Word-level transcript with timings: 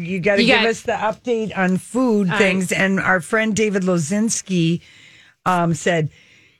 You 0.00 0.20
got 0.20 0.36
to 0.36 0.44
give 0.44 0.60
got- 0.60 0.66
us 0.66 0.82
the 0.82 0.92
update 0.92 1.56
on 1.56 1.76
food 1.78 2.30
All 2.30 2.38
things. 2.38 2.72
And 2.72 3.00
our 3.00 3.20
friend 3.20 3.54
David 3.54 3.82
Lozinski 3.82 4.80
um, 5.44 5.74
said, 5.74 6.10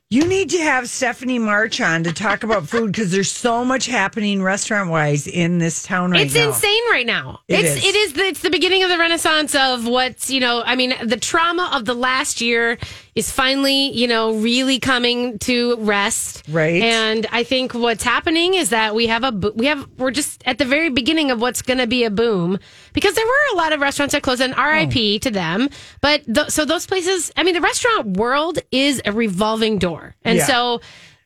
you 0.09 0.25
need 0.27 0.51
to 0.51 0.59
have 0.59 0.89
Stephanie 0.89 1.41
March 1.41 1.81
on 1.81 2.05
to 2.05 2.13
talk 2.13 2.45
about 2.45 2.69
food 2.69 2.93
because 2.93 3.11
there's 3.11 3.31
so 3.31 3.65
much 3.65 3.87
happening 3.87 4.41
restaurant 4.41 4.89
wise 4.89 5.27
in 5.27 5.59
this 5.59 5.83
town 5.83 6.13
right 6.13 6.27
it's 6.27 6.35
now. 6.35 6.49
It's 6.49 6.57
insane 6.59 6.83
right 6.93 7.07
now. 7.07 7.41
It 7.49 7.61
it's 7.65 7.77
is. 7.77 7.85
it 7.85 7.95
is 7.97 8.13
the, 8.13 8.23
it's 8.23 8.41
the 8.41 8.51
beginning 8.51 8.85
of 8.85 8.89
the 8.89 8.99
renaissance 8.99 9.55
of 9.57 9.87
what's 9.87 10.31
you 10.31 10.39
know. 10.39 10.63
I 10.65 10.77
mean, 10.77 10.95
the 11.05 11.17
trauma 11.17 11.71
of 11.75 11.87
the 11.87 11.95
last 11.95 12.41
year 12.41 12.79
is 13.17 13.33
finally 13.33 13.91
you 13.93 14.07
know 14.07 14.35
really 14.37 14.79
coming 14.79 15.39
to 15.41 15.77
rest. 15.79 16.45
Right. 16.49 16.83
And 16.83 17.27
I 17.33 17.43
think 17.43 17.75
what's 17.75 18.05
happening 18.05 18.55
is 18.55 18.71
that 18.71 18.95
we 18.95 19.09
have 19.09 19.25
a 19.25 19.33
we 19.57 19.67
have 19.67 19.89
we're 19.99 20.13
just 20.13 20.41
at 20.47 20.59
the 20.59 20.65
very 20.65 20.89
beginning 20.91 21.33
of 21.33 21.41
what's 21.41 21.63
going 21.63 21.79
to 21.79 21.87
be 21.89 22.05
a 22.05 22.11
boom 22.11 22.59
because 22.93 23.15
there 23.15 23.27
were 23.27 23.55
a 23.55 23.57
lot 23.57 23.73
of 23.73 23.81
restaurants 23.81 24.13
that 24.13 24.23
closed 24.23 24.41
and 24.41 24.55
RIP 24.57 24.97
Oh. 24.97 25.19
to 25.19 25.31
them. 25.31 25.69
But 26.01 26.25
th- 26.33 26.51
so 26.51 26.65
those 26.65 26.87
places, 26.87 27.33
I 27.37 27.43
mean, 27.43 27.55
the 27.55 27.61
restaurant 27.61 28.17
world 28.17 28.59
is 28.71 29.03
a 29.05 29.13
revolving 29.13 29.79
door, 29.79 29.96
and 30.25 30.39
Yeah. 30.39 30.47
so. 30.47 30.81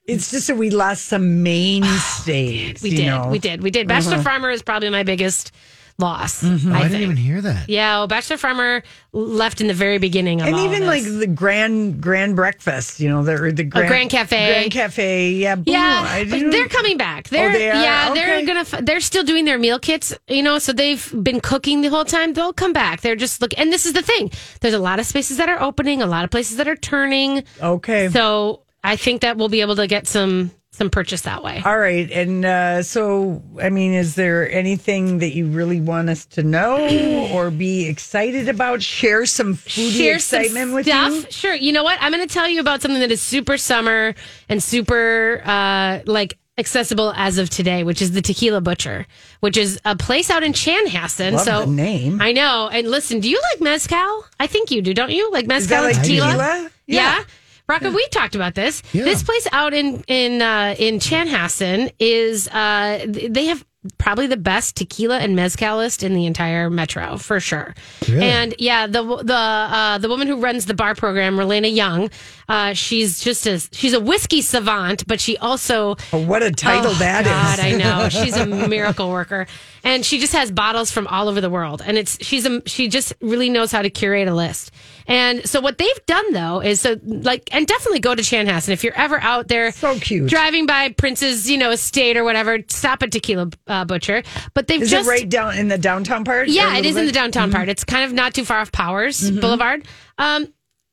It's 0.06 0.30
just 0.32 0.48
that 0.48 0.56
we 0.56 0.70
lost 0.70 1.04
some 1.04 1.42
mainstays. 1.44 2.82
We 2.82 2.90
you 2.90 2.96
did. 2.96 3.27
We 3.30 3.38
did. 3.38 3.62
We 3.62 3.70
did. 3.70 3.86
Bachelor 3.86 4.14
Uh-huh. 4.14 4.22
Farmer 4.24 4.50
is 4.50 4.60
probably 4.62 4.90
my 4.90 5.04
biggest 5.04 5.52
loss. 6.00 6.42
Mhm. 6.42 6.72
I, 6.72 6.80
I 6.80 6.82
didn't 6.88 7.02
even 7.02 7.16
hear 7.16 7.40
that. 7.40 7.68
Yeah, 7.68 7.98
well, 7.98 8.06
Bachelor 8.08 8.36
Farmer 8.38 8.82
left 9.12 9.60
in 9.60 9.66
the 9.66 9.74
very 9.74 9.98
beginning 9.98 10.40
of 10.40 10.46
And 10.48 10.56
all 10.56 10.64
even 10.64 10.82
of 10.82 10.88
like 10.88 11.04
the 11.04 11.26
grand 11.26 12.00
grand 12.00 12.34
breakfast, 12.36 12.98
you 13.00 13.08
know, 13.08 13.22
the 13.22 13.52
the 13.52 13.64
grand, 13.64 13.88
Grand 13.88 14.10
Cafe. 14.10 14.52
Grand 14.52 14.70
Cafe, 14.72 15.30
yeah, 15.32 15.54
boom, 15.56 15.64
yeah, 15.66 16.24
but 16.24 16.50
they're 16.50 16.68
coming 16.68 16.96
back. 16.96 17.28
They're 17.28 17.50
Oh, 17.50 17.52
they 17.52 17.70
are? 17.70 17.82
yeah, 17.82 18.14
they're 18.14 18.44
gonna. 18.46 18.60
f- 18.60 18.80
They're 18.84 19.00
still 19.00 19.24
doing 19.24 19.44
their 19.44 19.58
meal 19.58 19.78
kits, 19.78 20.12
you 20.28 20.42
know. 20.42 20.58
So 20.58 20.72
they've 20.72 21.14
been 21.22 21.40
cooking 21.40 21.80
the 21.82 21.88
whole 21.88 22.04
time. 22.04 22.32
They'll 22.32 22.52
come 22.52 22.72
back. 22.72 23.00
They're 23.02 23.16
just 23.16 23.40
look. 23.40 23.52
And 23.58 23.72
this 23.72 23.84
is 23.86 23.92
the 23.92 24.02
thing. 24.02 24.30
There's 24.60 24.74
a 24.74 24.78
lot 24.78 24.98
of 24.98 25.06
spaces 25.06 25.36
that 25.36 25.48
are 25.48 25.60
opening. 25.60 26.00
A 26.02 26.06
lot 26.06 26.24
of 26.24 26.30
places 26.30 26.56
that 26.56 26.66
are 26.68 26.76
turning. 26.76 27.44
Okay. 27.62 28.08
So 28.08 28.62
I 28.82 28.96
think 28.96 29.20
that 29.22 29.36
we'll 29.36 29.48
be 29.48 29.60
able 29.60 29.76
to 29.76 29.86
get 29.86 30.06
some 30.06 30.50
some 30.73 30.89
purchase 30.89 31.23
that 31.23 31.42
way. 31.42 31.61
All 31.64 31.79
right. 31.79 32.11
And 32.11 32.45
uh, 32.45 32.83
so, 32.83 33.42
I 33.61 33.70
mean, 33.70 33.92
is 33.92 34.14
there 34.14 34.51
anything 34.51 35.19
that 35.19 35.35
you 35.35 35.47
really 35.47 35.81
want 35.81 36.08
us 36.08 36.25
to 36.27 36.42
know 36.42 37.29
or 37.33 37.51
be 37.51 37.89
excited 37.89 38.48
about? 38.48 38.83
Share 38.83 39.27
some 39.27 39.55
foodie 39.55 39.97
share 39.97 40.19
some 40.19 40.41
excitement 40.41 40.73
with 40.73 40.86
stuff. 40.86 41.13
you? 41.13 41.31
Sure. 41.31 41.55
You 41.55 41.73
know 41.73 41.83
what? 41.83 41.98
I'm 42.01 42.13
going 42.13 42.27
to 42.27 42.33
tell 42.33 42.48
you 42.48 42.61
about 42.61 42.83
something 42.83 43.01
that 43.01 43.11
is 43.11 43.20
super 43.20 43.58
summer 43.58 44.14
and 44.48 44.63
super 44.63 45.42
uh, 45.45 46.01
like 46.07 46.39
accessible 46.57 47.13
as 47.17 47.39
of 47.39 47.51
today, 47.51 47.83
which 47.83 48.01
is 48.01 48.13
the 48.13 48.23
Tequila 48.23 48.61
Butcher, 48.61 49.07
which 49.41 49.57
is 49.57 49.81
a 49.85 49.97
place 49.97 50.31
out 50.31 50.45
in 50.45 50.52
Chanhassen. 50.52 51.33
Love 51.33 51.41
so 51.41 51.61
the 51.63 51.67
name. 51.67 52.20
I 52.20 52.31
know. 52.33 52.69
And 52.73 52.89
listen, 52.89 53.19
do 53.19 53.29
you 53.29 53.41
like 53.52 53.61
mezcal? 53.61 54.25
I 54.39 54.47
think 54.47 54.70
you 54.70 54.83
do, 54.83 54.95
don't 54.95 55.11
you? 55.11 55.33
Like 55.33 55.47
mezcal 55.47 55.85
and 55.85 55.97
like 55.97 56.02
tequila? 56.02 56.27
tequila? 56.29 56.70
Yeah. 56.87 57.19
Yeah. 57.19 57.25
Rocco, 57.70 57.91
we 57.91 58.07
talked 58.08 58.35
about 58.35 58.55
this. 58.55 58.83
Yeah. 58.92 59.05
This 59.05 59.23
place 59.23 59.47
out 59.53 59.73
in 59.73 60.03
in 60.08 60.42
uh, 60.42 60.75
in 60.79 60.98
Chanhassen 60.98 61.92
is 61.98 62.48
uh, 62.48 63.07
they 63.08 63.47
have 63.47 63.64
probably 63.97 64.27
the 64.27 64.36
best 64.36 64.77
tequila 64.77 65.19
and 65.19 65.35
mezcalist 65.39 66.03
in 66.03 66.13
the 66.13 66.27
entire 66.27 66.69
metro 66.69 67.17
for 67.17 67.41
sure. 67.41 67.75
Really? 68.07 68.25
And 68.27 68.55
yeah, 68.58 68.86
the 68.86 69.03
the 69.23 69.35
uh, 69.35 69.98
the 69.98 70.08
woman 70.08 70.27
who 70.29 70.36
runs 70.36 70.67
the 70.67 70.75
bar 70.75 70.95
program, 70.95 71.36
Relena 71.36 71.75
Young, 71.75 72.11
uh, 72.48 72.75
she's 72.75 73.20
just 73.20 73.47
a 73.47 73.58
she's 73.73 73.95
a 73.95 74.01
whiskey 74.01 74.42
savant, 74.42 75.07
but 75.07 75.19
she 75.20 75.39
also 75.39 75.97
Oh, 76.13 76.27
what 76.27 76.42
a 76.42 76.51
title 76.51 76.91
Oh, 76.91 76.95
that 76.95 77.25
is! 77.25 77.31
God, 77.33 77.61
I 77.61 77.73
know. 77.73 78.08
She's 78.11 78.37
a 78.37 78.47
miracle 78.47 79.11
worker. 79.11 79.47
And 79.83 80.05
she 80.05 80.19
just 80.19 80.35
has 80.35 80.51
bottles 80.51 80.91
from 80.91 81.07
all 81.07 81.29
over 81.29 81.41
the 81.41 81.48
world. 81.48 81.81
And 81.85 81.97
it's 81.97 82.23
she's 82.23 82.45
a 82.45 82.61
she 82.67 82.89
just 82.89 83.14
really 83.23 83.48
knows 83.48 83.73
how 83.73 83.81
to 83.81 83.89
curate 83.89 84.29
a 84.29 84.35
list. 84.35 84.73
And 85.10 85.44
so 85.48 85.60
what 85.60 85.76
they've 85.76 86.06
done 86.06 86.32
though 86.32 86.60
is 86.62 86.80
so 86.80 86.96
like 87.04 87.48
and 87.52 87.66
definitely 87.66 87.98
go 87.98 88.14
to 88.14 88.22
Chanhassen 88.22 88.68
if 88.68 88.84
you're 88.84 88.96
ever 88.96 89.18
out 89.20 89.48
there 89.48 89.72
so 89.72 89.98
cute 89.98 90.30
driving 90.30 90.66
by 90.66 90.90
Prince's, 90.92 91.50
you 91.50 91.58
know, 91.58 91.70
estate 91.72 92.16
or 92.16 92.22
whatever, 92.24 92.58
stop 92.68 93.02
at 93.02 93.10
Tequila 93.10 93.50
uh, 93.66 93.84
Butcher. 93.84 94.22
But 94.54 94.68
they've 94.68 94.80
Is 94.82 94.90
just 94.90 95.08
it 95.08 95.10
right 95.10 95.28
down 95.28 95.56
in 95.58 95.66
the 95.68 95.78
downtown 95.78 96.24
part? 96.24 96.48
yeah, 96.48 96.76
it 96.76 96.84
is 96.86 96.92
is 96.92 96.96
in 96.96 97.06
the 97.06 97.08
bit? 97.12 97.14
downtown 97.14 97.50
Mhm. 97.50 97.54
part. 97.54 97.68
It's 97.68 97.82
kind 97.84 98.04
of 98.04 98.12
not 98.12 98.34
too 98.34 98.44
far 98.44 98.58
off 98.60 98.70
Powers 98.72 99.20
Mhm. 99.30 99.40
Boulevard. 99.40 99.86
Um, 100.18 100.46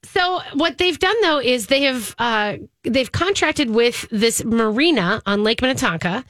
so 0.03 0.41
what 0.53 0.77
they've 0.79 0.97
done 0.97 1.15
though 1.21 1.39
is 1.39 1.67
they 1.67 1.83
have 1.83 2.15
uh, 2.17 2.53
they've 2.83 3.11
contracted 3.11 3.69
with 3.69 4.07
this 4.09 4.43
marina 4.43 5.21
on 5.27 5.43
Lake 5.43 5.61
Minnetonka. 5.61 6.25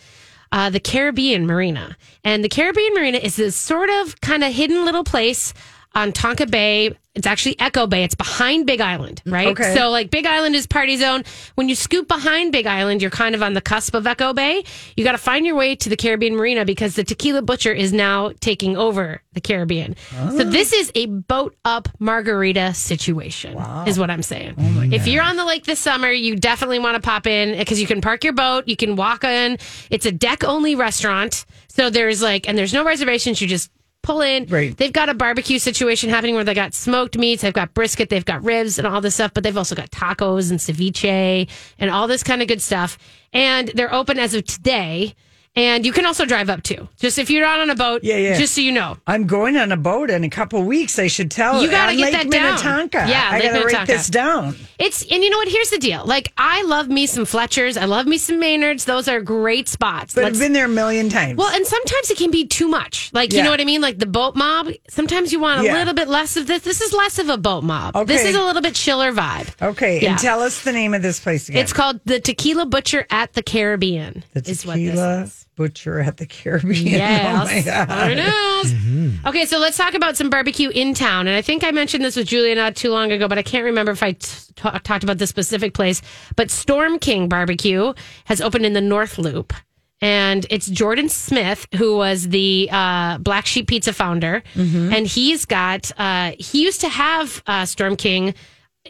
Uh, 0.49 0.69
the 0.69 0.79
Caribbean 0.79 1.45
Marina. 1.45 1.97
And 2.23 2.41
the 2.41 2.47
Caribbean 2.47 2.93
Marina 2.93 3.17
is 3.17 3.35
this 3.35 3.55
sort 3.57 3.89
of 3.89 4.19
kind 4.21 4.45
of 4.45 4.53
hidden 4.53 4.85
little 4.85 5.03
place 5.03 5.53
on 5.97 6.11
Tonka 6.11 6.49
Bay. 6.49 6.95
It's 7.15 7.25
actually 7.25 7.59
Echo 7.59 7.87
Bay. 7.87 8.03
It's 8.03 8.13
behind 8.13 8.67
Big 8.67 8.79
Island, 8.79 9.23
right? 9.25 9.47
Okay. 9.47 9.73
So, 9.73 9.89
like, 9.89 10.11
Big 10.11 10.27
Island 10.27 10.55
is 10.55 10.67
party 10.67 10.97
zone. 10.97 11.23
When 11.55 11.67
you 11.67 11.73
scoop 11.73 12.07
behind 12.07 12.51
Big 12.51 12.67
Island, 12.67 13.01
you're 13.01 13.09
kind 13.09 13.33
of 13.33 13.41
on 13.41 13.55
the 13.55 13.61
cusp 13.61 13.95
of 13.95 14.05
Echo 14.05 14.33
Bay. 14.33 14.63
You 14.95 15.03
got 15.03 15.13
to 15.13 15.17
find 15.17 15.43
your 15.43 15.55
way 15.55 15.75
to 15.77 15.89
the 15.89 15.97
Caribbean 15.97 16.35
Marina 16.35 16.63
because 16.63 16.93
the 16.93 17.03
Tequila 17.03 17.41
Butcher 17.41 17.71
is 17.71 17.91
now 17.91 18.33
taking 18.39 18.77
over 18.77 19.23
the 19.33 19.41
Caribbean. 19.41 19.95
So, 20.11 20.17
ah. 20.19 20.43
this 20.43 20.73
is 20.73 20.91
a 20.93 21.07
boat 21.07 21.55
up 21.65 21.89
margarita 21.97 22.75
situation, 22.75 23.57
is 23.87 23.97
what 23.97 24.11
I'm 24.11 24.21
saying. 24.21 24.53
Oh 24.59 24.83
if 24.83 25.07
you're 25.07 25.23
on 25.23 25.37
the 25.37 25.45
lake 25.45 25.63
this 25.63 25.79
summer, 25.79 26.11
you 26.11 26.35
definitely 26.35 26.77
want 26.77 26.95
to 26.95 27.01
pop 27.01 27.25
in 27.25 27.57
because 27.57 27.81
you 27.81 27.87
can 27.87 27.99
park 27.99 28.23
your 28.23 28.33
boat, 28.33 28.67
you 28.67 28.77
can 28.77 28.95
walk 28.95 29.23
in. 29.23 29.57
It's 29.89 30.05
a 30.05 30.11
deck 30.11 30.43
only 30.43 30.75
restaurant. 30.75 31.45
So, 31.69 31.89
there's 31.89 32.21
like, 32.21 32.47
and 32.47 32.55
there's 32.55 32.73
no 32.73 32.85
reservations. 32.85 33.41
You 33.41 33.47
just 33.47 33.71
pull 34.07 34.21
in. 34.21 34.45
Right. 34.45 34.75
They've 34.75 34.93
got 34.93 35.09
a 35.09 35.13
barbecue 35.13 35.59
situation 35.59 36.09
happening 36.09 36.35
where 36.35 36.45
they 36.45 36.53
got 36.53 36.73
smoked 36.73 37.17
meats, 37.17 37.41
they've 37.41 37.53
got 37.53 37.73
brisket, 37.73 38.09
they've 38.09 38.23
got 38.23 38.41
ribs 38.41 38.79
and 38.79 38.87
all 38.87 39.01
this 39.01 39.15
stuff, 39.15 39.33
but 39.33 39.43
they've 39.43 39.57
also 39.57 39.75
got 39.75 39.91
tacos 39.91 40.49
and 40.49 40.59
ceviche 40.59 41.49
and 41.77 41.91
all 41.91 42.07
this 42.07 42.23
kind 42.23 42.41
of 42.41 42.47
good 42.47 42.61
stuff. 42.61 42.97
And 43.33 43.67
they're 43.75 43.93
open 43.93 44.17
as 44.17 44.33
of 44.33 44.45
today. 44.45 45.13
And 45.57 45.85
you 45.85 45.91
can 45.91 46.05
also 46.05 46.25
drive 46.25 46.49
up 46.49 46.63
too. 46.63 46.87
Just 46.99 47.17
if 47.17 47.29
you're 47.29 47.45
not 47.45 47.59
on 47.59 47.69
a 47.69 47.75
boat, 47.75 48.03
Yeah, 48.03 48.17
yeah. 48.17 48.37
just 48.37 48.53
so 48.53 48.61
you 48.61 48.71
know. 48.71 48.97
I'm 49.07 49.25
going 49.27 49.57
on 49.57 49.71
a 49.71 49.77
boat 49.77 50.09
in 50.09 50.23
a 50.23 50.29
couple 50.29 50.61
weeks. 50.63 50.99
I 50.99 51.07
should 51.07 51.31
tell 51.31 51.61
You 51.61 51.69
gotta 51.69 51.95
get 51.95 52.03
Lake 52.03 52.11
that 52.13 52.29
down. 52.29 52.43
Minnetonka. 52.43 53.05
Yeah, 53.09 53.29
I 53.31 53.39
Lake 53.39 53.51
gotta 53.51 53.65
write 53.65 53.87
this 53.87 54.07
down. 54.07 54.55
It's 54.79 55.01
and 55.11 55.23
you 55.23 55.29
know 55.29 55.37
what? 55.37 55.47
Here's 55.47 55.69
the 55.71 55.79
deal. 55.79 56.03
Like 56.05 56.31
I 56.37 56.61
love 56.63 56.87
me 56.89 57.07
some 57.07 57.25
Fletchers. 57.25 57.75
I 57.75 57.85
love 57.85 58.05
me 58.05 58.17
some 58.17 58.39
Maynards. 58.39 58.85
Those 58.85 59.07
are 59.07 59.19
great 59.21 59.67
spots. 59.67 60.13
But 60.13 60.23
Let's- 60.25 60.35
I've 60.37 60.41
been 60.41 60.53
there 60.53 60.65
a 60.65 60.69
million 60.69 61.09
times. 61.09 61.37
Well, 61.37 61.53
and 61.53 61.65
sometimes 61.65 62.11
it 62.11 62.17
can 62.17 62.29
be 62.31 62.45
too 62.45 62.67
much. 62.67 63.09
Like, 63.13 63.31
you 63.33 63.39
Yeah. 63.39 63.45
know 63.45 63.49
what 63.51 63.59
I 63.61 63.65
mean? 63.65 63.81
Like 63.81 63.97
the 63.97 64.05
boat 64.05 64.35
mob. 64.35 64.69
Sometimes 64.89 65.33
you 65.33 65.39
want 65.39 65.61
a 65.61 65.63
Yeah. 65.63 65.73
little 65.77 65.93
bit 65.95 66.07
less 66.07 66.37
of 66.37 66.45
this. 66.47 66.61
This 66.61 66.81
is 66.81 66.93
less 66.93 67.17
of 67.17 67.29
a 67.29 67.37
boat 67.37 67.63
mob. 67.63 68.05
This 68.07 68.23
is 68.23 68.35
a 68.35 68.43
little 68.43 68.61
bit 68.61 68.75
chiller 68.75 69.11
vibe. 69.11 69.47
okay, 69.61 69.99
Yeah. 70.01 70.11
and 70.11 70.19
tell 70.19 70.41
us 70.41 70.61
the 70.61 70.71
name 70.71 70.93
of 70.93 71.01
this 71.01 71.19
place 71.19 71.49
again. 71.49 71.61
It's 71.63 71.73
called 71.73 71.99
the 72.05 72.19
Tequila 72.19 72.65
Butcher 72.67 73.07
at 73.09 73.33
the 73.33 73.41
Caribbean. 73.41 74.23
the 74.33 74.39
is 74.49 74.65
what 74.65 74.75
this 74.75 74.89
Tequila 74.89 75.21
is. 75.23 75.46
Butcher 75.57 75.99
at 75.99 76.15
the 76.17 76.25
Caribbean. 76.25 76.85
Yes. 76.87 77.35
Oh 77.51 77.55
my 77.55 77.61
God. 77.61 77.89
I 77.89 78.13
know. 78.13 79.29
Okay, 79.29 79.45
so 79.45 79.57
let's 79.59 79.75
talk 79.75 79.93
about 79.93 80.15
some 80.15 80.29
barbecue 80.29 80.69
in 80.69 80.93
town. 80.93 81.27
And 81.27 81.35
I 81.35 81.41
think 81.41 81.63
I 81.65 81.71
mentioned 81.71 82.05
this 82.05 82.15
with 82.15 82.27
Julia 82.27 82.55
not 82.55 82.75
too 82.77 82.91
long 82.91 83.11
ago, 83.11 83.27
but 83.27 83.37
I 83.37 83.43
can't 83.43 83.65
remember 83.65 83.91
if 83.91 84.01
I 84.03 84.13
t- 84.13 84.27
ta- 84.55 84.79
talked 84.83 85.03
about 85.03 85.17
this 85.17 85.29
specific 85.29 85.73
place. 85.73 86.01
But 86.37 86.49
Storm 86.51 86.99
King 86.99 87.27
Barbecue 87.27 87.93
has 88.25 88.39
opened 88.39 88.65
in 88.65 88.71
the 88.73 88.81
North 88.81 89.17
Loop. 89.17 89.51
and 89.99 90.45
it's 90.51 90.67
Jordan 90.67 91.09
Smith, 91.09 91.67
who 91.75 91.97
was 91.97 92.29
the 92.29 92.69
uh, 92.71 93.17
Black 93.17 93.45
Sheep 93.47 93.67
Pizza 93.67 93.91
founder, 93.93 94.43
and 94.55 95.07
he's 95.07 95.45
got 95.45 95.91
uh, 95.97 96.33
he 96.37 96.63
used 96.63 96.81
to 96.81 96.87
have 96.89 97.41
uh, 97.47 97.65
Storm 97.65 97.95
King, 97.95 98.33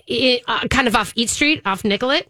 i 0.10 0.42
uh, 0.48 0.68
kind 0.68 0.88
of 0.88 0.96
off 0.98 1.14
Eat 1.16 1.30
Street, 1.30 1.62
off 1.66 1.84
Nicollet. 1.86 2.28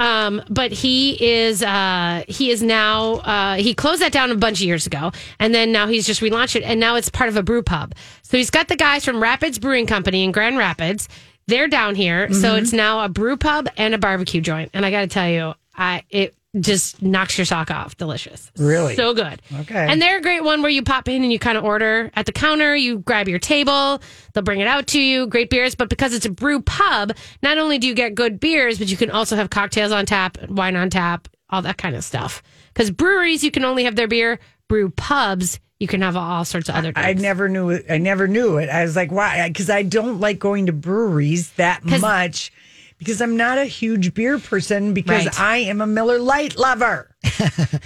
Um, 0.00 0.42
but 0.48 0.72
he 0.72 1.22
is 1.22 1.62
uh, 1.62 2.24
he 2.26 2.50
is 2.50 2.62
now 2.62 3.16
uh, 3.16 3.56
he 3.56 3.74
closed 3.74 4.00
that 4.00 4.12
down 4.12 4.30
a 4.30 4.34
bunch 4.34 4.60
of 4.60 4.66
years 4.66 4.86
ago, 4.86 5.12
and 5.38 5.54
then 5.54 5.72
now 5.72 5.86
he's 5.86 6.06
just 6.06 6.22
relaunched 6.22 6.56
it, 6.56 6.62
and 6.62 6.80
now 6.80 6.96
it's 6.96 7.10
part 7.10 7.28
of 7.28 7.36
a 7.36 7.42
brew 7.42 7.62
pub. 7.62 7.94
So 8.22 8.38
he's 8.38 8.50
got 8.50 8.68
the 8.68 8.76
guys 8.76 9.04
from 9.04 9.22
Rapids 9.22 9.58
Brewing 9.58 9.86
Company 9.86 10.24
in 10.24 10.32
Grand 10.32 10.56
Rapids. 10.56 11.06
They're 11.46 11.68
down 11.68 11.96
here, 11.96 12.32
so 12.32 12.54
it's 12.54 12.72
now 12.72 13.04
a 13.04 13.08
brew 13.08 13.36
pub 13.36 13.68
and 13.76 13.94
a 13.94 13.98
barbecue 13.98 14.40
joint. 14.40 14.70
And 14.72 14.86
I 14.86 14.90
got 14.90 15.02
to 15.02 15.06
tell 15.08 15.28
you, 15.28 15.54
I 15.76 16.04
it 16.08 16.34
just 16.58 17.00
knocks 17.00 17.38
your 17.38 17.44
sock 17.44 17.70
off. 17.70 17.96
Delicious, 17.96 18.50
Really? 18.58 18.96
so 18.96 19.14
good. 19.14 19.40
Okay. 19.60 19.86
and 19.88 20.02
they're 20.02 20.18
a 20.18 20.20
great 20.22 20.42
one 20.42 20.62
where 20.62 20.70
you 20.70 20.82
pop 20.82 21.06
in 21.08 21.22
and 21.22 21.32
you 21.32 21.38
kind 21.38 21.56
of 21.56 21.64
order 21.64 22.10
at 22.14 22.26
the 22.26 22.32
counter. 22.32 22.74
You 22.74 22.98
grab 22.98 23.28
your 23.28 23.38
table, 23.38 24.02
they'll 24.34 24.42
bring 24.42 24.58
it 24.60 24.66
out 24.66 24.88
to 24.88 25.00
you. 25.00 25.26
Great 25.28 25.48
beers, 25.50 25.74
but 25.76 25.88
because 25.88 26.12
it's 26.12 26.26
a 26.26 26.30
brew 26.30 26.60
pub, 26.60 27.12
not 27.42 27.58
only 27.58 27.78
do 27.78 27.86
you 27.86 27.94
get 27.94 28.14
good 28.16 28.40
beers, 28.40 28.78
but 28.78 28.88
you 28.88 28.96
can 28.96 29.10
also 29.10 29.36
have 29.36 29.50
cocktails 29.50 29.92
on 29.92 30.06
tap, 30.06 30.38
wine 30.48 30.74
on 30.74 30.90
tap, 30.90 31.28
all 31.50 31.62
that 31.62 31.78
kind 31.78 31.94
of 31.94 32.02
stuff. 32.02 32.42
Because 32.74 32.90
breweries, 32.90 33.44
you 33.44 33.50
can 33.52 33.64
only 33.64 33.84
have 33.84 33.94
their 33.94 34.08
beer. 34.08 34.40
Brew 34.68 34.90
pubs, 34.90 35.60
you 35.78 35.86
can 35.86 36.02
have 36.02 36.16
all 36.16 36.44
sorts 36.44 36.68
of 36.68 36.74
other. 36.74 36.92
I 36.96 37.02
drinks. 37.12 37.22
never 37.22 37.48
knew 37.48 37.70
it. 37.70 37.86
I 37.88 37.98
never 37.98 38.26
knew 38.28 38.56
it. 38.58 38.68
I 38.68 38.82
was 38.82 38.94
like, 38.96 39.10
why? 39.12 39.48
Because 39.48 39.70
I 39.70 39.82
don't 39.82 40.20
like 40.20 40.38
going 40.38 40.66
to 40.66 40.72
breweries 40.72 41.50
that 41.52 41.84
much 41.84 42.52
because 43.00 43.20
I'm 43.20 43.36
not 43.36 43.58
a 43.58 43.64
huge 43.64 44.14
beer 44.14 44.38
person 44.38 44.94
because 44.94 45.24
Right. 45.26 45.40
I 45.40 45.56
am 45.56 45.80
a 45.80 45.86
Miller 45.88 46.20
Lite 46.20 46.56
lover. 46.56 47.08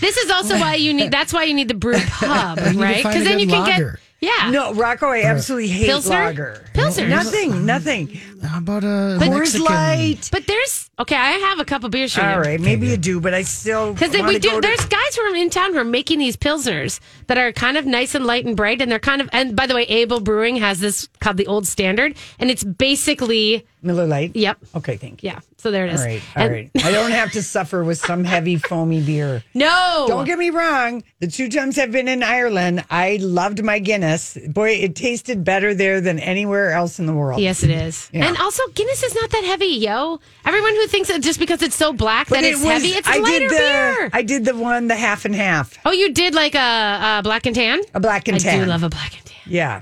This 0.00 0.16
is 0.18 0.30
also 0.30 0.58
why 0.58 0.74
you 0.74 0.92
need. 0.92 1.10
That's 1.12 1.32
why 1.32 1.44
you 1.44 1.54
need 1.54 1.68
the 1.68 1.74
brew 1.74 1.96
pub, 1.98 2.58
right? 2.76 2.96
Because 2.98 3.24
then 3.24 3.38
good 3.38 3.40
you 3.40 3.46
can 3.46 3.60
lager. 3.64 3.90
get. 3.92 4.00
Yeah. 4.24 4.50
No, 4.50 4.72
Rocco, 4.74 5.08
I 5.08 5.22
absolutely 5.22 5.68
hate 5.68 5.86
Pilsner? 5.86 6.16
lager. 6.16 6.64
Pilsner. 6.74 7.08
Nothing, 7.08 7.66
nothing. 7.66 8.08
How 8.42 8.58
about 8.58 8.84
uh, 8.84 8.86
a 8.86 9.18
Coors 9.20 9.38
Mexican? 9.38 9.64
Light. 9.64 10.28
But 10.32 10.46
there's 10.46 10.90
okay. 10.98 11.16
I 11.16 11.32
have 11.48 11.58
a 11.60 11.64
couple 11.64 11.88
beers 11.88 12.14
for 12.14 12.20
you. 12.20 12.26
All 12.26 12.40
right, 12.40 12.60
maybe 12.60 12.88
you 12.88 12.96
do, 12.96 13.20
but 13.20 13.32
I 13.34 13.42
still 13.42 13.92
Because 13.92 14.10
wanna 14.16 14.28
we 14.28 14.34
go 14.38 14.50
do. 14.50 14.54
to- 14.56 14.60
There's 14.60 14.84
guys 14.86 15.16
who 15.16 15.22
are 15.22 15.34
in 15.34 15.50
town 15.50 15.72
who 15.72 15.78
are 15.78 15.84
making 15.84 16.18
these 16.18 16.36
pilsners 16.36 17.00
that 17.28 17.38
are 17.38 17.52
kind 17.52 17.76
of 17.76 17.86
nice 17.86 18.14
and 18.14 18.26
light 18.26 18.44
and 18.46 18.56
bright, 18.56 18.80
and 18.80 18.90
they're 18.90 18.98
kind 18.98 19.20
of. 19.20 19.28
And 19.32 19.54
by 19.56 19.66
the 19.66 19.74
way, 19.74 19.82
Able 19.84 20.20
Brewing 20.20 20.56
has 20.56 20.80
this 20.80 21.08
called 21.20 21.36
the 21.36 21.46
Old 21.46 21.66
Standard, 21.66 22.16
and 22.38 22.50
it's 22.50 22.64
basically 22.64 23.66
Miller 23.82 24.06
Lite. 24.06 24.34
yep, 24.36 24.58
Okay, 24.74 24.96
thank 24.96 25.22
you. 25.22 25.30
yeah. 25.30 25.40
So 25.64 25.70
there 25.70 25.86
it 25.86 25.88
All 25.88 25.94
is. 25.94 26.04
right, 26.04 26.22
all 26.36 26.42
And- 26.42 26.52
right. 26.52 26.70
I 26.84 26.90
don't 26.90 27.10
have 27.10 27.32
to 27.32 27.42
suffer 27.42 27.82
with 27.82 27.96
some 27.96 28.22
heavy 28.22 28.56
foamy 28.58 29.00
beer. 29.00 29.42
No, 29.54 30.04
Don't 30.06 30.26
get 30.26 30.36
me 30.38 30.50
wrong. 30.50 31.02
The 31.20 31.26
two 31.26 31.48
times 31.48 31.78
I've 31.78 31.90
been 31.90 32.06
in 32.06 32.22
Ireland, 32.22 32.84
I 32.90 33.16
loved 33.22 33.64
my 33.64 33.78
Guinness. 33.78 34.36
Boy, 34.46 34.72
it 34.72 34.94
tasted 34.94 35.42
better 35.42 35.72
there 35.72 36.02
than 36.02 36.18
anywhere 36.18 36.72
else 36.72 36.98
in 36.98 37.06
the 37.06 37.14
world. 37.14 37.40
Yes, 37.40 37.62
it 37.62 37.70
is. 37.70 38.10
Yeah. 38.12 38.26
And 38.28 38.36
also, 38.36 38.62
Guinness 38.74 39.02
is 39.02 39.14
not 39.14 39.30
that 39.30 39.44
heavy, 39.44 39.72
yo. 39.88 40.20
Everyone 40.44 40.74
who 40.74 40.86
thinks 40.86 41.08
that 41.08 41.22
just 41.22 41.38
because 41.38 41.62
it's 41.62 41.76
so 41.76 41.94
black 41.94 42.26
that 42.28 42.44
it's 42.44 42.62
heavy, 42.62 42.88
it's 42.88 43.08
I 43.08 43.18
lighter 43.20 43.38
did 43.48 43.50
the, 43.50 43.56
beer. 43.56 44.10
I 44.12 44.20
did 44.22 44.44
the 44.44 44.54
one, 44.54 44.88
the 44.88 44.96
half 44.96 45.24
and 45.24 45.34
half, 45.34 45.78
oh, 45.86 45.92
you 45.92 46.12
did 46.12 46.34
like 46.34 46.54
a, 46.54 47.18
a 47.18 47.20
black 47.22 47.46
and 47.46 47.56
tan. 47.56 47.80
a 47.94 48.00
black 48.00 48.28
and 48.28 48.34
I 48.34 48.38
tan. 48.38 48.60
I 48.60 48.64
do 48.64 48.70
love 48.70 48.82
a 48.82 48.90
black 48.90 49.16
and 49.16 49.24
tan. 49.24 49.36
Yeah. 49.46 49.80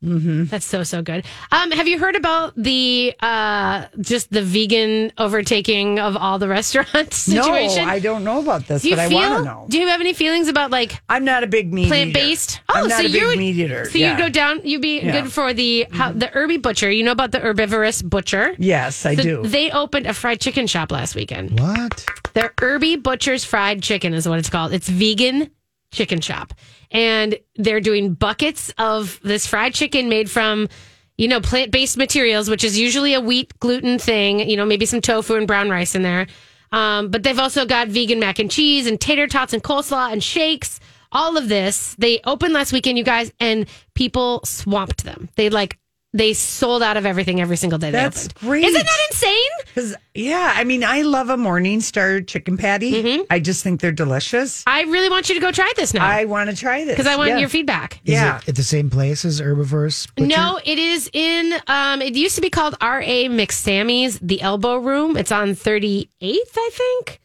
That's 0.00 0.64
so 0.64 0.84
so 0.84 1.02
good. 1.02 1.24
Um, 1.50 1.72
have 1.72 1.88
you 1.88 1.98
heard 1.98 2.14
about 2.14 2.54
the 2.56 3.14
uh, 3.20 3.86
just 4.00 4.30
the 4.30 4.42
vegan 4.42 5.10
overtaking 5.18 5.98
of 5.98 6.16
all 6.16 6.38
the 6.38 6.46
restaurants 6.58 7.16
situation? 7.16 7.84
No, 7.84 7.90
I 7.90 7.98
don't 7.98 8.22
know 8.22 8.40
about 8.40 8.66
this, 8.68 8.82
do 8.82 8.90
you 8.90 8.96
but 8.96 9.08
feel? 9.08 9.18
I 9.18 9.28
want 9.30 9.38
to 9.38 9.44
know. 9.44 9.66
Do 9.68 9.80
you 9.80 9.88
have 9.88 10.00
any 10.00 10.12
feelings 10.14 10.46
about 10.46 10.70
like 10.70 11.00
I'm 11.08 11.24
not 11.24 11.42
a 11.42 11.48
big 11.48 11.72
meat 11.72 11.88
plant 11.88 12.10
eater. 12.10 12.18
based? 12.20 12.60
I'm 12.68 12.86
not 12.86 13.00
so 13.00 13.06
a 13.06 13.08
big 13.10 13.20
you 13.20 13.26
would 13.26 13.38
meat 13.38 13.56
eater. 13.56 13.86
So 13.90 13.98
yeah. 13.98 14.12
you 14.12 14.18
go 14.18 14.28
down. 14.28 14.60
You'd 14.62 14.82
be 14.82 15.00
Yeah. 15.00 15.22
good 15.22 15.32
for 15.32 15.52
the 15.52 15.86
how, 15.90 16.12
the 16.12 16.28
herby 16.28 16.58
butcher. 16.58 16.90
You 16.90 17.02
know 17.02 17.12
about 17.12 17.32
the 17.32 17.40
herbivorous 17.40 18.00
butcher? 18.00 18.54
Yes, 18.58 19.04
I 19.04 19.16
So 19.16 19.22
do. 19.22 19.42
They 19.42 19.70
opened 19.72 20.06
a 20.06 20.14
fried 20.14 20.40
chicken 20.40 20.68
shop 20.68 20.92
last 20.92 21.16
weekend. 21.16 21.58
What? 21.58 22.06
Their 22.34 22.52
Herbie 22.60 22.96
Butcher's 22.96 23.44
Fried 23.44 23.82
Chicken 23.82 24.14
is 24.14 24.28
what 24.28 24.38
it's 24.38 24.48
called. 24.50 24.72
It's 24.72 24.88
vegan 24.88 25.50
chicken 25.90 26.20
shop. 26.20 26.54
And 26.90 27.38
they're 27.56 27.80
doing 27.80 28.14
buckets 28.14 28.72
of 28.78 29.20
this 29.22 29.46
fried 29.46 29.74
chicken 29.74 30.08
made 30.08 30.30
from, 30.30 30.68
you 31.16 31.28
know, 31.28 31.40
plant 31.40 31.70
based 31.70 31.96
materials, 31.96 32.48
which 32.48 32.64
is 32.64 32.78
usually 32.78 33.14
a 33.14 33.20
wheat 33.20 33.58
gluten 33.60 33.98
thing, 33.98 34.48
you 34.48 34.56
know, 34.56 34.64
maybe 34.64 34.86
some 34.86 35.00
tofu 35.00 35.34
and 35.34 35.46
brown 35.46 35.68
rice 35.68 35.94
in 35.94 36.02
there. 36.02 36.26
Um, 36.72 37.10
but 37.10 37.22
they've 37.22 37.38
also 37.38 37.64
got 37.66 37.88
vegan 37.88 38.20
mac 38.20 38.38
and 38.38 38.50
cheese 38.50 38.86
and 38.86 39.00
tater 39.00 39.26
tots 39.26 39.52
and 39.52 39.62
coleslaw 39.62 40.12
and 40.12 40.22
shakes. 40.22 40.80
All 41.10 41.38
of 41.38 41.48
this. 41.48 41.94
They 41.98 42.20
opened 42.24 42.52
last 42.52 42.72
weekend, 42.72 42.98
you 42.98 43.04
guys, 43.04 43.32
and 43.40 43.66
people 43.94 44.42
swamped 44.44 45.04
them. 45.04 45.30
They 45.36 45.48
like, 45.48 45.78
they 46.18 46.32
sold 46.34 46.82
out 46.82 46.96
of 46.96 47.06
everything 47.06 47.40
every 47.40 47.56
single 47.56 47.78
day. 47.78 47.90
That's 47.90 48.26
opened. 48.26 48.34
great. 48.40 48.64
Isn't 48.64 48.84
that 48.84 48.98
insane? 49.10 49.50
'Cause, 49.74 49.94
yeah, 50.14 50.52
I 50.56 50.64
mean, 50.64 50.82
I 50.84 51.02
love 51.02 51.30
a 51.30 51.36
Morning 51.36 51.80
Star 51.80 52.20
chicken 52.20 52.56
patty. 52.56 52.92
Mm-hmm. 53.02 53.22
I 53.30 53.38
just 53.40 53.62
think 53.62 53.80
they're 53.80 53.92
delicious. 53.92 54.64
I 54.66 54.82
really 54.82 55.08
want 55.08 55.28
you 55.28 55.34
to 55.36 55.40
go 55.40 55.52
try 55.52 55.70
this 55.76 55.94
now. 55.94 56.04
I 56.06 56.24
want 56.24 56.50
to 56.50 56.56
try 56.56 56.84
this 56.84 56.94
because 56.94 57.06
I 57.06 57.16
want 57.16 57.30
Yeah. 57.30 57.38
your 57.38 57.48
feedback. 57.48 58.00
Is 58.04 58.14
Yeah. 58.14 58.38
it 58.38 58.48
at 58.48 58.56
the 58.56 58.62
same 58.64 58.90
place 58.90 59.24
as 59.24 59.38
Herbivorous? 59.38 60.06
Butcher? 60.08 60.26
No, 60.26 60.58
it 60.64 60.78
is 60.78 61.08
in. 61.12 61.54
Um, 61.68 62.02
it 62.02 62.14
used 62.14 62.34
to 62.34 62.40
be 62.40 62.50
called 62.50 62.74
R.A. 62.80 63.28
McSammy's, 63.28 64.18
the 64.20 64.42
Elbow 64.42 64.76
Room. 64.78 65.16
It's 65.16 65.30
on 65.32 65.54
38th, 65.54 66.08
I 66.56 66.70
think. 66.72 67.20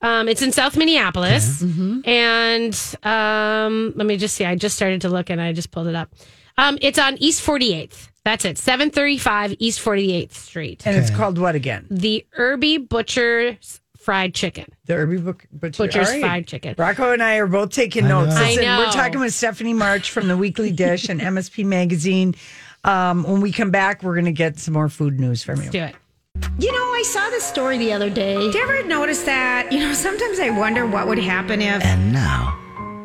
Um, 0.00 0.28
it's 0.28 0.42
in 0.42 0.50
South 0.50 0.76
Minneapolis, 0.76 1.62
and 2.04 2.96
um, 3.04 3.92
let 3.94 4.04
me 4.04 4.16
just 4.16 4.34
see. 4.34 4.44
I 4.44 4.56
just 4.56 4.74
started 4.74 5.02
to 5.02 5.08
look, 5.08 5.30
and 5.30 5.40
I 5.40 5.52
just 5.52 5.70
pulled 5.70 5.86
it 5.86 5.94
up. 5.94 6.10
Um, 6.58 6.76
it's 6.82 6.98
on 6.98 7.16
East 7.18 7.40
48th. 7.46 8.08
That's 8.24 8.44
it, 8.44 8.56
735 8.58 9.56
East 9.58 9.80
48th 9.84 10.32
Street. 10.32 10.86
And 10.86 10.96
it's 10.96 11.10
called 11.10 11.38
what 11.38 11.54
again? 11.54 11.86
The 11.90 12.24
Herbie 12.30 12.78
Butcher's 12.78 13.80
Fried 13.98 14.34
Chicken. 14.34 14.66
The 14.86 14.94
Herbie 14.94 15.18
Book 15.18 15.46
Butcher. 15.52 15.82
Butcher's 15.84 16.06
All 16.08 16.12
right. 16.14 16.20
Fried 16.20 16.46
Chicken. 16.46 16.74
Rocco 16.78 17.12
and 17.12 17.22
I 17.22 17.36
are 17.36 17.46
both 17.46 17.70
taking 17.70 18.04
I 18.06 18.08
notes. 18.08 18.34
know. 18.34 18.40
I 18.40 18.48
Listen, 18.50 18.64
know. 18.64 18.78
we're 18.78 18.92
talking 18.92 19.20
with 19.20 19.34
Stephanie 19.34 19.74
March 19.74 20.10
from 20.10 20.28
the 20.28 20.36
Weekly 20.36 20.70
Dish 20.72 21.08
and 21.08 21.20
MSP 21.20 21.64
Magazine. 21.64 22.34
Um, 22.84 23.22
when 23.24 23.40
we 23.40 23.52
come 23.52 23.70
back, 23.70 24.02
we're 24.02 24.14
going 24.14 24.24
to 24.26 24.32
get 24.32 24.58
some 24.58 24.74
more 24.74 24.88
food 24.88 25.18
news 25.20 25.42
from 25.42 25.62
you. 25.62 25.70
Do 25.70 25.82
it. 25.82 25.94
You 26.58 26.72
know, 26.72 26.78
I 26.78 27.02
saw 27.06 27.28
this 27.30 27.44
story 27.44 27.78
the 27.78 27.92
other 27.92 28.08
day. 28.10 28.34
Do 28.50 28.56
you 28.58 28.64
ever 28.64 28.82
notice 28.88 29.22
that? 29.24 29.70
You 29.70 29.80
know, 29.80 29.92
sometimes 29.92 30.40
I 30.40 30.50
wonder 30.50 30.86
what 30.86 31.06
would 31.06 31.18
happen 31.18 31.60
if 31.60 31.84
And 31.84 32.12
now, 32.12 32.58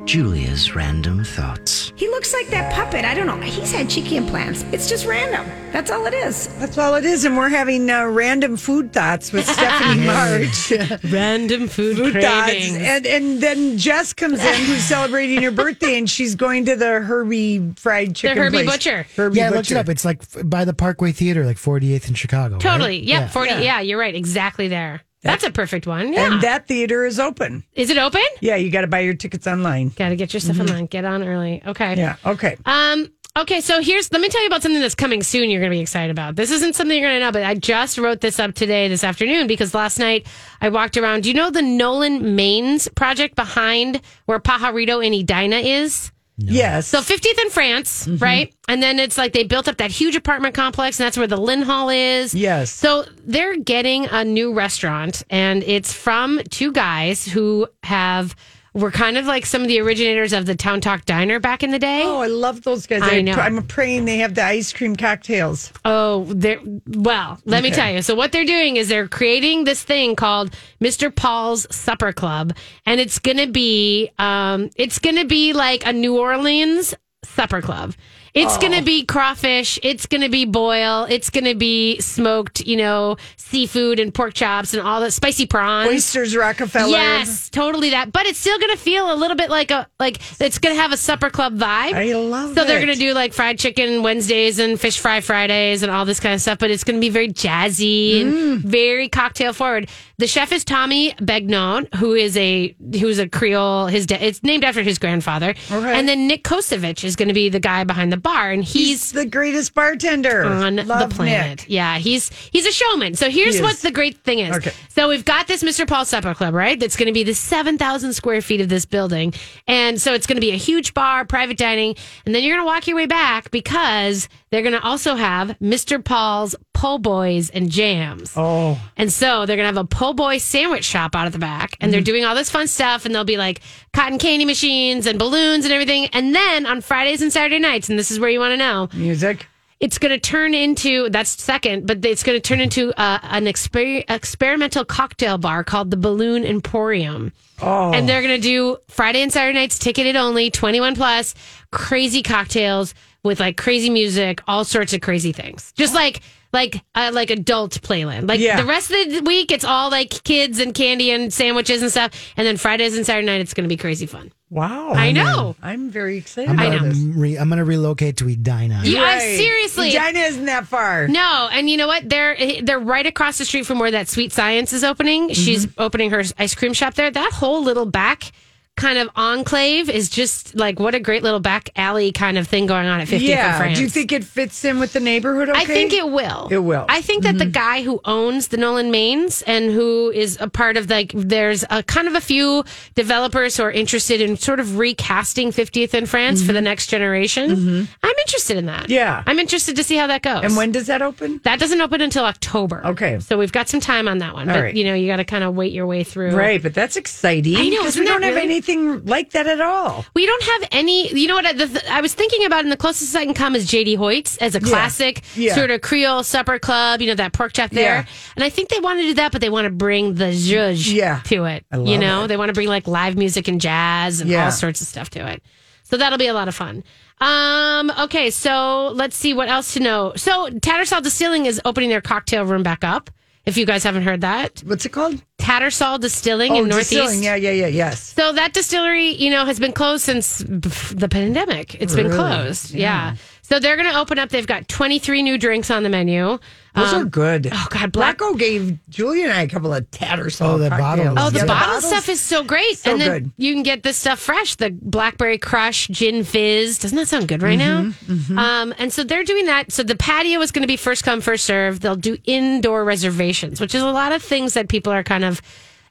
Julia's 0.07 0.74
random 0.74 1.21
thoughts. 1.25 1.92
he 1.98 2.07
looks 2.07 2.33
like 2.33 2.48
that 2.48 2.74
puppet. 2.74 3.04
I 3.04 3.13
don't 3.13 3.27
know. 3.27 3.36
He's 3.42 3.74
had 3.74 3.89
cheeky 3.89 4.15
implants. 4.15 4.63
It's 4.71 4.88
just 4.88 5.06
random. 5.06 5.45
That's 5.74 5.91
all 5.91 6.05
it 6.05 6.13
is. 6.13 6.48
That's 6.60 6.77
all 6.77 6.96
it 6.96 7.03
is. 7.03 7.25
And 7.25 7.36
we're 7.36 7.50
having 7.50 7.89
uh, 7.89 8.05
random 8.05 8.55
food 8.55 8.93
thoughts 8.93 9.34
with 9.34 9.46
Stephanie 9.50 10.05
March. 10.05 10.72
Random 11.12 11.67
food, 11.67 11.98
food 11.98 12.13
thoughts. 12.13 12.24
cravings. 12.53 12.77
And, 12.77 13.05
and 13.05 13.41
then 13.41 13.77
Jess 13.77 14.13
comes 14.13 14.39
in 14.39 14.55
who's 14.65 14.84
celebrating 14.86 15.41
her 15.43 15.51
birthday 15.51 15.98
and 15.98 16.10
she's 16.10 16.36
going 16.36 16.65
to 16.67 16.77
the 16.77 17.01
Herbie 17.01 17.74
fried 17.75 18.15
chicken 18.15 18.38
The 18.38 18.43
Herbie 18.43 18.58
place. 18.63 18.70
Butcher. 18.70 19.05
Herbie 19.17 19.38
Yeah, 19.39 19.48
I 19.48 19.50
looked 19.50 19.72
it 19.72 19.77
up. 19.77 19.89
It's 19.89 20.05
like 20.05 20.22
by 20.50 20.63
the 20.63 20.74
Parkway 20.74 21.12
Theater, 21.12 21.46
like 21.46 21.58
48th 21.58 22.08
in 22.08 22.13
Chicago. 22.13 22.55
right? 22.55 22.62
Totally. 22.62 23.00
Yep. 23.00 23.08
Yeah. 23.22 23.27
40. 23.27 23.50
Yeah. 23.55 23.81
you're 23.81 24.00
right. 24.00 24.15
Exactly 24.15 24.70
there. 24.70 25.01
That's, 25.27 25.43
a 25.43 25.51
perfect 25.51 25.86
one. 25.86 26.13
Yeah. 26.13 26.34
And 26.34 26.41
that 26.41 26.67
theater 26.67 27.05
is 27.05 27.19
open. 27.19 27.63
Is 27.74 27.89
it 27.89 27.98
open? 27.98 28.24
Yeah, 28.41 28.55
you 28.55 28.72
got 28.72 28.81
to 28.81 28.88
buy 28.88 29.01
your 29.01 29.13
tickets 29.13 29.48
online. 29.48 29.89
Got 29.89 30.10
to 30.10 30.15
get 30.15 30.34
your 30.34 30.39
stuff 30.39 30.60
online. 30.60 30.88
Get 30.88 31.05
on 31.05 31.24
early. 31.24 31.62
Okay. 31.65 31.96
Mm-hmm. 31.96 32.00
Yeah, 32.00 32.15
okay. 32.25 32.57
Um. 32.65 33.12
Okay. 33.38 33.62
So 33.62 33.81
here's. 33.81 34.12
Let 34.12 34.22
me 34.22 34.29
tell 34.29 34.41
you 34.41 34.48
about 34.48 34.63
something 34.63 34.81
that's 34.81 34.96
coming 34.96 35.22
soon. 35.22 35.50
You're 35.50 35.62
going 35.62 35.72
to 35.72 35.77
be 35.77 35.81
excited 35.81 36.10
about. 36.10 36.36
This 36.36 36.51
isn't 36.51 36.75
something 36.75 36.98
you're 36.98 37.07
going 37.07 37.19
to 37.19 37.25
know, 37.25 37.31
but 37.31 37.43
I 37.43 37.53
just 37.53 37.98
wrote 37.98 38.22
this 38.22 38.39
up 38.39 38.55
today, 38.55 38.88
this 38.88 39.03
afternoon, 39.03 39.48
because 39.48 39.74
last 39.74 40.00
night 40.00 40.25
I 40.60 40.69
walked 40.69 40.98
around. 40.98 41.22
Do 41.22 41.29
you 41.29 41.36
know 41.36 41.51
the 41.51 41.62
Nolan 41.62 42.36
Mains 42.36 42.88
project 42.96 43.36
behind 43.36 44.01
where 44.25 44.39
Pajarito 44.39 45.05
and 45.05 45.13
Edina 45.13 45.57
is? 45.57 46.12
Yes. 46.38 46.88
So 46.88 47.00
50th 47.00 47.39
in 47.39 47.50
France, 47.50 48.06
mm-hmm. 48.06 48.24
right? 48.24 48.53
And 48.67 48.82
then 48.82 49.00
it's 49.00 49.17
like 49.17 49.34
they 49.34 49.44
built 49.44 49.67
up 49.67 49.77
that 49.77 49.91
huge 49.91 50.15
apartment 50.15 50.53
complex, 50.53 51.00
and 51.00 51.06
that's 51.06 51.17
where 51.17 51.27
the 51.27 51.38
Lynhall 51.38 51.94
is. 51.94 52.34
Yes. 52.34 52.72
So 52.72 53.06
they're 53.24 53.58
getting 53.58 54.06
a 54.06 54.24
new 54.24 54.53
restaurant, 54.53 55.24
and 55.29 55.63
it's 55.63 55.91
from 55.91 56.39
two 56.50 56.72
guys 56.72 57.25
who 57.25 57.67
have 57.84 58.36
were 58.77 58.91
kind 58.91 59.17
of 59.17 59.25
like 59.25 59.46
some 59.46 59.63
of 59.63 59.67
the 59.67 59.79
originators 59.79 60.34
of 60.34 60.46
the 60.46 60.55
Town 60.55 60.79
Talk 60.79 61.03
Diner 61.05 61.39
back 61.39 61.63
in 61.63 61.72
the 61.72 61.79
day. 61.79 62.03
Oh, 62.03 62.22
I 62.22 62.27
love 62.27 62.62
those 62.62 62.86
guys. 62.86 63.01
I 63.03 63.22
know. 63.22 63.34
I'm 63.34 63.63
praying 63.63 64.05
they 64.05 64.19
have 64.19 64.36
the 64.36 64.43
ice 64.43 64.72
cream 64.72 64.96
cocktails. 64.96 65.74
Oh, 65.84 66.25
they're 66.25 66.62
well. 66.88 67.39
Let 67.46 67.63
me 67.63 67.72
tell 67.72 67.91
you. 67.91 68.01
So 68.03 68.13
what 68.13 68.31
they're 68.31 68.46
doing 68.46 68.77
is 68.77 68.88
they're 68.88 69.07
creating 69.07 69.63
this 69.63 69.84
thing 69.84 70.15
called 70.15 70.55
Mr. 70.79 71.13
Paul's 71.13 71.65
Supper 71.75 72.13
Club, 72.13 72.55
and 72.86 73.01
it's 73.01 73.17
gonna 73.17 73.48
be, 73.48 74.12
um, 74.19 74.69
it's 74.75 75.00
gonna 75.00 75.25
be 75.25 75.53
like 75.53 75.86
a 75.86 75.91
New 75.93 76.19
Orleans 76.19 76.93
supper 77.24 77.62
club. 77.62 77.93
It's 78.34 78.55
Oh. 78.57 78.60
going 78.62 78.74
to 78.74 78.84
be 78.84 79.05
crawfish. 79.05 79.79
It's 79.84 80.05
going 80.05 80.22
to 80.22 80.29
be 80.29 80.46
boil. 80.46 81.05
It's 81.10 81.29
going 81.29 81.46
to 81.46 81.55
be 81.55 82.00
smoked, 82.00 82.65
you 82.65 82.75
know, 82.75 83.17
seafood 83.38 84.00
and 84.00 84.13
pork 84.13 84.34
chops 84.34 84.74
and 84.74 84.81
all 84.86 85.01
that 85.01 85.12
spicy 85.12 85.46
prawns. 85.46 85.89
Oysters 85.89 86.36
Rockefeller. 86.36 86.89
Yes, 86.89 87.50
totally 87.50 87.91
that. 87.91 88.12
But 88.12 88.25
it's 88.25 88.39
still 88.39 88.57
going 88.60 88.72
to 88.72 88.77
feel 88.77 89.12
a 89.12 89.15
little 89.15 89.38
bit 89.38 89.50
like 89.50 89.72
a 89.72 89.88
like 90.00 90.19
it's 90.41 90.57
going 90.60 90.75
to 90.75 90.81
have 90.81 90.91
a 90.91 90.98
supper 90.98 91.29
club 91.29 91.55
vibe. 91.57 91.93
I 91.93 92.13
love 92.13 92.55
So 92.55 92.65
they're 92.65 92.79
going 92.84 92.93
to 92.93 93.00
do 93.00 93.13
like 93.13 93.34
fried 93.34 93.57
chicken 93.60 94.03
Wednesdays 94.03 94.60
and 94.60 94.79
fish 94.79 95.00
fry 95.00 95.22
Fridays 95.22 95.84
and 95.84 95.91
all 95.91 96.05
this 96.05 96.19
kind 96.19 96.36
of 96.36 96.41
stuff. 96.41 96.57
But 96.60 96.72
it's 96.72 96.84
going 96.84 96.98
to 96.98 97.01
be 97.01 97.10
very 97.10 97.29
jazzy 97.29 98.22
and 98.22 98.34
Mm. 98.38 98.57
very 98.60 99.07
cocktail 99.10 99.53
forward. 99.53 99.89
The 100.17 100.27
chef 100.27 100.51
is 100.51 100.63
Tommy 100.63 101.13
Begnaud, 101.22 101.93
who 101.96 102.13
is 102.13 102.36
a 102.38 102.75
who's 103.00 103.19
a 103.19 103.27
Creole. 103.29 103.88
His 103.88 104.05
da- 104.05 104.17
it's 104.19 104.43
named 104.43 104.63
after 104.63 104.81
his 104.84 104.98
grandfather. 105.00 105.51
Okay. 105.72 105.93
And 106.00 106.07
then 106.07 106.27
Nick 106.27 106.43
Kosevich 106.43 107.03
is 107.03 107.15
going 107.15 107.27
to 107.27 107.34
be 107.34 107.50
the 107.50 107.60
guy 107.60 107.84
behind 107.84 108.12
the 108.12 108.16
bar, 108.21 108.51
and 108.51 108.63
He's 108.63 108.88
he's 108.88 109.12
the 109.12 109.25
greatest 109.25 109.74
bartender 109.74 110.43
on 110.43 110.75
Love 110.88 111.09
the 111.09 111.15
planet. 111.15 111.59
Nick. 111.59 111.65
Yeah, 111.69 111.97
he's 111.97 112.29
he's 112.51 112.65
a 112.65 112.71
showman. 112.71 113.15
So 113.15 113.29
here's 113.29 113.55
He 113.57 113.62
what 113.62 113.77
the 113.77 113.91
great 113.91 114.17
thing 114.24 114.39
is. 114.39 114.55
Okay. 114.57 114.71
So 114.89 115.09
we've 115.09 115.25
got 115.25 115.47
this 115.47 115.63
Mr. 115.63 115.88
Paul 115.88 116.05
Supper 116.05 116.33
Club, 116.33 116.53
right? 116.53 116.79
That's 116.79 116.95
going 116.95 117.07
to 117.07 117.13
be 117.13 117.24
the 117.24 117.33
7,000 117.36 118.13
square 118.13 118.41
feet 118.41 118.62
of 118.62 118.69
this 118.69 118.86
building. 118.86 119.33
And 119.67 120.01
so 120.01 120.13
it's 120.13 120.25
going 120.27 120.38
to 120.38 120.41
be 120.41 120.51
a 120.51 120.55
huge 120.57 120.93
bar, 120.93 121.24
private 121.25 121.57
dining. 121.57 121.95
And 122.25 122.33
then 122.33 122.43
you're 122.43 122.55
going 122.55 122.63
to 122.65 122.67
walk 122.67 122.88
your 122.88 122.95
way 122.95 123.05
back 123.05 123.51
because 123.51 124.27
they're 124.50 124.62
going 124.63 124.74
to 124.74 124.81
also 124.81 125.15
have 125.15 125.50
Mr. 125.62 126.03
Paul's 126.03 126.55
po' 126.74 126.97
boys 126.97 127.50
and 127.50 127.69
jams. 127.69 128.33
Oh, 128.36 128.79
And 128.95 129.12
so 129.12 129.45
they're 129.45 129.55
going 129.57 129.71
to 129.71 129.77
have 129.77 129.86
a 129.86 129.88
po' 129.88 130.13
boy 130.13 130.38
sandwich 130.38 130.83
shop 130.86 131.15
out 131.15 131.25
at 131.27 131.31
the 131.33 131.39
back. 131.39 131.75
And 131.79 131.88
Mm-hmm. 131.88 131.91
they're 131.91 132.01
doing 132.01 132.25
all 132.25 132.33
this 132.36 132.50
fun 132.50 132.67
stuff. 132.67 133.05
And 133.05 133.13
they'll 133.13 133.24
be 133.24 133.38
like 133.38 133.62
cotton 133.93 134.17
candy 134.19 134.45
machines 134.45 135.05
and 135.05 135.19
balloons 135.19 135.65
and 135.65 135.74
everything. 135.74 136.07
And 136.13 136.33
then 136.33 136.65
on 136.65 136.81
Fridays 136.81 137.21
and 137.21 137.31
Saturday 137.31 137.59
nights, 137.59 137.89
and 137.89 138.00
this 138.00 138.06
is 138.11 138.19
where 138.19 138.29
you 138.29 138.39
want 138.39 138.51
to 138.53 138.57
know, 138.57 138.89
music. 138.93 139.47
it's 139.79 139.97
going 139.97 140.11
to 140.11 140.19
turn 140.19 140.53
into 140.53 141.09
that's 141.09 141.41
second, 141.41 141.85
but 141.87 142.03
it's 142.05 142.23
going 142.23 142.35
to 142.35 142.41
turn 142.41 142.59
into 142.61 142.91
uh, 142.99 143.19
an 143.23 143.45
exper- 143.45 144.03
experimental 144.09 144.85
cocktail 144.85 145.37
bar 145.37 145.63
called 145.63 145.91
the 145.91 145.97
Balloon 145.97 146.43
Emporium. 146.45 147.31
Oh, 147.61 147.91
And 147.91 148.07
they're 148.07 148.21
going 148.21 148.39
to 148.39 148.41
do 148.41 148.77
Friday 148.87 149.21
and 149.21 149.33
Saturday 149.33 149.57
nights, 149.57 149.79
ticketed 149.79 150.15
only, 150.15 150.51
21 150.51 150.95
plus, 150.95 151.33
crazy 151.71 152.21
cocktails 152.21 152.93
with 153.23 153.39
like 153.39 153.57
crazy 153.57 153.89
music, 153.89 154.41
all 154.47 154.63
sorts 154.63 154.93
of 154.93 155.01
crazy 155.01 155.31
things. 155.31 155.73
Just 155.75 155.93
like 155.95 156.21
like 156.53 156.81
uh, 156.95 157.11
like 157.13 157.29
adult 157.29 157.71
playland. 157.81 158.29
Like 158.29 158.39
Yeah. 158.39 158.61
the 158.61 158.65
rest 158.65 158.89
of 158.89 159.09
the 159.11 159.21
week, 159.21 159.51
it's 159.51 159.65
all 159.65 159.89
like 159.91 160.11
kids 160.23 160.59
and 160.59 160.73
candy 160.73 161.11
and 161.11 161.33
sandwiches 161.33 161.81
and 161.81 161.91
stuff. 161.91 162.11
And 162.37 162.47
then 162.47 162.55
Fridays 162.57 162.95
and 162.95 163.05
Saturday 163.05 163.25
night, 163.25 163.41
it's 163.41 163.53
going 163.53 163.65
to 163.65 163.73
be 163.73 163.75
crazy 163.75 164.05
fun. 164.05 164.31
Wow. 164.50 164.92
I 164.94 165.12
know. 165.12 165.56
I'm 165.62 165.89
very 165.89 166.18
excited. 166.18 166.50
I'm 166.50 166.60
I 166.60 166.66
about 166.66 166.80
gonna, 166.80 166.89
this. 166.94 167.00
re- 167.16 167.38
I'm 167.38 167.50
gonna 167.50 167.66
relocate 167.66 168.18
to 168.18 168.27
Edina. 168.30 168.82
You- 168.84 168.98
I- 169.00 169.01
Right. 169.04 169.38
seriously. 169.38 169.96
Edina 169.96 170.20
isn't 170.20 170.46
that 170.46 170.68
far. 170.68 171.08
No, 171.08 171.50
and 171.51 171.70
you 171.70 171.77
know 171.77 171.88
what? 171.88 172.08
They're 172.10 172.36
they're 172.62 172.80
right 172.80 173.06
across 173.06 173.38
the 173.38 173.46
street 173.46 173.66
from 173.66 173.80
where 173.80 173.92
that 173.92 174.08
Sweet 174.08 174.32
Science 174.32 174.74
is 174.74 174.84
opening. 174.84 175.34
She's 175.34 175.66
mm-hmm. 175.66 175.82
opening 175.82 176.12
her 176.12 176.24
ice 176.38 176.56
cream 176.56 176.74
shop 176.74 176.94
there. 176.96 177.12
That 177.12 177.32
whole 177.34 177.63
little 177.63 177.86
back 177.86 178.32
kind 178.77 178.98
of 178.98 179.10
enclave 179.15 179.89
is 179.89 180.07
just 180.07 180.55
like 180.55 180.79
what 180.79 180.96
a 180.96 181.00
great 181.00 181.24
little 181.24 181.39
back 181.39 181.69
alley 181.75 182.12
kind 182.12 182.38
of 182.38 182.48
thing 182.48 182.65
going 182.65 182.88
on 182.88 183.01
at 183.01 183.07
50th 183.07 183.22
Yeah. 183.22 183.57
France. 183.57 183.77
Do 183.77 183.84
you 183.84 183.89
think 183.89 184.12
it 184.12 184.24
fits 184.24 184.63
in 184.63 184.79
with 184.79 184.93
the 184.93 185.00
neighborhood? 185.00 185.50
Okay? 185.50 185.60
I 185.60 185.65
think 185.65 185.91
it 185.93 186.07
will. 186.10 186.48
It 186.50 186.60
will. 186.60 186.81
Mm-hmm. 186.81 186.91
I 186.91 187.01
think 187.01 187.24
that 187.24 187.38
the 187.38 187.46
guy 187.46 187.81
who 187.81 188.00
owns 188.05 188.48
the 188.50 188.57
Nolan 188.57 188.89
Mains 188.91 189.41
and 189.41 189.72
who 189.72 190.12
is 190.12 190.38
a 190.39 190.48
part 190.48 190.77
of 190.77 190.89
like, 190.89 191.12
there's 191.13 191.65
a 191.69 191.84
kind 191.84 192.07
of 192.07 192.15
a 192.15 192.22
few 192.22 192.63
developers 192.96 193.57
who 193.57 193.63
are 193.63 193.72
interested 193.72 194.22
in 194.22 194.38
sort 194.38 194.60
of 194.60 194.77
recasting 194.77 195.50
50th 195.51 195.93
in 195.93 196.05
France 196.05 196.46
for 196.46 196.53
the 196.53 196.62
next 196.62 196.88
generation. 196.88 197.88
I'm 198.03 198.15
interested 198.25 198.57
in 198.57 198.67
that. 198.67 198.84
Mm-hmm. 198.84 198.91
Yeah. 198.93 199.24
I'm 199.25 199.39
interested 199.39 199.75
to 199.75 199.84
see 199.84 199.98
how 199.98 200.07
that 200.07 200.22
goes. 200.22 200.43
And 200.43 200.55
when 200.55 200.72
does 200.72 200.88
that 200.88 201.01
open? 201.01 201.41
That 201.43 201.60
doesn't 201.60 201.81
open 201.81 202.01
until 202.01 202.25
October. 202.25 202.86
Okay. 202.86 203.19
So 203.19 203.38
we've 203.38 203.51
got 203.51 203.67
some 203.69 203.79
time 203.79 204.07
on 204.07 204.19
that 204.19 204.34
one. 204.34 204.48
All 204.50 204.55
but, 204.55 204.62
right. 204.62 204.75
you 204.75 204.84
know, 204.84 204.93
you 204.93 205.07
got 205.07 205.17
to 205.17 205.25
kind 205.25 205.43
of 205.43 205.55
wait 205.55 205.72
your 205.74 205.88
way 205.88 206.03
through. 206.03 206.31
Right, 206.36 206.62
but 206.62 206.74
that's 206.74 206.96
exciting. 206.96 207.55
I 207.55 207.63
know, 207.69 207.77
because 207.81 207.88
isn't 207.96 208.01
we 208.03 208.07
don't 208.07 208.22
that 208.22 208.27
have 208.27 208.36
really- 208.36 208.48
anything 208.67 209.05
like 209.05 209.31
that 209.31 209.47
at 209.47 209.62
all. 209.62 210.05
We 210.13 210.25
don't 210.25 210.43
have 210.43 210.67
any, 210.71 211.12
you 211.13 211.27
know 211.27 211.36
what? 211.36 211.45
I- 211.45 211.53
The, 211.53 211.83
I 211.91 212.01
was 212.01 212.13
thinking 212.13 212.45
about, 212.45 212.63
and 212.63 212.71
the 212.71 212.77
closest 212.77 213.15
I 213.15 213.25
can 213.25 213.33
come 213.33 213.55
is 213.55 213.67
JD 213.67 213.97
Hoyt's 213.97 214.38
as 214.38 214.55
a 214.55 214.59
classic 214.59 215.24
Yeah. 215.36 215.55
sort 215.55 215.71
of 215.71 215.81
Creole 215.81 216.24
supper 216.24 216.59
club, 216.59 217.01
you 217.01 217.07
know, 217.07 217.15
that 217.15 217.33
pork 217.33 217.53
chop 217.53 217.71
there. 217.71 217.83
Yeah. 217.95 218.05
And 218.36 218.43
I 218.43 218.50
think 218.50 218.69
they 218.69 218.79
want 218.79 219.00
to 219.00 219.03
do 219.03 219.13
that, 219.15 219.31
but 219.31 219.41
they 219.41 219.50
want 219.50 219.65
to 219.65 219.71
bring 219.71 220.15
the 220.15 220.25
zhuzh 220.25 220.91
Yeah. 220.93 221.21
to 221.25 221.45
it. 221.45 221.65
You 221.74 221.97
know, 221.97 222.24
it. 222.24 222.27
they 222.27 222.38
want 222.38 222.50
to 222.50 222.53
bring 222.53 222.67
like 222.67 222.88
live 222.88 223.15
music 223.17 223.47
and 223.47 223.59
jazz 223.59 224.21
and 224.21 224.29
Yeah. 224.29 224.45
all 224.45 224.51
sorts 224.51 224.81
of 224.81 224.88
stuff 224.88 225.09
to 225.12 225.27
it. 225.27 225.41
So 225.83 225.97
that'll 225.97 226.17
be 226.17 226.27
a 226.27 226.33
lot 226.33 226.47
of 226.47 226.55
fun. 226.55 226.83
Um, 227.19 227.91
okay, 227.97 228.29
so 228.29 228.89
let's 228.93 229.15
see 229.15 229.33
what 229.33 229.50
else 229.50 229.74
to 229.74 229.79
know. 229.79 230.13
So 230.15 230.50
Tattersall 230.50 231.01
Distilling 231.01 231.45
is 231.45 231.59
opening 231.65 231.89
their 231.89 232.01
cocktail 232.01 232.43
room 232.45 232.62
back 232.62 232.83
up. 232.83 233.09
If 233.48 233.56
you 233.58 233.66
guys 233.66 233.84
haven't 233.86 234.04
heard 234.04 234.22
that, 234.22 234.60
What's 234.66 234.86
it 234.86 234.89
called? 234.92 235.22
Tattersall 235.39 236.00
Distilling 236.01 236.51
oh, 236.51 236.63
in 236.63 236.68
Northeast. 236.68 236.92
distilling. 236.92 237.24
Yeah, 237.24 237.36
yeah, 237.36 237.51
yeah. 237.51 237.68
Yes. 237.68 238.13
So 238.13 238.34
that 238.34 238.51
distillery, 238.54 239.12
you 239.16 239.30
know, 239.30 239.46
has 239.46 239.58
been 239.58 239.72
closed 239.72 240.04
since 240.04 240.39
the 240.39 241.08
pandemic. 241.10 241.75
It's 241.82 241.96
been 241.96 242.08
Really? 242.08 242.18
closed. 242.18 242.72
Yeah. 242.72 243.16
So 243.44 243.60
they're 243.60 243.77
going 243.77 243.89
to 243.89 243.98
open 243.98 244.20
up. 244.20 244.27
They've 244.30 244.46
got 244.46 244.68
23 244.68 245.24
new 245.24 245.38
drinks 245.38 245.72
on 245.72 245.84
the 245.84 245.89
menu. 245.89 246.38
Those 246.77 246.93
Um, 246.93 247.01
are 247.01 247.05
good. 247.05 247.50
Oh 247.51 247.67
God, 247.69 247.91
Black. 247.91 248.17
Blacko 248.19 248.38
gave 248.38 248.77
Julia 248.89 249.25
and 249.25 249.34
I 249.34 249.41
a 249.41 249.48
couple 249.50 249.74
of 249.74 249.89
Tattersall 249.91 250.53
Oh, 250.53 250.57
the 250.57 250.69
bottle 250.69 251.13
Oh, 251.17 251.29
the 251.29 251.39
Yeah, 251.39 251.46
bottle 251.46 251.74
bottles- 251.74 251.88
stuff 251.88 252.07
is 252.07 252.22
so 252.22 252.43
great. 252.43 252.77
So 252.77 252.91
and 252.91 253.01
then 253.01 253.12
good. 253.12 253.31
you 253.38 253.53
can 253.53 253.63
get 253.63 253.84
this 253.84 253.98
stuff 253.98 254.19
fresh. 254.19 254.55
The 254.55 254.69
Blackberry 254.81 255.38
Crush 255.38 255.88
Gin 255.88 256.24
Fizz. 256.24 256.79
Doesn't 256.79 256.96
that 256.98 257.07
sound 257.07 257.27
good 257.27 257.41
right 257.41 257.57
Mm-hmm, 257.60 258.36
now? 258.36 258.62
Um, 258.62 258.74
and 258.77 258.93
so 258.93 259.03
they're 259.03 259.24
doing 259.24 259.48
that. 259.48 259.72
So 259.72 259.84
the 259.84 259.96
patio 259.96 260.39
is 260.41 260.51
going 260.51 260.62
to 260.63 260.67
be 260.67 260.77
first 260.77 261.03
come, 261.03 261.19
first 261.19 261.46
serve. 261.46 261.79
They'll 261.79 261.96
do 261.96 262.17
indoor 262.25 262.86
reservations, 262.86 263.60
which 263.60 263.74
is 263.75 263.81
a 263.81 263.91
lot 263.91 264.12
of 264.12 264.22
things 264.22 264.53
that 264.53 264.69
people 264.69 264.93
are 264.93 265.03
kind 265.03 265.25
of, 265.25 265.41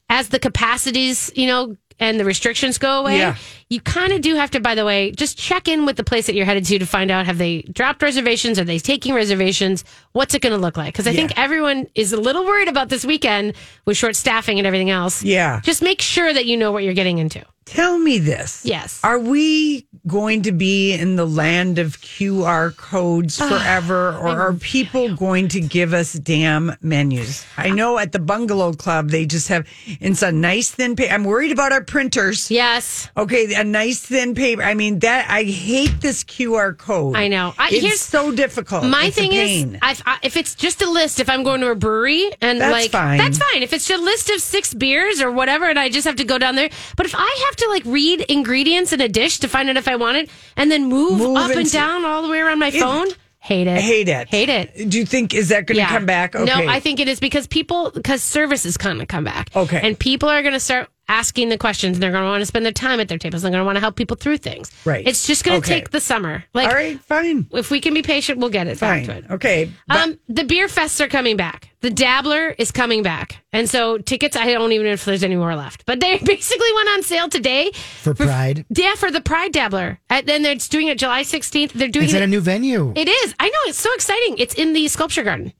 as 0.08 0.28
the 0.28 0.38
capacities, 0.38 1.32
you 1.34 1.46
know, 1.48 1.76
and 1.98 2.20
the 2.20 2.24
restrictions 2.24 2.78
go 2.78 3.00
away, 3.00 3.18
Yeah. 3.18 3.36
you 3.70 3.80
kind 3.80 4.12
of 4.12 4.20
do 4.20 4.34
have 4.34 4.50
to, 4.52 4.60
by 4.60 4.74
the 4.74 4.84
way, 4.84 5.12
just 5.12 5.38
check 5.38 5.66
in 5.68 5.86
with 5.86 5.96
the 5.96 6.04
place 6.04 6.26
that 6.26 6.34
you're 6.34 6.44
headed 6.44 6.64
to 6.66 6.78
to 6.78 6.86
find 6.86 7.10
out 7.10 7.26
have 7.26 7.38
they 7.38 7.62
dropped 7.62 8.02
reservations? 8.02 8.58
Are 8.58 8.64
they 8.64 8.78
taking 8.78 9.14
reservations? 9.14 9.84
What's 10.12 10.34
it 10.34 10.42
going 10.42 10.52
to 10.52 10.58
look 10.60 10.76
like? 10.76 10.92
Because 10.92 11.06
I 11.06 11.12
think 11.12 11.32
everyone 11.38 11.86
is 11.94 12.12
a 12.12 12.20
little 12.20 12.44
worried 12.44 12.68
about 12.68 12.88
this 12.90 13.04
weekend 13.04 13.54
with 13.86 13.96
short 13.96 14.14
staffing 14.16 14.58
and 14.58 14.66
everything 14.66 14.90
else. 14.90 15.22
Yeah. 15.22 15.60
Just 15.62 15.82
make 15.82 16.00
sure 16.02 16.32
that 16.32 16.44
you 16.46 16.56
know 16.56 16.70
what 16.72 16.84
you're 16.84 16.94
getting 16.94 17.18
into. 17.18 17.42
Tell 17.66 17.98
me 17.98 18.18
this. 18.20 18.64
Yes. 18.64 19.00
Are 19.02 19.18
we 19.18 19.86
going 20.06 20.42
to 20.42 20.52
be 20.52 20.92
in 20.92 21.16
the 21.16 21.26
land 21.26 21.80
of 21.80 22.00
QR 22.00 22.74
codes 22.76 23.40
Ah, 23.40 23.48
forever, 23.48 24.16
or 24.16 24.28
are 24.40 24.52
people 24.52 25.12
going 25.16 25.48
to 25.48 25.60
give 25.60 25.92
us 25.92 26.12
damn 26.12 26.76
menus? 26.80 27.44
I 27.56 27.70
know 27.70 27.98
at 27.98 28.12
the 28.12 28.20
Bungalow 28.20 28.74
Club, 28.74 29.10
they 29.10 29.26
just 29.26 29.48
have, 29.48 29.66
it's 29.84 30.22
a 30.22 30.30
nice 30.30 30.70
thin 30.70 30.94
paper. 30.94 31.12
I'm 31.12 31.24
worried 31.24 31.50
about 31.50 31.72
our 31.72 31.82
printers. 31.82 32.52
Yes. 32.52 33.10
Okay, 33.16 33.52
a 33.54 33.64
nice 33.64 33.98
thin 33.98 34.36
paper. 34.36 34.62
I 34.62 34.74
mean, 34.74 35.00
that, 35.00 35.28
I 35.28 35.42
hate 35.42 36.00
this 36.00 36.22
QR 36.22 36.78
code. 36.78 37.16
I 37.16 37.26
know. 37.26 37.52
I- 37.58 37.70
it's 37.72 37.82
here's- 37.82 38.00
so 38.00 38.30
difficult. 38.30 38.84
My 38.84 39.06
It's 39.06 39.18
a 39.18 39.20
thing 39.22 39.32
is, 39.32 39.48
pain. 39.48 39.78
if, 39.82 40.02
I, 40.06 40.18
if 40.22 40.36
it's 40.36 40.54
just 40.54 40.82
a 40.82 40.88
list, 40.88 41.18
if 41.18 41.28
I'm 41.28 41.42
going 41.42 41.60
to 41.62 41.70
a 41.70 41.74
brewery 41.74 42.30
and 42.40 42.60
That's 42.60 42.70
like 42.72 42.90
fine. 42.92 43.18
that's 43.18 43.38
fine. 43.38 43.64
If 43.64 43.72
it's 43.72 43.88
just 43.88 44.00
a 44.00 44.04
list 44.04 44.30
of 44.30 44.40
six 44.40 44.72
beers 44.72 45.20
or 45.20 45.32
whatever, 45.32 45.68
and 45.68 45.80
I 45.80 45.88
just 45.88 46.06
have 46.06 46.16
to 46.16 46.24
go 46.24 46.38
down 46.38 46.54
there. 46.54 46.70
But 46.96 47.06
if 47.06 47.14
I 47.16 47.32
have 47.56 47.68
to 47.68 47.68
like 47.70 47.84
read 47.84 48.20
ingredients 48.22 48.92
in 48.92 49.00
a 49.00 49.08
dish 49.08 49.38
to 49.40 49.48
find 49.48 49.68
out 49.68 49.76
if 49.76 49.88
I 49.88 49.96
want 49.96 50.16
it, 50.18 50.30
and 50.56 50.70
then 50.70 50.86
move, 50.86 51.18
Move 51.18 51.36
up 51.36 51.50
and 51.50 51.70
down 51.70 52.04
all 52.04 52.22
the 52.22 52.28
way 52.28 52.40
around 52.40 52.58
my 52.58 52.70
phone, 52.70 53.08
hate 53.38 53.66
it. 53.66 53.80
hate 53.80 54.08
it. 54.08 54.28
Hate 54.28 54.48
it. 54.48 54.90
Do 54.90 54.98
you 54.98 55.06
think, 55.06 55.34
is 55.34 55.48
that 55.48 55.66
going 55.66 55.78
to 55.78 55.86
come 55.86 56.06
back? 56.06 56.34
Okay. 56.34 56.44
No, 56.44 56.70
I 56.70 56.80
think 56.80 57.00
it 57.00 57.08
is 57.08 57.20
because 57.20 57.46
people, 57.46 57.90
because 57.90 58.22
services 58.22 58.76
kind 58.76 59.00
of 59.00 59.08
come 59.08 59.24
back. 59.24 59.54
Okay. 59.54 59.80
And 59.82 59.98
people 59.98 60.28
are 60.28 60.42
going 60.42 60.54
to 60.54 60.60
start 60.60 60.88
asking 61.08 61.48
the 61.48 61.58
questions 61.58 61.96
and 61.96 62.02
they're 62.02 62.10
going 62.10 62.24
to 62.24 62.28
want 62.28 62.40
to 62.42 62.46
spend 62.46 62.64
their 62.64 62.72
time 62.72 62.98
at 63.00 63.08
their 63.08 63.18
tables. 63.18 63.42
They're 63.42 63.50
going 63.50 63.60
to 63.60 63.64
want 63.64 63.76
to 63.76 63.80
help 63.80 63.96
people 63.96 64.16
through 64.16 64.38
things. 64.38 64.70
Right. 64.84 65.06
It's 65.06 65.26
just 65.26 65.44
going 65.44 65.60
to 65.60 65.66
Okay. 65.66 65.80
take 65.80 65.90
the 65.90 66.00
summer. 66.00 66.44
Like, 66.54 66.68
All 66.68 66.74
right, 66.74 67.00
fine. 67.00 67.46
if 67.52 67.70
we 67.70 67.80
can 67.80 67.94
be 67.94 68.02
patient, 68.02 68.38
we'll 68.38 68.50
get 68.50 68.66
it 68.66 68.78
Fine. 68.78 69.08
it. 69.10 69.24
Okay. 69.30 69.70
but- 69.86 69.96
Um, 69.98 70.18
the 70.28 70.44
beer 70.44 70.66
fests 70.66 71.00
are 71.00 71.08
coming 71.08 71.36
back. 71.36 71.70
The 71.82 71.90
Dabbler 71.90 72.48
is 72.58 72.72
coming 72.72 73.04
back, 73.04 73.44
and 73.52 73.70
so 73.70 73.98
tickets. 73.98 74.36
I 74.36 74.50
don't 74.52 74.72
even 74.72 74.86
know 74.86 74.92
if 74.94 75.04
there's 75.04 75.22
any 75.22 75.36
more 75.36 75.54
left, 75.54 75.86
but 75.86 76.00
they 76.00 76.18
basically 76.24 76.72
went 76.74 76.88
on 76.88 77.02
sale 77.04 77.28
today 77.28 77.70
For 78.02 78.12
Pride. 78.12 78.64
Yeah, 78.70 78.96
for 78.96 79.12
the 79.12 79.20
Pride 79.20 79.52
Dabbler, 79.52 80.00
and 80.10 80.26
then 80.26 80.42
they're 80.42 80.56
doing 80.56 80.88
it 80.88 80.98
July 80.98 81.22
16th. 81.22 81.72
They're 81.74 81.86
doing 81.88 82.06
It's 82.06 82.14
it. 82.14 82.16
at 82.16 82.22
a 82.24 82.26
new 82.26 82.40
venue. 82.40 82.92
it 82.96 83.06
is. 83.08 83.34
I 83.38 83.48
know. 83.48 83.58
It's 83.66 83.78
so 83.80 83.92
exciting. 83.94 84.36
It's 84.38 84.54
in 84.54 84.72
the 84.72 84.88
Sculpture 84.88 85.22
Garden, 85.22 85.52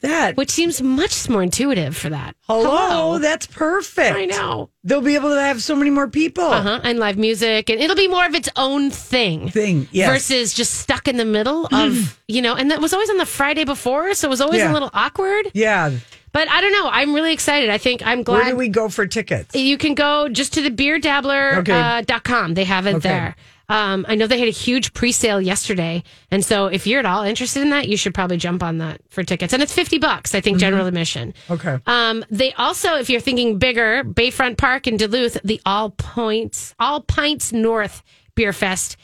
that. 0.00 0.36
which 0.36 0.50
seems 0.50 0.80
much 0.82 1.28
more 1.28 1.42
intuitive 1.42 1.96
for 1.96 2.08
that. 2.10 2.36
Hello, 2.48 3.18
that's 3.18 3.46
perfect. 3.46 4.16
I 4.16 4.24
know. 4.26 4.70
They'll 4.84 5.00
be 5.00 5.14
able 5.14 5.30
to 5.30 5.40
have 5.40 5.62
so 5.62 5.74
many 5.74 5.90
more 5.90 6.08
people. 6.08 6.44
Uh 6.44 6.62
huh. 6.62 6.80
And 6.84 6.98
live 6.98 7.16
music, 7.18 7.70
and 7.70 7.80
it'll 7.80 7.96
be 7.96 8.08
more 8.08 8.24
of 8.26 8.34
its 8.34 8.48
own 8.56 8.90
thing. 8.90 9.48
Thing, 9.48 9.88
yes. 9.90 10.08
Versus 10.10 10.54
just 10.54 10.74
stuck 10.74 11.08
in 11.08 11.16
the 11.16 11.24
middle 11.24 11.66
of 11.72 12.18
you 12.28 12.42
know, 12.42 12.54
and 12.54 12.70
that 12.70 12.80
was 12.80 12.92
always 12.92 13.10
on 13.10 13.16
the 13.18 13.26
Friday 13.26 13.64
before, 13.64 14.14
so 14.14 14.28
it 14.28 14.30
was 14.30 14.40
always 14.40 14.58
Yeah. 14.60 14.72
a 14.72 14.74
little 14.74 14.90
awkward. 14.92 15.50
Yeah. 15.54 15.90
But 16.32 16.48
I 16.50 16.60
don't 16.60 16.72
know. 16.72 16.88
I'm 16.90 17.14
really 17.14 17.32
excited. 17.32 17.70
I 17.70 17.78
think 17.78 18.06
I'm 18.06 18.22
glad. 18.22 18.42
Where 18.42 18.50
do 18.50 18.56
we 18.56 18.68
go 18.68 18.90
for 18.90 19.06
tickets? 19.06 19.54
You 19.56 19.78
can 19.78 19.94
go 19.94 20.28
just 20.28 20.52
to 20.54 20.60
the 20.60 20.70
beerdabbler.com. 20.70 21.58
Okay. 21.60 21.72
Uh, 21.72 22.02
dot 22.02 22.24
com. 22.24 22.52
they 22.54 22.64
have 22.64 22.86
it 22.86 22.96
Okay. 22.96 23.08
there. 23.08 23.36
Um, 23.68 24.06
I 24.08 24.14
know 24.14 24.26
they 24.26 24.38
had 24.38 24.48
a 24.48 24.52
huge 24.52 24.92
pre-sale 24.92 25.40
yesterday, 25.40 26.02
and 26.30 26.44
so 26.44 26.66
if 26.66 26.86
you're 26.86 27.00
at 27.00 27.06
all 27.06 27.22
interested 27.24 27.62
in 27.62 27.70
that, 27.70 27.88
you 27.88 27.96
should 27.96 28.14
probably 28.14 28.36
jump 28.36 28.62
on 28.62 28.78
that 28.78 29.00
for 29.08 29.22
tickets. 29.24 29.52
And 29.52 29.62
it's 29.62 29.72
fifty 29.72 29.98
bucks, 29.98 30.34
I 30.34 30.40
think, 30.40 30.58
general 30.58 30.86
admission. 30.86 31.34
Okay. 31.50 31.78
Um, 31.86 32.24
they 32.30 32.52
also, 32.54 32.94
if 32.96 33.10
you're 33.10 33.20
thinking 33.20 33.58
bigger, 33.58 34.04
Bayfront 34.04 34.56
Park 34.56 34.86
in 34.86 34.96
Duluth, 34.96 35.38
the 35.42 35.60
All 35.66 35.90
Points, 35.90 36.74
All 36.78 37.00
Pints 37.00 37.52
North 37.52 38.02
Beer 38.34 38.52
Fest, 38.52 38.96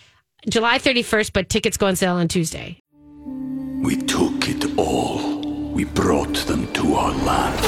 July 0.49 0.79
31st, 0.79 1.33
but 1.33 1.49
tickets 1.49 1.77
go 1.77 1.87
on 1.87 1.97
sale 1.97 2.15
on 2.15 2.29
Tuesday. 2.29 2.81
We 3.83 3.97
took 3.97 4.49
it 4.49 4.79
all. 4.79 5.41
We 5.73 5.85
brought 5.85 6.35
them 6.47 6.73
to 6.75 6.95
our 6.95 7.13
land. 7.25 7.65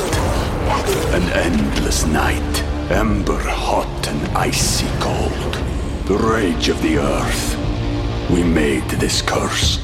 An 1.14 1.22
endless 1.32 2.04
night, 2.06 2.62
ember 2.90 3.38
hot 3.40 4.08
and 4.08 4.36
icy 4.36 4.86
cold. 5.00 5.73
The 6.06 6.16
rage 6.16 6.68
of 6.68 6.80
the 6.82 6.98
earth. 6.98 7.56
We 8.30 8.42
made 8.42 8.84
this 8.90 9.22
curse. 9.22 9.78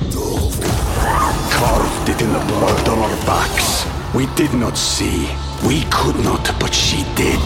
Carved 1.53 2.09
it 2.09 2.21
in 2.23 2.33
the 2.33 2.39
blood 2.47 2.89
on 2.89 2.99
our 2.99 3.17
backs. 3.27 3.87
We 4.15 4.27
did 4.35 4.53
not 4.55 4.77
see. 4.77 5.29
We 5.67 5.83
could 5.91 6.17
not, 6.25 6.45
but 6.59 6.75
she 6.75 7.05
did. 7.15 7.39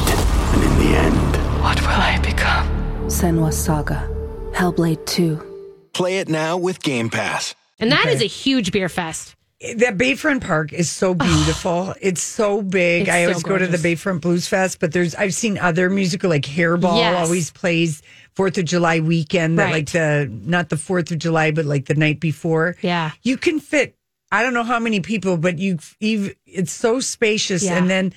And 0.55 0.63
in 0.63 0.79
the 0.79 0.97
end, 0.97 1.37
What 1.63 1.81
will 1.83 1.89
I 1.89 2.19
become? 2.23 2.67
Senua's 3.07 3.57
Saga. 3.57 4.09
Hellblade 4.53 5.05
2. 5.07 5.89
Play 5.93 6.19
it 6.19 6.29
now 6.29 6.57
with 6.57 6.83
Game 6.83 7.11
Pass. 7.11 7.55
And 7.81 7.91
that 7.93 8.07
is 8.07 8.23
a 8.23 8.27
huge 8.27 8.73
beer 8.73 8.89
fest. 8.89 9.35
That 9.77 9.97
Bayfront 9.97 10.43
Park 10.43 10.73
is 10.73 10.91
so 10.91 11.15
beautiful. 11.15 11.95
it's 12.01 12.21
so 12.23 12.61
big. 12.61 13.03
It's 13.03 13.11
I 13.11 13.23
so 13.23 13.29
always 13.29 13.43
go 13.43 13.57
to 13.57 13.67
the. 13.67 13.79
Bayfront 13.79 14.21
Blues 14.21 14.47
Fest, 14.47 14.79
but 14.79 14.93
there's 14.93 15.15
I've 15.15 15.33
seen 15.35 15.57
other 15.59 15.89
musical 15.89 16.29
like 16.29 16.43
Hairball 16.43 16.99
Yes. 16.99 17.25
always 17.27 17.51
plays 17.51 18.03
Fourth 18.37 18.59
of 18.59 18.65
July 18.65 19.01
weekend. 19.01 19.59
That 19.59 19.65
Right. 19.67 19.73
like 19.73 19.91
the 19.91 20.31
not 20.45 20.69
the 20.69 20.77
Fourth 20.77 21.11
of 21.11 21.19
July, 21.19 21.51
but 21.53 21.65
like 21.65 21.87
the 21.87 21.95
night 21.95 22.21
before. 22.21 22.77
Yeah. 22.83 23.13
you 23.23 23.37
can 23.37 23.61
fit. 23.61 23.97
I 24.33 24.43
don't 24.43 24.55
know 24.55 24.65
how 24.65 24.81
many 24.81 25.01
people, 25.01 25.37
but 25.37 25.59
you 25.59 25.79
even 26.01 26.35
it's 26.47 26.73
so 26.73 26.99
spacious, 27.01 27.63
Yeah. 27.63 27.77
and 27.79 27.89
then 27.89 28.13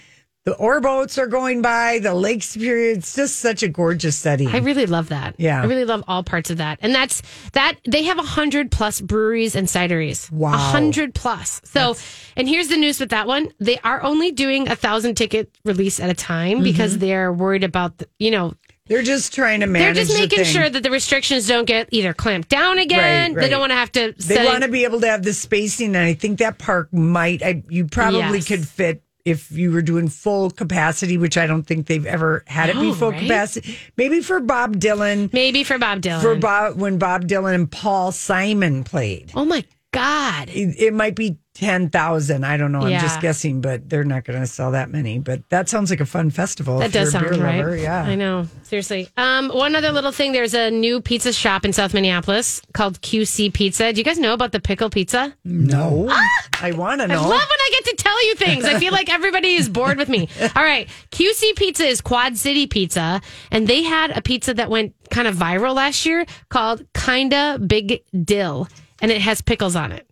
the 0.45 0.53
ore 0.55 0.79
boats 0.79 1.17
are 1.17 1.27
going 1.27 1.61
by 1.61 1.99
the 1.99 2.13
Lake 2.15 2.41
Superior. 2.41 2.91
It's 2.93 3.13
just 3.13 3.37
such 3.39 3.61
a 3.63 3.67
gorgeous 3.67 4.15
setting. 4.15 4.47
I 4.47 4.59
really 4.59 4.85
love 4.85 5.09
that. 5.09 5.35
Yeah. 5.37 5.61
I 5.61 5.65
really 5.65 5.83
love 5.83 6.05
all 6.07 6.23
parts 6.23 6.49
of 6.49 6.57
that. 6.59 6.79
And 6.81 6.95
that's 6.95 7.21
that 7.51 7.75
they 7.85 8.03
have 8.03 8.17
a 8.17 8.23
hundred 8.23 8.71
plus 8.71 9.01
breweries 9.01 9.55
and 9.57 9.67
cideries. 9.67 10.31
Wow. 10.31 10.53
A 10.53 10.57
hundred 10.57 11.13
plus. 11.13 11.59
So 11.65 11.97
and 12.37 12.47
here's 12.47 12.69
the 12.69 12.77
news 12.77 12.99
with 12.99 13.09
that 13.09 13.27
one. 13.27 13.49
They 13.59 13.77
are 13.83 14.01
only 14.01 14.31
doing 14.31 14.69
a 14.69 14.75
thousand 14.75 15.15
ticket 15.15 15.51
release 15.65 15.99
at 15.99 16.09
a 16.09 16.13
time 16.15 16.55
Mm-hmm. 16.59 16.63
because 16.63 16.97
they're 16.97 17.31
worried 17.33 17.65
about 17.65 17.97
the, 17.97 18.07
you 18.17 18.31
know, 18.31 18.53
They're 18.87 19.03
just 19.03 19.33
trying 19.33 19.59
to 19.61 19.67
manage. 19.67 19.95
they're 19.95 20.03
just 20.05 20.15
the 20.15 20.21
making 20.23 20.43
thing. 20.43 20.53
sure 20.53 20.69
that 20.69 20.83
the 20.83 20.91
restrictions 20.91 21.47
don't 21.47 21.65
get 21.65 21.89
either 21.91 22.13
clamped 22.13 22.49
down 22.49 22.77
again. 22.77 23.33
Right, 23.33 23.43
They 23.43 23.49
don't 23.49 23.59
want 23.59 23.71
to 23.71 23.75
have 23.75 23.91
to 23.93 24.13
They 24.17 24.45
want 24.45 24.63
to 24.63 24.69
be 24.69 24.83
able 24.83 25.01
to 25.01 25.07
have 25.07 25.23
the 25.23 25.33
spacing, 25.33 25.95
and 25.95 26.05
I 26.05 26.13
think 26.13 26.39
that 26.39 26.57
park 26.57 26.91
might. 26.93 27.43
I, 27.43 27.63
you 27.69 27.85
probably 27.85 28.39
Yes. 28.39 28.47
could 28.47 28.67
fit 28.67 29.03
if 29.25 29.51
you 29.51 29.73
were 29.73 29.81
doing 29.81 30.07
full 30.07 30.49
capacity, 30.49 31.17
which 31.17 31.37
I 31.37 31.47
don't 31.47 31.63
think 31.63 31.87
they've 31.87 32.05
ever 32.05 32.45
had 32.47 32.69
it 32.69 32.77
oh, 32.77 32.81
be 32.81 32.93
full 32.93 33.11
right? 33.11 33.21
capacity. 33.21 33.77
Maybe 33.97 34.21
for 34.21 34.39
Bob 34.39 34.77
Dylan, 34.77 35.31
maybe 35.33 35.65
for 35.65 35.77
Bob 35.77 36.01
Dylan. 36.01 36.21
for 36.21 36.35
Bob 36.35 36.79
when 36.79 36.97
Bob 36.97 37.27
Dylan 37.27 37.53
and 37.53 37.69
Paul 37.69 38.13
Simon 38.13 38.85
played, 38.85 39.31
oh 39.35 39.43
my 39.43 39.65
God. 39.91 40.49
it, 40.49 40.75
it 40.77 40.93
might 40.93 41.15
be 41.15 41.37
ten 41.57 41.89
thousand. 41.89 42.43
I 42.43 42.57
don't 42.57 42.71
know. 42.71 42.81
I'm 42.81 42.99
just 42.99 43.19
guessing, 43.19 43.61
but 43.61 43.89
they're 43.89 44.03
not 44.03 44.25
going 44.25 44.39
to 44.39 44.47
sell 44.47 44.71
that 44.71 44.89
many. 44.89 45.17
But 45.19 45.49
that 45.49 45.69
sounds 45.69 45.89
like 45.89 45.99
a 45.99 46.05
fun 46.05 46.29
festival. 46.29 46.79
That 46.79 46.87
if 46.87 46.93
you're 46.93 47.03
does 47.05 47.09
a 47.09 47.11
sound 47.13 47.29
beer 47.29 47.43
right. 47.43 47.57
lover. 47.57 47.75
Yeah, 47.75 48.03
I 48.03 48.15
know. 48.15 48.47
Seriously. 48.63 49.09
Um, 49.17 49.49
one 49.49 49.75
other 49.75 49.91
little 49.91 50.11
thing. 50.11 50.33
There's 50.33 50.53
a 50.53 50.69
new 50.69 51.01
pizza 51.01 51.33
shop 51.33 51.65
in 51.65 51.73
South 51.73 51.93
Minneapolis 51.93 52.61
called 52.73 53.01
QC 53.01 53.51
Pizza. 53.53 53.91
Do 53.91 53.99
you 53.99 54.03
guys 54.03 54.19
know 54.19 54.33
about 54.33 54.51
the 54.51 54.59
pickle 54.59 54.89
pizza? 54.89 55.35
No, 55.43 56.07
I 56.61 56.73
want 56.73 57.01
to 57.01 57.07
know. 57.07 57.15
I 57.15 57.17
know. 57.17 57.29
love 57.29 57.29
when 57.29 57.39
I 57.39 57.69
get 57.71 57.85
to 57.85 58.03
tell 58.03 58.27
you 58.27 58.35
things. 58.35 58.65
I 58.65 58.79
feel 58.79 58.93
like 58.93 59.11
everybody 59.11 59.55
is 59.55 59.67
bored 59.67 59.97
with 59.97 60.09
me. 60.09 60.29
All 60.55 60.63
right. 60.63 60.87
QC 61.11 61.55
Pizza 61.55 61.85
is 61.85 62.01
Quad 62.01 62.37
City 62.37 62.67
Pizza, 62.67 63.21
and 63.51 63.67
they 63.67 63.81
had 63.81 64.15
a 64.15 64.21
pizza 64.21 64.53
that 64.53 64.69
went 64.69 64.93
kind 65.09 65.27
of 65.27 65.35
viral 65.35 65.73
last 65.73 66.05
year 66.05 66.25
called 66.49 66.85
Kinda 66.93 67.59
Big 67.65 68.03
Dill, 68.23 68.67
and 69.01 69.11
it 69.11 69.21
has 69.21 69.41
pickles 69.41 69.75
on 69.75 69.91
it. 69.91 70.07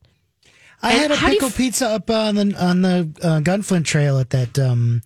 I 0.81 0.91
And 0.93 1.01
had 1.01 1.11
a 1.11 1.15
how 1.15 1.27
do 1.27 1.33
you 1.33 1.39
pickle 1.39 1.49
f- 1.49 1.57
pizza 1.57 1.87
up 1.89 2.09
on 2.09 2.35
the 2.35 2.55
on 2.63 2.81
the 2.81 3.09
uh, 3.21 3.39
Gunflint 3.41 3.85
Trail 3.85 4.19
at 4.19 4.29
that 4.31 4.59
um, 4.59 5.01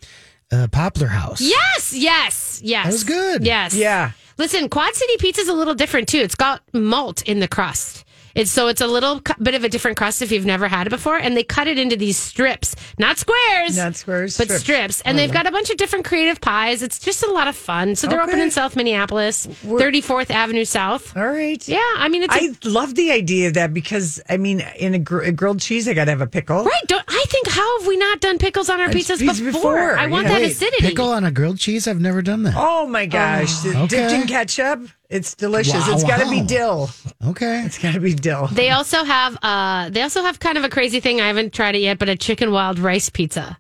uh, 0.52 0.68
Poplar 0.72 1.08
House. 1.08 1.42
Yes, 1.42 1.94
yes, 1.94 2.60
yes. 2.64 2.86
That 2.86 2.92
was 2.94 3.04
good. 3.04 3.46
Yes. 3.46 3.76
Yeah. 3.76 4.12
Listen, 4.38 4.70
Quad 4.70 4.96
City 4.96 5.14
Pizza 5.20 5.42
is 5.42 5.48
a 5.50 5.54
little 5.54 5.76
different 5.76 6.08
too. 6.08 6.20
It's 6.20 6.36
got 6.36 6.62
malt 6.74 7.22
in 7.24 7.40
the 7.40 7.48
crust. 7.48 8.04
It's 8.40 8.52
so 8.52 8.68
it's 8.70 8.82
a 8.82 8.88
little 8.88 9.20
cu- 9.22 9.34
bit 9.44 9.54
of 9.54 9.64
a 9.64 9.70
different 9.70 9.98
crust 9.98 10.22
if 10.22 10.32
you've 10.32 10.46
never 10.46 10.68
had 10.68 10.88
it 10.88 10.92
before, 10.92 11.18
and 11.18 11.36
they 11.36 11.44
cut 11.44 11.68
it 11.68 11.78
into 11.78 11.96
these 11.98 12.18
strips, 12.18 12.76
not 12.98 13.18
squares, 13.18 13.76
Not 13.78 13.96
squares, 13.96 14.38
but 14.38 14.46
strips. 14.46 14.62
strips. 14.64 15.02
And 15.02 15.18
they've 15.20 15.32
got 15.32 15.46
a 15.46 15.52
bunch 15.52 15.70
of 15.70 15.78
different 15.78 16.06
creative 16.06 16.40
pies. 16.40 16.82
It's 16.82 17.00
just 17.00 17.22
a 17.24 17.32
lot 17.32 17.48
of 17.48 17.56
fun. 17.56 17.96
So 17.96 18.08
they're 18.08 18.22
open 18.22 18.40
in 18.40 18.50
South 18.52 18.76
Minneapolis, 18.76 19.46
Thirty 19.46 20.02
Fourth 20.02 20.32
Avenue 20.32 20.66
South. 20.66 21.16
All 21.18 21.28
right. 21.28 21.66
Yeah, 21.68 21.80
I 21.98 22.08
mean 22.10 22.24
it's 22.24 22.36
a- 22.36 22.40
I 22.40 22.56
love 22.70 22.96
the 22.96 23.12
idea 23.12 23.48
of 23.50 23.54
that 23.56 23.74
because 23.74 24.22
I 24.30 24.38
mean, 24.38 24.62
in 24.78 24.94
a, 24.94 25.00
gr- 25.00 25.22
a 25.24 25.32
grilled 25.32 25.60
cheese, 25.60 25.88
I 25.88 25.94
got 25.94 26.06
to 26.06 26.12
have 26.12 26.22
a 26.22 26.28
pickle. 26.28 26.64
right. 26.64 26.84
Don't, 26.88 27.04
I 27.08 27.26
think 27.28 27.48
how 27.50 27.80
have 27.80 27.88
we 27.88 27.98
not 27.98 28.22
done 28.22 28.38
pickles 28.40 28.70
on 28.70 28.80
our 28.80 28.90
It's 28.90 28.96
pizzas 29.10 29.20
pizza 29.20 29.44
before? 29.44 29.76
before, 29.76 29.98
I 29.98 30.08
want 30.08 30.24
yeah. 30.28 30.34
that 30.34 30.42
Wait, 30.42 30.52
acidity. 30.52 30.82
Pickle 30.88 31.10
on 31.12 31.26
a 31.26 31.32
grilled 31.32 31.60
cheese? 31.60 31.88
I've 31.88 32.00
never 32.00 32.22
done 32.22 32.44
that. 32.44 32.54
Oh 32.58 32.88
my 32.88 33.06
gosh! 33.06 33.50
Oh. 33.66 33.86
Dipped 33.88 33.94
Okay. 33.94 34.22
in 34.22 34.28
ketchup, 34.28 34.88
it's 35.10 35.36
delicious. 35.36 35.74
Wow, 35.74 35.94
it's 35.94 36.04
got 36.04 36.20
to 36.24 36.30
be 36.30 36.42
dill. 36.42 36.90
Okay. 37.26 37.64
It's 37.66 37.78
got 37.78 37.94
to 37.94 38.00
be 38.00 38.14
dill. 38.14 38.48
They 38.48 38.70
also 38.70 39.04
have 39.04 39.38
uh 39.42 39.90
they 39.90 40.02
also 40.02 40.22
have 40.22 40.40
kind 40.40 40.58
of 40.58 40.64
a 40.64 40.70
crazy 40.70 41.00
thing. 41.00 41.20
I 41.20 41.28
haven't 41.28 41.54
tried 41.54 41.76
it 41.76 41.80
yet, 41.80 42.00
but 42.00 42.10
a 42.10 42.16
chicken 42.16 42.52
wild 42.52 42.80
rice 42.80 43.10
pizza. 43.10 43.58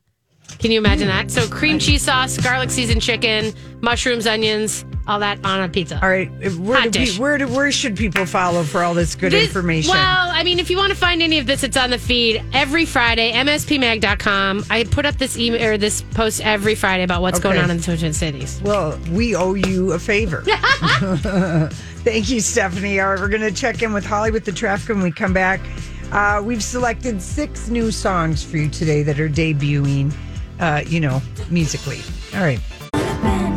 Can 0.58 0.72
you 0.72 0.78
imagine 0.80 1.08
that? 1.08 1.32
So 1.32 1.48
cream 1.48 1.80
cheese 1.80 2.02
sauce, 2.02 2.38
garlic 2.38 2.70
seasoned 2.72 3.02
chicken, 3.02 3.54
mushrooms, 3.82 4.28
onions, 4.28 4.84
all 5.08 5.20
that 5.20 5.44
on 5.46 5.62
a 5.62 5.70
pizza. 5.70 6.00
All 6.04 6.10
right, 6.10 6.30
where 6.58 6.82
Hot 6.82 6.92
do 6.92 7.06
pe- 7.06 7.18
where 7.18 7.38
do, 7.38 7.48
where 7.48 7.72
should 7.72 7.96
people 7.96 8.26
follow 8.26 8.64
for 8.64 8.84
all 8.84 8.94
this 8.94 9.16
good 9.16 9.32
This- 9.32 9.48
information? 9.48 9.92
Well, 9.92 10.30
I 10.32 10.44
mean, 10.44 10.60
if 10.60 10.70
you 10.70 10.78
want 10.78 10.90
to 10.92 10.98
find 10.98 11.22
any 11.22 11.40
of 11.40 11.46
this, 11.48 11.64
it's 11.64 11.78
on 11.78 11.90
the 11.92 11.98
feed 11.98 12.44
every 12.54 12.86
Friday, 12.86 13.32
mspmag.com. 13.32 14.66
I 14.70 14.84
put 14.84 15.06
up 15.06 15.16
this 15.18 15.38
email 15.38 15.64
or 15.64 15.78
this 15.78 16.02
post 16.14 16.42
every 16.42 16.76
Friday 16.76 17.04
about 17.04 17.22
what's 17.22 17.40
going 17.40 17.56
Okay. 17.58 17.64
on 17.64 17.72
in 17.72 17.78
the 17.78 17.84
Twin 17.98 18.14
Cities. 18.14 18.62
Well, 18.64 19.00
we 19.12 19.36
owe 19.36 19.54
you 19.54 19.94
a 19.94 20.00
favor. 20.00 20.44
Thank 22.04 22.30
you, 22.30 22.40
Stephanie. 22.40 23.00
All 23.00 23.10
right, 23.12 23.20
we're 23.20 23.30
going 23.30 23.42
to 23.42 23.52
check 23.52 23.82
in 23.82 23.94
with 23.94 24.06
Holly 24.06 24.32
with 24.32 24.46
the 24.46 24.52
traffic 24.52 24.90
when 24.90 25.02
we 25.02 25.12
come 25.12 25.34
back. 25.34 25.60
Uh, 26.12 26.42
we've 26.44 26.64
selected 26.64 27.22
six 27.22 27.70
new 27.70 27.92
songs 27.92 28.44
for 28.44 28.58
you 28.58 28.70
today 28.70 29.04
that 29.04 29.20
are 29.20 29.30
debuting, 29.30 30.12
uh, 30.60 30.84
you 30.88 31.00
know, 31.00 31.22
musically. 31.50 32.00
All 32.34 32.42
right. 32.42 32.60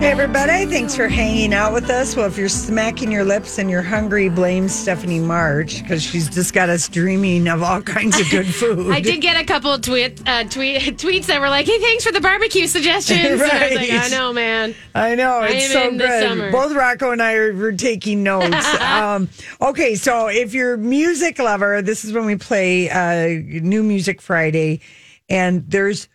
Hey, 0.02 0.10
everybody. 0.10 0.66
Thanks 0.66 0.96
for 0.96 1.06
hanging 1.06 1.54
out 1.54 1.72
with 1.72 1.88
us. 1.88 2.16
Well, 2.16 2.26
if 2.26 2.36
you're 2.36 2.48
smacking 2.48 3.12
your 3.12 3.22
lips 3.22 3.58
and 3.60 3.70
you're 3.70 3.82
hungry, 3.82 4.28
blame 4.28 4.68
Stephanie 4.68 5.20
March 5.20 5.80
because 5.80 6.02
she's 6.02 6.28
just 6.28 6.52
got 6.52 6.68
us 6.68 6.88
dreaming 6.88 7.46
of 7.46 7.62
all 7.62 7.80
kinds 7.80 8.18
of 8.18 8.28
good 8.28 8.46
food. 8.52 8.90
I 8.90 8.98
did 8.98 9.20
get 9.20 9.40
a 9.40 9.44
couple 9.44 9.72
of 9.72 9.80
tweet, 9.80 10.20
uh, 10.26 10.42
tweet, 10.42 10.82
tweets 10.98 11.26
that 11.26 11.40
were 11.40 11.48
like, 11.48 11.66
hey, 11.66 11.78
thanks 11.78 12.04
for 12.04 12.10
the 12.10 12.20
barbecue 12.20 12.66
suggestions. 12.66 13.20
And 13.22 13.28
I 13.28 13.32
was 13.34 13.42
like, 13.42 13.88
Right. 13.88 13.92
I 13.92 14.08
know, 14.08 14.32
man. 14.32 14.74
I 14.92 15.14
know 15.14 15.42
it's 15.42 15.72
am 15.72 15.92
so 15.92 15.98
good. 15.98 16.50
Both 16.50 16.72
Rocco 16.74 17.12
and 17.12 17.22
I 17.22 17.34
are 17.34 17.54
were 17.54 17.70
taking 17.70 18.24
notes. 18.24 18.74
um, 18.80 19.28
okay, 19.60 19.94
so 19.94 20.26
if 20.26 20.52
you're 20.52 20.74
a 20.74 20.78
music 20.78 21.38
lover, 21.38 21.80
this 21.80 22.04
is 22.04 22.12
when 22.12 22.26
we 22.26 22.34
play 22.34 22.90
uh, 22.90 23.40
New 23.62 23.84
Music 23.84 24.20
Friday, 24.20 24.80
and 25.28 25.64
there's 25.70 26.08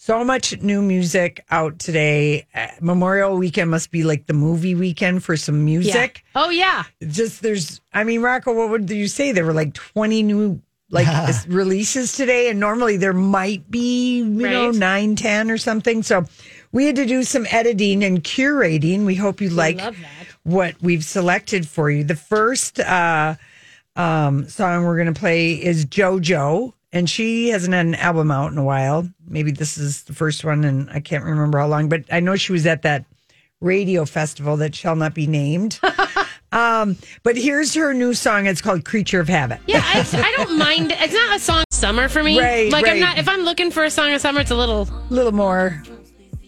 so 0.00 0.24
much 0.24 0.60
new 0.62 0.80
music 0.80 1.44
out 1.50 1.78
today. 1.80 2.46
Uh, 2.54 2.68
Memorial 2.80 3.36
Weekend 3.36 3.70
must 3.70 3.90
be 3.90 4.04
like 4.04 4.26
the 4.26 4.32
movie 4.32 4.74
weekend 4.76 5.24
for 5.24 5.36
some 5.36 5.64
music. 5.64 6.24
Yeah. 6.34 6.42
Oh, 6.44 6.50
yeah. 6.50 6.84
Just 7.06 7.42
there's, 7.42 7.80
I 7.92 8.04
mean, 8.04 8.22
Rocco, 8.22 8.54
what 8.54 8.70
would 8.70 8.88
you 8.88 9.08
say? 9.08 9.32
There 9.32 9.44
were 9.44 9.52
like 9.52 9.74
20 9.74 10.22
new. 10.22 10.62
Like 10.90 11.06
releases 11.48 12.12
today, 12.16 12.48
and 12.48 12.58
normally 12.58 12.96
there 12.96 13.12
might 13.12 13.70
be, 13.70 14.20
you 14.20 14.24
know, 14.24 14.68
Right. 14.68 14.74
nine, 14.74 15.16
ten 15.16 15.50
or 15.50 15.58
something. 15.58 16.02
So 16.02 16.24
we 16.72 16.86
had 16.86 16.96
to 16.96 17.04
do 17.04 17.24
some 17.24 17.46
editing 17.50 18.02
and 18.02 18.24
curating. 18.24 19.04
We 19.04 19.14
hope 19.14 19.42
you 19.42 19.50
like 19.50 19.78
what 20.44 20.76
we've 20.80 21.04
selected 21.04 21.68
for 21.68 21.90
you. 21.90 22.04
The 22.04 22.16
first 22.16 22.80
uh, 22.80 23.34
um, 23.96 24.48
song 24.48 24.84
we're 24.86 24.96
going 24.96 25.12
to 25.12 25.20
play 25.20 25.62
is 25.62 25.84
JoJo, 25.84 26.72
and 26.92 27.08
she 27.08 27.50
hasn't 27.50 27.74
had 27.74 27.86
an 27.86 27.94
album 27.96 28.30
out 28.30 28.52
in 28.52 28.58
a 28.58 28.64
while. 28.64 29.08
Maybe 29.26 29.50
this 29.50 29.76
is 29.78 30.04
the 30.04 30.12
first 30.12 30.44
one, 30.44 30.64
and 30.64 30.88
I 30.90 31.00
can't 31.00 31.24
remember 31.24 31.58
how 31.58 31.68
long, 31.68 31.88
but 31.88 32.04
I 32.10 32.20
know 32.20 32.36
she 32.36 32.52
was 32.52 32.66
at 32.66 32.82
that 32.82 33.04
radio 33.60 34.04
festival 34.04 34.56
that 34.58 34.74
shall 34.74 34.96
not 34.96 35.14
be 35.14 35.26
named. 35.26 35.80
um, 36.52 36.96
but 37.22 37.36
here's 37.36 37.74
her 37.74 37.92
new 37.92 38.14
song. 38.14 38.46
It's 38.46 38.60
called 38.60 38.84
Creature 38.84 39.20
of 39.20 39.28
Habit. 39.28 39.60
Yeah, 39.66 39.82
I, 39.84 40.06
I 40.12 40.34
don't 40.36 40.58
mind. 40.58 40.92
It's 40.92 41.14
not 41.14 41.36
a 41.36 41.40
song 41.40 41.64
summer 41.70 42.08
for 42.08 42.22
me. 42.22 42.38
Right, 42.38 42.72
like 42.72 42.86
I'm 42.86 43.00
not. 43.00 43.18
If 43.18 43.28
I'm 43.28 43.40
looking 43.40 43.70
for 43.70 43.84
a 43.84 43.90
song 43.90 44.12
of 44.12 44.20
summer, 44.20 44.40
it's 44.40 44.50
a 44.50 44.56
little. 44.56 44.88
A 45.10 45.14
little 45.14 45.32
more. 45.32 45.82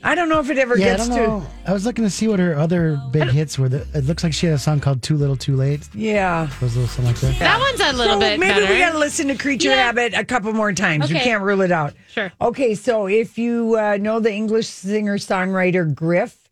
I 0.03 0.15
don't 0.15 0.29
know 0.31 0.41
if 0.41 0.49
it 0.49 0.57
ever 0.59 0.79
Yeah, 0.79 0.87
I 0.95 0.97
gets 0.97 1.09
don't 1.09 1.17
to. 1.19 1.27
know. 1.27 1.47
I 1.67 1.73
was 1.75 1.85
looking 1.85 2.05
to 2.05 2.11
see 2.11 2.27
what 2.27 2.39
her 2.39 2.57
other 2.57 2.99
big 3.11 3.29
hits 3.29 3.59
were. 3.59 3.69
The- 3.69 3.87
It 3.93 4.05
looks 4.07 4.25
like 4.25 4.33
she 4.33 4.47
had 4.47 4.55
a 4.55 4.59
song 4.59 4.81
called 4.81 5.03
"Too 5.03 5.17
Little, 5.17 5.37
Too 5.37 5.57
Late." 5.57 5.87
Yeah. 5.95 6.49
Was 6.63 6.75
a 6.75 6.81
little 6.81 6.87
something 6.89 7.05
like 7.13 7.21
that. 7.21 7.39
That 7.39 7.59
one's 7.61 7.81
a 7.81 7.93
little 7.97 8.15
so 8.15 8.21
bit 8.21 8.41
maybe 8.41 8.61
better. 8.61 8.73
we 8.73 8.79
got 8.81 8.93
to 8.93 8.99
listen 8.99 9.29
to 9.29 9.35
Creature 9.37 9.69
Yeah. 9.71 9.77
Habit 9.87 10.15
a 10.15 10.25
couple 10.25 10.53
more 10.55 10.73
times. 10.73 11.11
We 11.11 11.19
can't 11.19 11.43
rule 11.43 11.61
it 11.61 11.71
out. 11.71 11.93
Sure. 12.13 12.33
Okay, 12.41 12.75
so 12.75 13.07
if 13.09 13.37
you 13.37 13.77
uh, 13.79 13.99
know 14.01 14.21
the 14.21 14.33
English 14.33 14.69
singer 14.69 15.19
songwriter 15.19 15.95
Griff, 15.95 16.49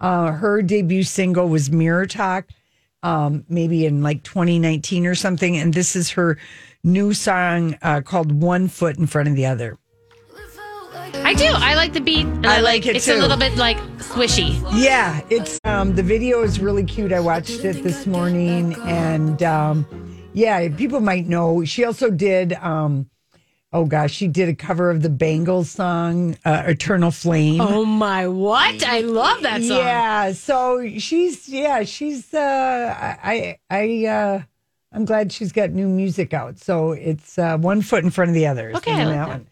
uh, 0.00 0.32
her 0.32 0.60
debut 0.62 1.04
single 1.04 1.48
was 1.48 1.70
Mirror 1.70 2.06
Talk, 2.06 2.46
um, 3.04 3.44
maybe 3.48 3.86
in 3.86 4.02
like 4.02 4.24
2019 4.24 5.06
or 5.06 5.14
something. 5.14 5.56
And 5.56 5.72
this 5.72 5.94
is 5.94 6.10
her 6.10 6.36
new 6.82 7.14
song 7.14 7.76
uh, 7.82 8.00
called 8.00 8.32
One 8.42 8.66
Foot 8.66 8.98
in 8.98 9.06
Front 9.06 9.28
of 9.28 9.36
the 9.36 9.46
Other. 9.46 9.78
I 11.14 11.34
do. 11.34 11.46
I 11.46 11.74
like 11.74 11.92
the 11.92 12.00
beat. 12.00 12.26
And 12.26 12.46
I 12.46 12.60
like 12.60 12.86
it 12.86 12.96
It's 12.96 13.06
too. 13.06 13.14
a 13.14 13.16
little 13.20 13.36
bit 13.36 13.56
like 13.56 13.76
squishy. 13.98 14.60
Yeah, 14.74 15.20
it's 15.30 15.58
um 15.64 15.94
the 15.94 16.02
video 16.02 16.42
is 16.42 16.60
really 16.60 16.84
cute. 16.84 17.12
I 17.12 17.20
watched 17.20 17.64
it 17.64 17.82
this 17.82 18.06
morning 18.06 18.74
and 18.84 19.42
um 19.42 19.86
yeah, 20.32 20.68
people 20.74 21.00
might 21.00 21.26
know. 21.26 21.64
She 21.64 21.84
also 21.84 22.10
did 22.10 22.54
um 22.54 23.08
oh 23.72 23.84
gosh, 23.84 24.12
she 24.12 24.28
did 24.28 24.48
a 24.48 24.54
cover 24.54 24.90
of 24.90 25.02
the 25.02 25.10
Bangles 25.10 25.70
song 25.70 26.36
uh, 26.44 26.64
Eternal 26.66 27.10
Flame. 27.10 27.60
Oh 27.60 27.84
my 27.84 28.26
what? 28.28 28.82
I 28.86 29.00
love 29.00 29.42
that 29.42 29.62
song. 29.62 29.78
Yeah, 29.78 30.32
so 30.32 30.88
she's 30.98 31.48
yeah, 31.48 31.84
she's 31.84 32.32
uh 32.32 32.94
I 33.22 33.58
I 33.70 34.06
uh 34.06 34.42
I'm 34.90 35.04
glad 35.04 35.32
she's 35.32 35.52
got 35.52 35.70
new 35.70 35.88
music 35.88 36.32
out. 36.32 36.58
So 36.58 36.92
it's 36.92 37.38
uh 37.38 37.58
one 37.58 37.82
foot 37.82 38.04
in 38.04 38.10
front 38.10 38.30
of 38.30 38.34
the 38.34 38.46
other. 38.46 38.72
Okay, 38.76 38.92
I 38.92 39.04
like 39.04 39.06
that 39.06 39.14
that. 39.14 39.28
one? 39.28 39.46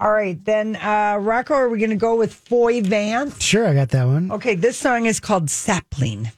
All 0.00 0.10
right, 0.12 0.42
then 0.44 0.76
uh 0.76 1.18
Rocco, 1.20 1.52
are 1.54 1.68
we 1.68 1.78
gonna 1.78 1.94
go 1.96 2.16
with 2.16 2.32
Foy 2.32 2.80
Vance? 2.82 3.42
Sure, 3.42 3.66
I 3.66 3.74
got 3.74 3.90
that 3.90 4.06
one. 4.06 4.32
Okay, 4.32 4.54
this 4.54 4.78
song 4.78 5.04
is 5.06 5.20
called 5.20 5.50
Sapling. 5.50 6.32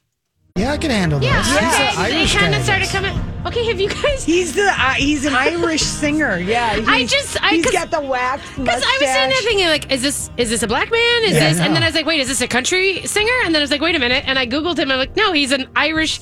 Yeah, 0.57 0.72
I 0.72 0.77
can 0.79 0.90
handle 0.90 1.22
Yeah, 1.22 1.38
this. 1.38 1.46
He's 1.48 1.57
okay. 1.57 1.88
an 1.88 2.11
They 2.11 2.18
Irish 2.18 2.35
kind 2.37 2.53
guy, 2.53 2.59
of 2.59 2.64
started 2.64 2.83
guess. 2.85 2.92
coming. 2.92 3.18
Okay, 3.46 3.64
have 3.66 3.81
you 3.81 3.88
guys? 3.88 4.25
He's 4.25 4.55
the 4.55 4.66
uh, 4.68 4.92
he's 4.94 5.25
an 5.25 5.35
Irish 5.35 5.83
singer. 5.83 6.38
Yeah, 6.38 6.83
I 6.87 7.07
just 7.07 7.42
I 7.42 7.51
he's 7.55 7.64
cause, 7.64 7.72
got 7.72 7.90
the 7.92 8.01
wax 8.01 8.42
Because 8.57 8.68
I 8.68 8.72
was 8.75 8.83
sitting 8.83 9.07
there 9.09 9.29
mustache. 9.29 9.44
thinking, 9.44 9.66
like, 9.68 9.92
is 9.92 10.03
this 10.03 10.31
is 10.37 10.51
this 10.51 10.62
a 10.62 10.68
black 10.68 10.90
man? 10.90 11.22
Is 11.25 11.33
Yeah, 11.33 11.46
I 11.46 11.48
this? 11.51 11.61
And 11.61 11.75
then 11.75 11.83
I 11.83 11.87
was 11.87 11.94
like, 11.94 12.07
wait, 12.07 12.20
is 12.20 12.29
this 12.29 12.40
a 12.40 12.48
country 12.48 13.07
singer? 13.07 13.33
And 13.44 13.55
then 13.55 13.61
I 13.61 13.64
was 13.64 13.70
like, 13.70 13.81
wait 13.81 13.94
a 13.94 13.98
minute. 14.01 14.25
And 14.27 14.38
I 14.38 14.46
googled 14.46 14.79
him. 14.79 14.90
I'm 14.90 14.98
like, 14.98 15.16
no, 15.16 15.33
he's 15.33 15.53
an 15.53 15.68
Irish 15.77 16.18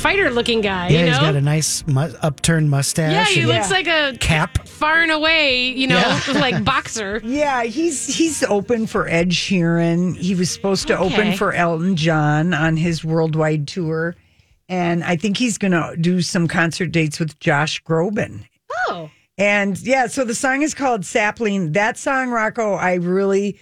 fighter-looking 0.00 0.60
guy. 0.62 0.88
Yeah, 0.88 0.98
you 1.00 1.04
know? 1.06 1.10
he's 1.12 1.18
got 1.20 1.36
a 1.36 1.40
nice 1.40 1.86
mu- 1.86 2.12
upturned 2.22 2.70
mustache. 2.70 3.12
yeah, 3.12 3.24
he 3.24 3.40
and 3.40 3.48
looks 3.50 3.70
like 3.70 3.86
a 3.86 4.16
cap. 4.18 4.66
far 4.66 5.00
and 5.02 5.10
away, 5.12 5.68
you 5.68 5.86
know, 5.86 5.98
Yeah. 5.98 6.20
like 6.40 6.64
boxer. 6.64 7.20
Yeah, 7.24 7.64
he's 7.64 8.06
he's 8.16 8.42
open 8.44 8.86
for 8.86 9.08
Ed 9.08 9.30
Sheeran. 9.30 10.16
He 10.16 10.34
was 10.34 10.50
supposed 10.50 10.86
to 10.88 10.98
open 10.98 11.34
for 11.34 11.52
Elton 11.52 11.96
John 11.96 12.54
on 12.54 12.76
his 12.76 13.04
worldwide 13.04 13.68
tour, 13.68 14.16
and 14.68 15.04
I 15.04 15.16
think 15.16 15.36
he's 15.36 15.58
going 15.58 15.72
to 15.72 15.94
do 16.00 16.22
some 16.22 16.48
concert 16.48 16.86
dates 16.92 17.18
with 17.20 17.38
Josh 17.40 17.82
Groban. 17.84 18.44
Oh, 18.88 19.10
And 19.36 19.78
yeah, 19.80 20.06
so 20.06 20.24
the 20.24 20.34
song 20.34 20.62
is 20.62 20.74
called 20.74 21.04
Sapling. 21.04 21.72
That 21.72 21.98
song, 21.98 22.30
Rocco, 22.30 22.74
I 22.74 22.94
really 22.94 23.58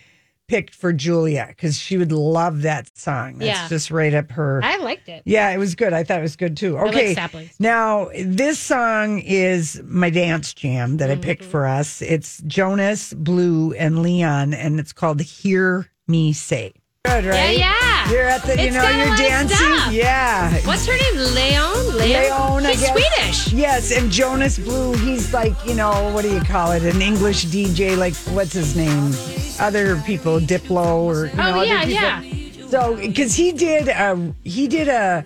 picked 0.49 0.75
for 0.75 0.93
Julia 0.95 1.45
because 1.49 1.79
she 1.79 1.99
would 1.99 2.11
love 2.11 2.63
that 2.63 2.91
song. 2.97 3.39
That's 3.39 3.47
Yeah. 3.61 3.69
just 3.69 3.91
right 3.91 4.15
up 4.15 4.31
her. 4.33 4.61
I 4.65 4.79
liked 4.79 5.09
it. 5.09 5.23
Yeah, 5.27 5.51
it 5.51 5.59
was 5.59 5.75
good. 5.75 5.93
I 5.93 6.03
thought 6.05 6.19
it 6.19 6.23
was 6.23 6.37
good 6.37 6.57
too. 6.57 6.79
Okay. 6.79 7.15
now, 7.59 8.09
this 8.25 8.59
song 8.59 9.19
is 9.21 9.81
my 9.85 10.09
dance 10.11 10.55
jam 10.55 10.97
that 10.97 11.11
I 11.11 11.17
picked 11.17 11.43
Mm-hmm. 11.43 11.51
for 11.51 11.67
us. 11.67 12.01
It's 12.03 12.43
Jonas, 12.47 13.13
Blue, 13.13 13.73
and 13.75 14.03
Leon, 14.03 14.55
and 14.55 14.81
it's 14.81 14.93
called 14.95 15.21
Hear 15.21 15.91
Me 16.09 16.33
Say. 16.33 16.73
Good, 17.05 17.27
right? 17.27 17.57
yeah. 17.57 18.11
You're 18.11 18.25
at 18.25 18.43
the, 18.43 18.55
you 18.57 18.69
It's 18.69 18.75
know, 18.75 18.89
you're 18.89 19.17
dancing. 19.17 19.95
Yeah. 19.95 20.53
What's 20.67 20.87
her 20.87 20.93
name? 20.97 21.35
Leon. 21.35 21.97
Leon, 21.97 22.67
I 22.67 22.73
He's. 22.75 22.89
Swedish. 22.89 23.53
Yes, 23.53 23.93
and 23.97 24.11
Jonas 24.11 24.59
Blue, 24.59 24.95
he's 24.95 25.33
like, 25.33 25.55
you 25.67 25.75
know, 25.75 26.11
what 26.13 26.23
do 26.23 26.33
you 26.33 26.41
call 26.41 26.73
it? 26.73 26.83
An 26.83 27.01
English 27.03 27.47
DJ, 27.47 27.97
like, 27.97 28.15
what's 28.35 28.53
his 28.55 28.75
name? 28.77 29.13
Other 29.61 29.97
people, 30.03 30.39
Diplo 30.41 31.03
or, 31.03 31.27
you 31.27 31.33
oh, 31.33 31.37
know, 31.37 31.43
Oh 31.43 31.59
other 31.61 31.65
yeah, 31.65 32.21
people. 32.21 32.29
yeah. 32.29 32.69
So, 32.69 32.97
because 32.97 33.39
um, 33.39 33.45
he 33.45 33.53
did 33.53 33.89
a 33.89 34.35
he 34.45 34.69
did 34.69 34.89
a 34.89 35.25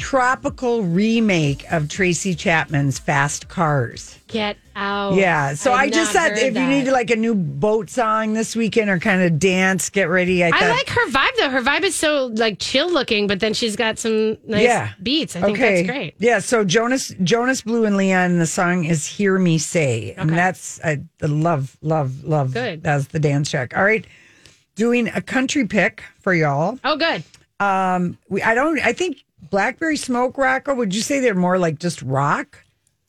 tropical 0.00 0.82
remake 0.82 1.70
of 1.70 1.88
Tracy 1.88 2.34
Chapman's 2.34 2.98
Fast 2.98 3.48
Cars. 3.48 4.18
Get 4.28 4.56
out. 4.74 5.14
Yeah, 5.14 5.54
so 5.54 5.72
I've 5.72 5.88
I 5.88 5.90
just 5.90 6.14
not 6.14 6.30
heard 6.30 6.38
if 6.38 6.56
you 6.56 6.66
need 6.66 6.88
like 6.88 7.10
a 7.10 7.16
new 7.16 7.34
boat 7.34 7.90
song 7.90 8.32
this 8.32 8.56
weekend 8.56 8.88
or 8.88 8.98
kind 8.98 9.22
of 9.22 9.38
dance, 9.38 9.90
get 9.90 10.08
ready. 10.08 10.42
I, 10.42 10.48
I 10.48 10.50
thought, 10.52 10.68
like 10.70 10.88
her 10.88 11.06
vibe 11.10 11.36
though. 11.38 11.50
Her 11.50 11.60
vibe 11.60 11.82
is 11.82 11.94
so 11.94 12.26
like 12.34 12.58
chill 12.58 12.90
looking, 12.90 13.26
but 13.26 13.40
then 13.40 13.52
she's 13.54 13.76
got 13.76 13.98
some 13.98 14.38
nice 14.46 14.62
Yeah. 14.62 14.90
beats. 15.02 15.36
I 15.36 15.42
think 15.42 15.58
okay. 15.58 15.74
that's 15.82 15.88
great. 15.88 16.14
Yeah, 16.18 16.38
so 16.38 16.64
Jonas 16.64 17.14
Jonas 17.22 17.62
Blue 17.62 17.84
and 17.84 17.96
Leon, 17.96 18.38
the 18.38 18.46
song 18.46 18.84
is 18.84 19.04
"Hear 19.06 19.38
Me 19.38 19.58
Say," 19.58 20.14
and 20.16 20.30
Okay. 20.30 20.36
that's 20.36 20.80
I 20.82 21.00
love, 21.20 21.76
love, 21.82 22.24
love. 22.24 22.54
Good. 22.54 22.82
That's 22.82 23.06
the 23.08 23.18
dance 23.20 23.50
track. 23.50 23.76
All 23.76 23.84
right, 23.84 24.06
doing 24.76 25.08
a 25.08 25.20
country 25.20 25.66
pick 25.66 26.02
for 26.20 26.32
y'all. 26.32 26.78
Oh, 26.84 26.96
good. 26.96 27.22
Um, 27.58 28.16
we 28.30 28.40
I 28.42 28.54
don't. 28.54 28.78
I 28.80 28.92
think 28.94 29.22
Blackberry 29.48 29.96
Smoke 29.96 30.36
Rocco. 30.36 30.74
Would 30.74 30.94
you 30.94 31.02
say 31.02 31.20
they're 31.20 31.34
more 31.34 31.58
like 31.58 31.78
just 31.78 32.02
rock? 32.02 32.64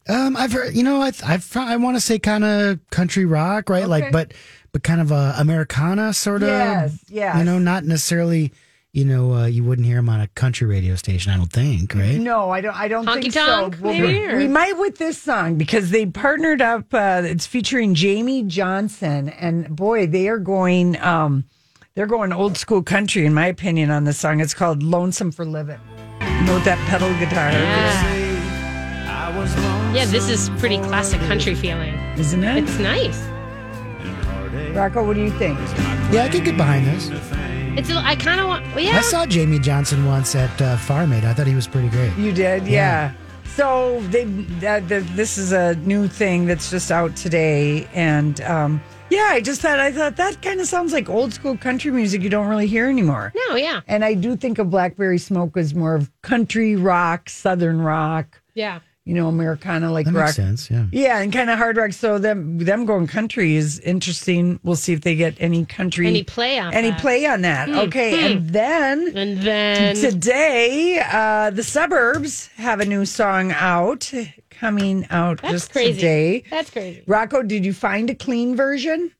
Um, 0.09 0.35
I've 0.35 0.51
heard, 0.51 0.73
you 0.73 0.83
know, 0.83 1.01
I 1.01 1.11
I've, 1.23 1.55
I 1.55 1.75
want 1.77 1.95
to 1.97 2.01
say 2.01 2.17
kind 2.19 2.43
of 2.43 2.79
country 2.89 3.25
rock, 3.25 3.69
right? 3.69 3.83
Okay. 3.83 3.89
Like, 3.89 4.11
but 4.11 4.33
but 4.71 4.83
kind 4.83 5.01
of 5.01 5.11
a 5.11 5.35
Americana 5.37 6.13
sort 6.13 6.43
of. 6.43 6.49
Yes, 6.49 6.99
yes. 7.09 7.37
You 7.37 7.43
know, 7.43 7.59
not 7.59 7.83
necessarily. 7.83 8.51
You 8.93 9.05
know, 9.05 9.33
uh, 9.33 9.45
you 9.45 9.63
wouldn't 9.63 9.87
hear 9.87 9.95
them 9.95 10.09
on 10.09 10.19
a 10.19 10.27
country 10.27 10.67
radio 10.67 10.95
station. 10.95 11.31
I 11.31 11.37
don't 11.37 11.49
think, 11.49 11.95
right? 11.95 12.19
No, 12.19 12.49
I 12.49 12.59
don't. 12.59 12.75
I 12.75 12.89
don't 12.89 13.05
Honky 13.05 13.21
think 13.21 13.33
tonk, 13.35 13.75
so. 13.75 13.81
Well, 13.83 13.93
maybe, 13.93 14.27
we, 14.27 14.35
we 14.35 14.47
might 14.49 14.77
with 14.77 14.97
this 14.97 15.17
song 15.17 15.55
because 15.55 15.91
they 15.91 16.07
partnered 16.07 16.61
up. 16.61 16.93
Uh, 16.93 17.21
it's 17.23 17.47
featuring 17.47 17.95
Jamey 17.95 18.45
Johnson, 18.47 19.29
and 19.29 19.73
boy, 19.73 20.07
they 20.07 20.27
are 20.27 20.39
going. 20.39 20.99
Um, 20.99 21.45
they're 21.95 22.05
going 22.05 22.33
old 22.33 22.57
school 22.57 22.83
country, 22.83 23.25
in 23.25 23.33
my 23.33 23.45
opinion, 23.45 23.91
on 23.91 24.03
this 24.03 24.17
song. 24.17 24.41
It's 24.41 24.53
called 24.53 24.83
"Lonesome 24.83 25.31
for 25.31 25.45
Living." 25.45 25.79
You 26.41 26.47
know 26.47 26.55
with 26.55 26.65
that 26.65 26.79
pedal 26.89 27.07
guitar, 27.19 27.51
Yeah, 27.51 28.17
yeah, 29.93 30.05
this 30.05 30.27
is 30.27 30.49
pretty 30.57 30.79
classic 30.79 31.19
country 31.21 31.53
feeling. 31.53 31.93
isn't 32.17 32.43
it? 32.43 32.63
It's 32.63 32.79
nice. 32.79 33.21
Rocco, 34.75 35.05
what 35.05 35.13
do 35.13 35.21
you 35.21 35.29
think? 35.37 35.59
Yeah, 36.11 36.23
I 36.23 36.29
could 36.29 36.43
get 36.43 36.57
behind 36.57 36.87
this. 36.87 37.09
It's. 37.77 37.91
a- 37.91 38.01
I 38.03 38.15
kind 38.15 38.41
of 38.41 38.47
want. 38.47 38.65
Well, 38.73 38.83
yeah. 38.83 38.97
I 38.97 39.01
saw 39.01 39.27
Jamey 39.27 39.61
Johnson 39.61 40.03
once 40.07 40.33
at 40.33 40.59
uh, 40.59 40.77
Farm 40.77 41.13
Aid. 41.13 41.25
I 41.25 41.33
thought 41.35 41.45
he 41.45 41.53
was 41.53 41.67
pretty 41.67 41.89
great. 41.89 42.11
You 42.17 42.31
did, 42.31 42.65
yeah. 42.67 43.11
So 43.45 44.01
they 44.09 44.23
uh, 44.65 44.79
the, 44.79 45.05
this 45.13 45.37
is 45.37 45.51
a 45.51 45.75
new 45.75 46.07
thing 46.07 46.47
that's 46.47 46.71
just 46.71 46.91
out 46.91 47.15
today, 47.15 47.87
and 47.93 48.41
um, 48.41 48.81
yeah, 49.11 49.27
I 49.31 49.41
just 49.41 49.61
thought 49.61 49.79
I 49.79 49.91
thought 49.91 50.15
that 50.17 50.41
kind 50.41 50.59
of 50.59 50.67
sounds 50.67 50.93
like 50.93 51.09
old 51.09 51.33
school 51.33 51.55
country 51.57 51.91
music 51.91 52.21
you 52.23 52.29
don't 52.29 52.47
really 52.47 52.67
hear 52.67 52.87
anymore. 52.89 53.31
No, 53.49 53.55
yeah, 53.55 53.81
And 53.87 54.03
I 54.03 54.13
do 54.15 54.35
think 54.35 54.57
of 54.57 54.69
Blackberry 54.71 55.17
Smoke 55.19 55.57
as 55.57 55.75
more 55.75 55.93
of 55.95 56.09
country 56.21 56.75
rock, 56.75 57.29
southern 57.29 57.81
rock, 57.81 58.41
yeah. 58.55 58.79
you 59.05 59.13
know, 59.13 59.27
Americana 59.27 59.91
like 59.91 60.05
That 60.05 60.13
rock. 60.13 60.25
makes 60.27 60.35
sense. 60.37 60.71
Yeah. 60.71 60.85
Yeah, 60.91 61.19
and 61.19 61.31
kind 61.33 61.49
of 61.49 61.57
hard 61.57 61.75
rock. 61.77 61.91
So 61.93 62.17
them 62.17 62.57
them 62.59 62.85
going 62.85 63.07
country 63.07 63.55
is 63.55 63.79
interesting. 63.79 64.59
We'll 64.63 64.75
see 64.75 64.93
if 64.93 65.01
they 65.01 65.15
get 65.15 65.35
any 65.39 65.65
country 65.65 66.07
Any 66.07 66.23
play 66.23 66.57
on 66.59 66.73
any 66.73 66.91
that. 66.91 66.99
play 67.01 67.25
on 67.25 67.41
that. 67.41 67.69
okay, 67.69 68.31
and 68.33 68.49
then 68.49 69.11
And 69.15 69.41
then 69.41 69.95
today, 69.95 71.01
uh, 71.11 71.49
the 71.49 71.63
suburbs 71.63 72.47
have 72.57 72.79
a 72.79 72.85
new 72.85 73.05
song 73.05 73.51
out 73.51 74.11
coming 74.61 75.07
out 75.09 75.41
that's 75.41 75.51
just 75.53 75.71
crazy. 75.71 75.93
today. 75.95 76.43
That's 76.51 76.69
crazy. 76.69 77.03
Rocco, 77.07 77.41
did 77.41 77.65
you 77.65 77.73
find 77.73 78.09
a 78.11 78.15
clean 78.15 78.55
version? 78.55 79.11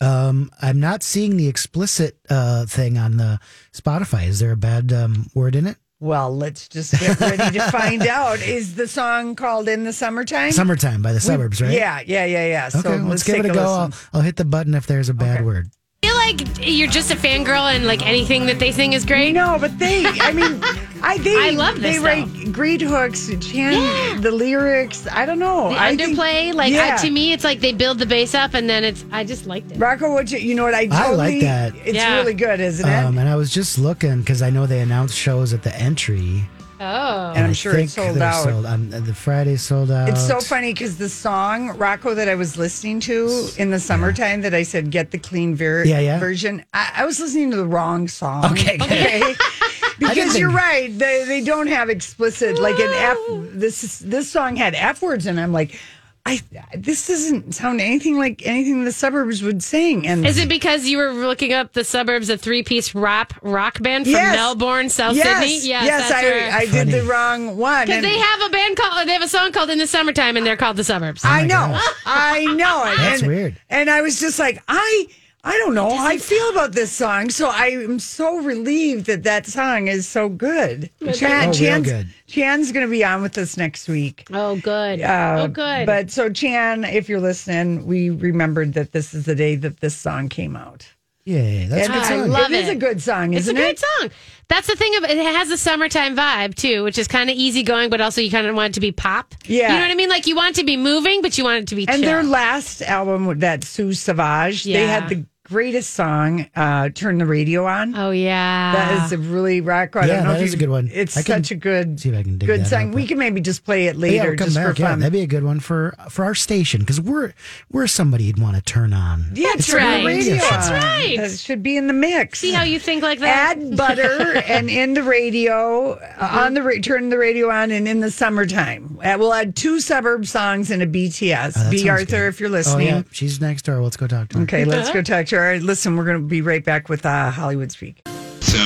Um, 0.00 0.50
I'm 0.62 0.78
not 0.78 1.02
seeing 1.02 1.36
the 1.36 1.48
explicit 1.48 2.18
uh, 2.30 2.66
thing 2.66 2.96
on 2.96 3.16
the 3.16 3.40
Spotify. 3.72 4.28
Is 4.28 4.38
there 4.38 4.52
a 4.52 4.56
bad 4.56 4.92
um, 4.92 5.26
word 5.34 5.56
in 5.56 5.66
it? 5.66 5.76
Well, 5.98 6.34
let's 6.36 6.68
just 6.68 6.92
get 7.00 7.18
ready 7.18 7.58
to 7.58 7.70
find 7.70 8.02
out. 8.06 8.40
Is 8.40 8.74
the 8.76 8.86
song 8.86 9.34
called 9.34 9.66
"In 9.66 9.84
the 9.84 9.92
Summertime"? 9.94 10.52
Summertime 10.52 11.00
by 11.02 11.12
the 11.14 11.20
Suburbs, 11.20 11.60
right? 11.62 11.72
Yeah, 11.72 12.00
yeah, 12.06 12.26
yeah, 12.26 12.46
yeah. 12.46 12.66
Okay, 12.68 12.80
so 12.80 12.90
let's, 12.90 13.04
let's 13.08 13.22
give 13.24 13.36
take 13.36 13.44
it 13.46 13.50
a 13.50 13.54
go. 13.54 13.64
I'll. 13.64 13.92
I'll 14.12 14.20
hit 14.20 14.36
the 14.36 14.44
button 14.44 14.74
if 14.74 14.86
there's 14.86 15.08
a 15.08 15.14
bad 15.14 15.36
Okay. 15.38 15.44
word. 15.44 15.70
I 16.08 16.32
feel 16.36 16.46
like 16.46 16.68
you're 16.68 16.88
just 16.88 17.10
a 17.10 17.16
fangirl 17.16 17.74
and 17.74 17.84
like 17.86 18.06
anything 18.06 18.46
that 18.46 18.58
they 18.58 18.70
sing 18.70 18.92
is 18.92 19.04
great. 19.04 19.32
No, 19.32 19.56
but 19.60 19.76
they, 19.78 20.04
I 20.06 20.32
mean, 20.32 20.60
I 21.02 21.18
they, 21.22 21.36
I 21.36 21.50
love 21.50 21.80
this, 21.80 21.82
They 21.82 21.92
this, 22.20 22.28
write 22.44 22.52
great 22.52 22.80
hooks, 22.80 23.26
chant 23.28 23.76
Yeah. 23.76 24.20
the 24.20 24.30
lyrics. 24.30 25.06
I 25.10 25.26
don't 25.26 25.38
know. 25.40 25.70
The 25.70 25.80
I 25.80 25.96
think- 25.96 26.16
underplay, 26.16 26.54
like 26.54 26.72
I- 26.74 26.96
to 26.98 27.10
me, 27.10 27.32
it's 27.32 27.42
like 27.44 27.60
they 27.60 27.72
build 27.72 27.98
the 27.98 28.06
bass 28.06 28.34
up 28.34 28.54
and 28.54 28.68
then 28.70 28.84
it's. 28.84 29.04
I 29.10 29.24
just 29.24 29.46
liked 29.46 29.72
it. 29.72 29.78
Rocco, 29.78 30.12
what 30.12 30.30
you, 30.30 30.38
you 30.38 30.54
know 30.54 30.62
what 30.64 30.74
I 30.74 30.86
totally, 30.86 31.00
I 31.02 31.10
like 31.14 31.40
that. 31.40 31.74
It's 31.84 31.96
Yeah. 31.96 32.16
really 32.16 32.34
good, 32.34 32.60
isn't 32.60 32.88
it? 32.88 32.94
Um, 33.04 33.18
and 33.18 33.28
I 33.28 33.34
was 33.36 33.50
just 33.52 33.78
looking 33.78 34.20
because 34.20 34.42
I 34.42 34.50
know 34.50 34.66
they 34.66 34.80
announced 34.80 35.16
shows 35.16 35.52
at 35.52 35.62
the 35.64 35.74
entry 35.76 36.44
Oh. 36.80 37.32
And 37.34 37.46
I'm 37.46 37.52
sure 37.54 37.72
think 37.72 37.84
it's 37.86 37.94
sold 37.94 38.18
out. 38.18 38.44
Sold, 38.44 38.66
um, 38.66 38.90
the 38.90 39.14
Friday 39.14 39.56
sold 39.56 39.90
out. 39.90 40.08
It's 40.08 40.26
so 40.26 40.40
funny 40.40 40.72
because 40.72 40.98
the 40.98 41.08
song 41.08 41.76
Rocco 41.78 42.14
that 42.14 42.28
I 42.28 42.34
was 42.34 42.56
listening 42.56 43.00
to 43.00 43.48
in 43.58 43.70
the 43.70 43.80
summertime 43.80 44.42
that 44.42 44.54
I 44.54 44.62
said 44.62 44.90
get 44.90 45.10
the 45.10 45.18
clean 45.18 45.54
ver- 45.54 45.84
Yeah, 45.84 46.00
yeah. 46.00 46.18
version. 46.18 46.64
I, 46.74 46.92
I 46.96 47.04
was 47.06 47.18
listening 47.20 47.50
to 47.52 47.56
the 47.56 47.66
wrong 47.66 48.08
song. 48.08 48.44
Okay, 48.52 48.76
okay. 48.82 49.34
because 49.98 50.16
think- 50.32 50.38
you're 50.38 50.50
right. 50.50 50.96
They 50.96 51.24
they 51.24 51.42
don't 51.42 51.68
have 51.68 51.88
explicit 51.88 52.58
like 52.58 52.78
an 52.78 52.90
F. 52.94 53.18
This 53.52 53.82
is, 53.84 53.98
this 54.00 54.30
song 54.30 54.56
had 54.56 54.74
F 54.74 55.02
words, 55.02 55.26
and 55.26 55.40
I'm 55.40 55.52
like, 55.52 55.78
I 56.26 56.40
this 56.76 57.06
doesn't 57.06 57.54
sound 57.54 57.80
anything 57.80 58.18
like 58.18 58.44
anything 58.44 58.84
the 58.84 58.92
suburbs 58.92 59.42
would 59.42 59.62
sing. 59.62 60.06
And 60.06 60.26
Is 60.26 60.38
it 60.38 60.48
because 60.48 60.86
you 60.86 60.98
were 60.98 61.12
looking 61.12 61.52
up 61.52 61.72
the 61.72 61.84
suburbs, 61.84 62.28
a 62.28 62.36
three 62.36 62.62
piece 62.62 62.94
rap 62.94 63.32
rock 63.42 63.80
band 63.80 64.06
from 64.06 64.12
Yes. 64.12 64.34
Melbourne, 64.34 64.88
South 64.88 65.14
yes, 65.14 65.38
Sydney? 65.38 65.68
yes, 65.68 66.10
I, 66.10 66.58
I 66.58 66.66
did 66.66 66.88
the 66.88 67.04
wrong 67.04 67.56
one. 67.56 67.86
Because 67.86 68.02
they 68.02 68.18
have 68.18 68.40
a 68.42 68.50
band 68.50 68.76
called, 68.76 69.06
they 69.08 69.12
have 69.12 69.22
a 69.22 69.28
song 69.28 69.52
called 69.52 69.70
In 69.70 69.78
the 69.78 69.86
Summertime, 69.86 70.36
and 70.36 70.44
they're 70.44 70.56
called 70.56 70.76
the 70.76 70.84
Suburbs. 70.84 71.24
Oh 71.24 71.28
I 71.28 71.46
know. 71.46 71.80
I 72.04 72.44
know 72.54 72.84
it. 72.84 72.96
That's 72.96 73.22
and, 73.22 73.28
weird. 73.30 73.60
And 73.70 73.88
I 73.88 74.02
was 74.02 74.18
just 74.18 74.38
like, 74.38 74.62
I 74.66 75.06
I 75.46 75.56
don't 75.58 75.74
know 75.76 75.88
how 75.96 76.04
I 76.06 76.18
feel 76.18 76.50
about 76.50 76.72
this 76.72 76.90
song. 76.90 77.30
So 77.30 77.48
I 77.48 77.66
am 77.68 78.00
so 78.00 78.38
relieved 78.40 79.06
that 79.06 79.22
that 79.22 79.46
song 79.46 79.86
is 79.86 80.08
so 80.08 80.28
good. 80.28 80.90
Chan, 81.14 81.30
Oh, 81.30 81.44
real 81.44 81.52
Chan's, 81.52 81.86
good. 81.86 82.08
Chan's 82.26 82.72
going 82.72 82.84
to 82.84 82.90
be 82.90 83.04
on 83.04 83.22
with 83.22 83.38
us 83.38 83.56
next 83.56 83.88
week. 83.88 84.26
Oh, 84.32 84.56
good. 84.56 85.00
Uh, 85.00 85.36
oh, 85.44 85.48
good. 85.48 85.86
But 85.86 86.10
so 86.10 86.28
Chan, 86.30 86.82
if 86.84 87.08
you're 87.08 87.20
listening, 87.20 87.86
we 87.86 88.10
remembered 88.10 88.72
that 88.74 88.90
this 88.90 89.14
is 89.14 89.24
the 89.26 89.36
day 89.36 89.54
that 89.54 89.78
this 89.80 89.96
song 89.96 90.28
came 90.28 90.56
out. 90.56 90.88
Yeah, 91.24 91.66
that's 91.66 91.88
a 91.88 91.92
good 91.92 92.04
song. 92.04 92.28
love 92.30 92.52
it 92.52 92.60
is 92.64 92.68
it. 92.68 92.72
a 92.76 92.78
good 92.78 93.02
song, 93.02 93.34
it's 93.34 93.46
a 93.48 93.50
isn't 93.50 93.56
great 93.56 93.70
it? 93.80 93.84
song. 93.98 94.10
That's 94.48 94.68
the 94.68 94.76
thing 94.76 94.94
of 94.96 95.02
it 95.04 95.16
has 95.18 95.50
a 95.50 95.56
summertime 95.56 96.16
vibe 96.16 96.54
too, 96.54 96.84
which 96.84 96.98
is 96.98 97.08
kind 97.08 97.28
of 97.30 97.34
easygoing, 97.36 97.90
but 97.90 98.00
also 98.00 98.20
you 98.20 98.30
kind 98.30 98.46
of 98.46 98.54
want 98.54 98.70
it 98.70 98.74
to 98.74 98.80
be 98.80 98.92
pop. 98.92 99.34
Yeah. 99.44 99.72
you 99.72 99.74
know 99.74 99.80
what 99.80 99.90
I 99.90 99.94
mean. 99.96 100.08
Like 100.08 100.28
you 100.28 100.36
want 100.36 100.56
it 100.56 100.60
to 100.60 100.66
be 100.66 100.76
moving, 100.76 101.22
but 101.22 101.36
you 101.36 101.42
want 101.42 101.62
it 101.62 101.68
to 101.68 101.74
be 101.74 101.86
And 101.88 101.96
chill. 102.00 102.10
their 102.12 102.22
last 102.22 102.80
album, 102.82 103.40
that 103.40 103.64
Sue 103.64 103.92
Savage, 103.92 104.62
they 104.62 104.70
Yeah. 104.82 104.86
had 105.00 105.08
the 105.08 105.24
greatest 105.48 105.94
song, 105.94 106.46
uh, 106.56 106.88
"Turn 106.90 107.18
the 107.18 107.26
Radio 107.26 107.66
On." 107.66 107.94
oh 107.96 108.10
yeah, 108.10 108.72
That 108.72 109.04
is 109.06 109.12
a 109.12 109.18
really 109.18 109.60
rock. 109.60 109.94
I 109.96 110.06
Yeah, 110.06 110.16
don't 110.16 110.24
know 110.24 110.32
that 110.32 110.40
if 110.40 110.46
is 110.46 110.52
you- 110.52 110.56
a 110.56 110.60
good 110.60 110.70
one. 110.70 110.90
It's 110.92 111.16
I 111.16 111.22
can 111.22 111.42
such 111.44 111.52
a 111.52 111.54
good, 111.54 112.00
see 112.00 112.08
if 112.10 112.16
I 112.18 112.22
can 112.22 112.38
dig 112.38 112.46
good 112.48 112.60
that 112.60 112.66
song. 112.68 112.88
up. 112.90 112.94
We 112.94 113.06
can 113.06 113.18
maybe 113.18 113.40
just 113.40 113.64
play 113.64 113.86
it 113.86 113.96
later, 113.96 114.28
we'll 114.30 114.36
come 114.36 114.46
just 114.46 114.56
back. 114.56 114.76
for 114.76 114.82
Yeah, 114.82 114.96
that'd 114.96 115.12
be 115.12 115.20
a 115.22 115.26
good 115.26 115.44
one 115.44 115.60
for 115.60 115.94
for 116.10 116.24
our 116.24 116.34
station 116.34 116.80
because 116.80 117.00
we're 117.00 117.32
we're 117.70 117.86
somebody 117.86 118.24
you'd 118.24 118.40
want 118.40 118.56
to 118.56 118.62
turn 118.62 118.92
on. 118.92 119.26
yeah, 119.34 119.50
That's 119.54 119.66
turn 119.68 119.80
the 119.82 119.86
right. 119.88 120.04
radio 120.06 120.36
That's 120.36 120.68
on. 120.68 120.72
right. 120.74 121.16
That 121.18 121.30
should 121.38 121.62
be 121.62 121.76
in 121.76 121.86
the 121.86 121.92
mix. 121.92 122.40
See 122.40 122.52
how 122.52 122.62
you 122.64 122.78
think 122.78 123.02
like 123.02 123.20
that? 123.20 123.56
Add 123.58 123.76
butter 123.76 124.36
and 124.46 124.68
in 124.70 124.94
the 124.94 125.02
radio 125.02 125.92
uh, 126.18 126.40
on 126.44 126.54
the 126.54 126.62
ra- 126.62 126.80
turn 126.82 127.08
the 127.10 127.18
radio 127.18 127.50
on 127.50 127.70
and 127.70 127.86
in 127.86 128.00
the 128.00 128.10
summertime. 128.10 128.98
Uh, 129.02 129.16
we'll 129.18 129.32
add 129.34 129.54
two 129.56 129.80
suburb 129.80 130.26
songs 130.26 130.70
and 130.70 130.82
a 130.82 130.86
BTS. 130.86 131.52
Oh, 131.56 131.70
B 131.70 131.88
Arthur, 131.88 132.04
good. 132.04 132.28
if 132.28 132.40
you're 132.40 132.48
Oh 132.48 132.52
listening. 132.52 132.86
yeah, 132.88 133.02
she's 133.12 133.40
next 133.40 133.62
door. 133.62 133.80
Let's 133.82 133.96
go 133.96 134.06
talk 134.06 134.28
to 134.30 134.38
her. 134.38 134.44
Okay, 134.44 134.64
let's 134.64 134.90
go 134.90 135.02
talk 135.02 135.26
to 135.26 135.35
her. 135.35 135.35
All 135.36 135.42
right, 135.42 135.60
listen, 135.62 135.96
we're 135.98 136.06
going 136.06 136.16
to 136.18 136.26
be 136.26 136.40
right 136.40 136.64
back 136.64 136.88
with 136.88 137.04
uh, 137.04 137.30
Hollywood 137.30 137.70
Speak. 137.70 138.00
So, 138.40 138.56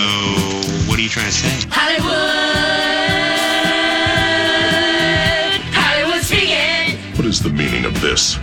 what 0.89 1.01
are 1.01 1.03
you 1.03 1.09
trying 1.09 1.27
to 1.27 1.33
say? 1.33 1.69
Hollywood 1.69 2.21
Hollywood 5.75 6.23
speaking. 6.23 6.97
What 7.17 7.27
is 7.27 7.43
the 7.43 7.51
meaning 7.51 7.85
of 7.85 8.01
this? 8.01 8.39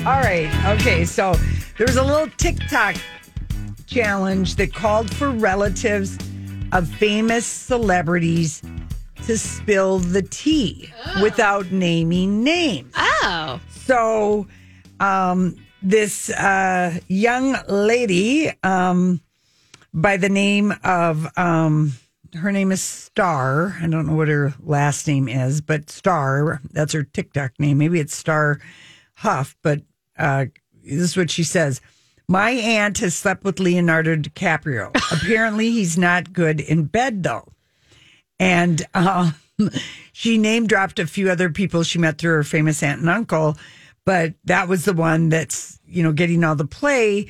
All 0.00 0.20
right. 0.20 0.50
Okay. 0.80 1.04
So 1.04 1.34
there 1.76 1.86
was 1.86 1.94
a 1.96 2.02
little 2.02 2.28
TikTok 2.38 2.96
challenge 3.86 4.56
that 4.56 4.74
called 4.74 5.08
for 5.08 5.30
relatives 5.30 6.18
of 6.72 6.88
famous 6.88 7.46
celebrities 7.46 8.62
to 9.26 9.38
spill 9.38 10.00
the 10.00 10.22
tea 10.22 10.90
without 11.22 11.70
naming 11.70 12.42
names. 12.42 12.92
Oh, 12.96 13.60
So 13.70 14.48
um, 14.98 15.54
this 15.82 16.30
uh, 16.30 16.98
young 17.08 17.56
lady 17.68 18.52
um, 18.62 19.20
by 19.94 20.16
the 20.16 20.28
name 20.28 20.74
of 20.84 21.26
um, 21.36 21.92
her 22.34 22.52
name 22.52 22.72
is 22.72 22.82
Star. 22.82 23.76
I 23.80 23.86
don't 23.86 24.06
know 24.06 24.14
what 24.14 24.28
her 24.28 24.54
last 24.60 25.06
name 25.06 25.28
is, 25.28 25.60
but 25.60 25.90
Star. 25.90 26.60
That's 26.72 26.92
her 26.92 27.02
TikTok 27.02 27.52
name. 27.58 27.78
Maybe 27.78 28.00
it's 28.00 28.16
Star 28.16 28.60
Huff, 29.14 29.56
but 29.62 29.82
uh, 30.18 30.46
this 30.84 31.00
is 31.00 31.16
what 31.16 31.30
she 31.30 31.42
says. 31.42 31.80
My 32.28 32.50
aunt 32.50 32.98
has 32.98 33.14
slept 33.14 33.44
with 33.44 33.58
Leonardo 33.58 34.16
DiCaprio. 34.16 34.90
Apparently, 35.12 35.70
he's 35.70 35.96
not 35.96 36.32
good 36.32 36.60
in 36.60 36.84
bed, 36.84 37.22
though. 37.22 37.48
And 38.38 38.86
um, 38.94 39.34
she 40.12 40.36
name 40.36 40.66
dropped 40.66 40.98
a 40.98 41.06
few 41.06 41.30
other 41.30 41.50
people 41.50 41.82
she 41.82 41.98
met 41.98 42.18
through 42.18 42.34
her 42.34 42.44
famous 42.44 42.82
aunt 42.82 43.00
and 43.00 43.08
uncle, 43.08 43.56
but 44.08 44.32
that 44.44 44.68
was 44.68 44.86
the 44.86 44.94
one 44.94 45.28
that's, 45.28 45.78
you 45.86 46.02
know, 46.02 46.12
getting 46.12 46.42
all 46.42 46.56
the 46.56 46.64
play. 46.64 47.26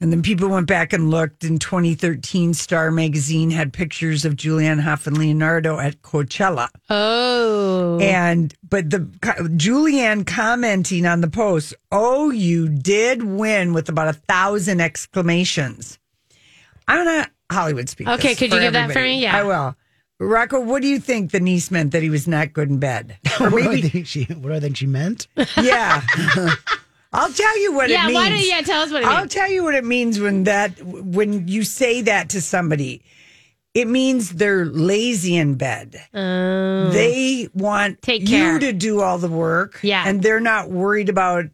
And 0.00 0.10
then 0.10 0.22
people 0.22 0.48
went 0.48 0.66
back 0.66 0.94
and 0.94 1.10
looked. 1.10 1.44
In 1.44 1.58
2013, 1.58 2.54
Star 2.54 2.90
Magazine 2.90 3.50
had 3.50 3.74
pictures 3.74 4.24
of 4.24 4.36
Julianne 4.36 4.80
Hough 4.80 5.06
and 5.06 5.18
Leonardo 5.18 5.78
at 5.78 6.00
Coachella. 6.00 6.70
oh, 6.88 7.98
And 8.00 8.54
but 8.66 8.88
the 8.88 9.00
Julianne 9.00 10.26
commenting 10.26 11.04
on 11.04 11.20
the 11.20 11.28
post, 11.28 11.74
"Oh, 11.92 12.30
you 12.30 12.66
did 12.66 13.24
win!" 13.24 13.74
with 13.74 13.90
about 13.90 14.08
a 14.08 14.14
thousand 14.14 14.80
exclamations. 14.80 15.98
I'm 16.88 17.04
gonna 17.04 17.30
Hollywood 17.50 17.90
speak. 17.90 18.08
Okay, 18.08 18.34
could 18.34 18.54
you 18.54 18.58
give 18.58 18.72
that 18.72 18.90
for 18.90 19.02
me? 19.02 19.20
Yeah. 19.20 19.36
I 19.36 19.42
will. 19.42 19.76
Rocco, 20.22 20.60
what 20.60 20.82
do 20.82 20.88
you 20.88 20.98
think 21.00 21.30
the 21.32 21.40
niece 21.40 21.70
meant 21.70 21.92
that 21.92 22.02
he 22.02 22.10
was 22.10 22.28
not 22.28 22.52
good 22.52 22.68
in 22.70 22.78
bed? 22.78 23.18
Or 23.40 23.50
what, 23.50 23.62
do 23.62 23.70
I 23.70 23.80
think 23.80 24.06
she, 24.06 24.24
what 24.24 24.50
do 24.50 24.54
I 24.54 24.60
think 24.60 24.76
she 24.76 24.86
meant? 24.86 25.26
yeah. 25.60 26.02
I'll 27.12 27.32
tell 27.32 27.60
you 27.60 27.72
what 27.72 27.90
yeah. 27.90 28.04
it 28.04 28.06
means. 28.06 28.12
Yeah, 28.12 28.20
why 28.20 28.28
don't 28.28 28.48
yeah? 28.48 28.60
Tell 28.60 28.82
us 28.82 28.90
what 28.92 29.02
it 29.02 29.06
means? 29.06 29.14
I'll 29.14 29.22
means. 29.22 29.34
tell 29.34 29.50
you 29.50 29.64
what 29.64 29.74
it 29.74 29.84
means 29.84 30.20
when 30.20 30.44
that 30.44 30.80
when 30.82 31.48
you 31.48 31.64
say 31.64 32.02
that 32.02 32.28
to 32.30 32.40
somebody. 32.40 33.02
It 33.74 33.88
means 33.88 34.34
they're 34.34 34.66
lazy 34.66 35.34
in 35.34 35.54
bed. 35.54 36.00
Oh. 36.12 36.90
They 36.90 37.48
want 37.54 37.94
Oh. 37.94 37.98
Take 38.02 38.22
you 38.22 38.26
care. 38.28 38.58
to 38.58 38.72
do 38.72 39.00
all 39.00 39.16
the 39.16 39.28
work. 39.28 39.80
Yeah. 39.82 40.04
And 40.06 40.22
they're 40.22 40.40
not 40.40 40.68
worried 40.70 41.08
about 41.08 41.46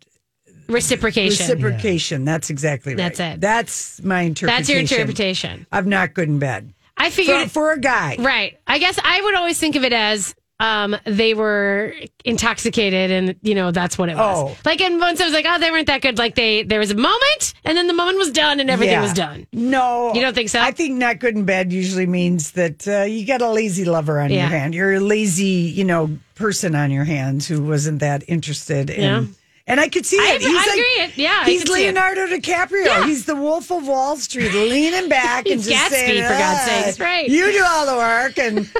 Reciprocation. 0.68 1.46
reciprocation. 1.46 2.24
That's 2.24 2.50
exactly 2.50 2.92
right. 2.92 2.98
That's 2.98 3.20
it. 3.20 3.40
That's 3.40 4.02
my 4.02 4.22
interpretation. 4.22 4.58
That's 4.58 4.68
your 4.68 4.80
interpretation. 5.00 5.66
of 5.72 5.86
not 5.86 6.12
good 6.12 6.28
in 6.28 6.38
bed. 6.40 6.74
I 6.98 7.10
figured 7.10 7.44
For, 7.44 7.48
for 7.48 7.72
a 7.72 7.78
guy. 7.80 8.16
Right. 8.18 8.58
I 8.66 8.78
guess 8.78 8.98
I 9.02 9.22
would 9.22 9.34
always 9.34 9.58
think 9.58 9.76
of 9.76 9.84
it 9.84 9.92
as 9.92 10.34
um, 10.60 10.96
they 11.04 11.34
were 11.34 11.94
intoxicated, 12.24 13.10
and 13.12 13.36
you 13.42 13.54
know 13.54 13.70
that's 13.70 13.96
what 13.96 14.08
it 14.08 14.16
was. 14.16 14.50
Oh. 14.50 14.56
Like, 14.64 14.80
and 14.80 14.98
once 14.98 15.20
I 15.20 15.24
was 15.24 15.32
like, 15.32 15.46
oh, 15.48 15.58
they 15.60 15.70
weren't 15.70 15.86
that 15.86 16.02
good. 16.02 16.18
Like 16.18 16.34
they, 16.34 16.64
there 16.64 16.80
was 16.80 16.90
a 16.90 16.96
moment, 16.96 17.54
and 17.64 17.76
then 17.78 17.86
the 17.86 17.94
moment 17.94 18.18
was 18.18 18.32
done, 18.32 18.58
and 18.58 18.68
everything 18.68 18.94
Yeah. 18.94 19.02
was 19.02 19.12
done. 19.12 19.46
No. 19.52 20.12
You 20.14 20.20
don't 20.20 20.34
think 20.34 20.48
so? 20.48 20.60
I 20.60 20.72
think 20.72 20.96
not 20.96 21.20
good 21.20 21.36
in 21.36 21.44
bed 21.44 21.72
usually 21.72 22.06
means 22.06 22.52
that 22.52 22.88
uh, 22.88 23.02
you 23.02 23.24
got 23.24 23.40
a 23.40 23.48
lazy 23.50 23.84
lover 23.84 24.18
on 24.20 24.30
Yeah. 24.30 24.40
your 24.40 24.48
hand. 24.58 24.74
You're 24.74 24.94
a 24.94 25.00
lazy, 25.00 25.44
you 25.44 25.84
know, 25.84 26.18
person 26.34 26.74
on 26.74 26.90
your 26.90 27.04
hands 27.04 27.46
who 27.46 27.62
wasn't 27.62 28.00
that 28.00 28.24
interested 28.26 28.90
in. 28.90 29.00
Yeah. 29.02 29.24
And 29.68 29.78
I 29.78 29.88
could 29.88 30.06
see 30.06 30.18
I- 30.18 30.38
it. 30.40 30.42
I 30.42 30.72
agree 30.72 31.04
it. 31.04 31.16
Yeah, 31.18 31.42
I 31.44 31.50
he's. 31.50 31.68
Leonardo 31.68 32.26
DiCaprio. 32.26 32.86
Yeah. 32.86 33.04
He's 33.06 33.26
the 33.26 33.36
Wolf 33.36 33.70
of 33.70 33.86
Wall 33.86 34.16
Street, 34.16 34.52
leaning 34.52 35.08
back 35.10 35.46
and 35.50 35.62
just 35.62 35.70
Gatsby, 35.70 35.90
saying, 35.90 36.22
for 36.22 36.28
God's 36.30 36.60
"Ah, 36.62 36.82
sakes, 36.86 36.98
right." 37.00 37.28
You 37.28 37.52
do 37.52 37.62
all 37.66 37.84
the 37.86 37.94
work, 37.96 38.38
and 38.38 38.70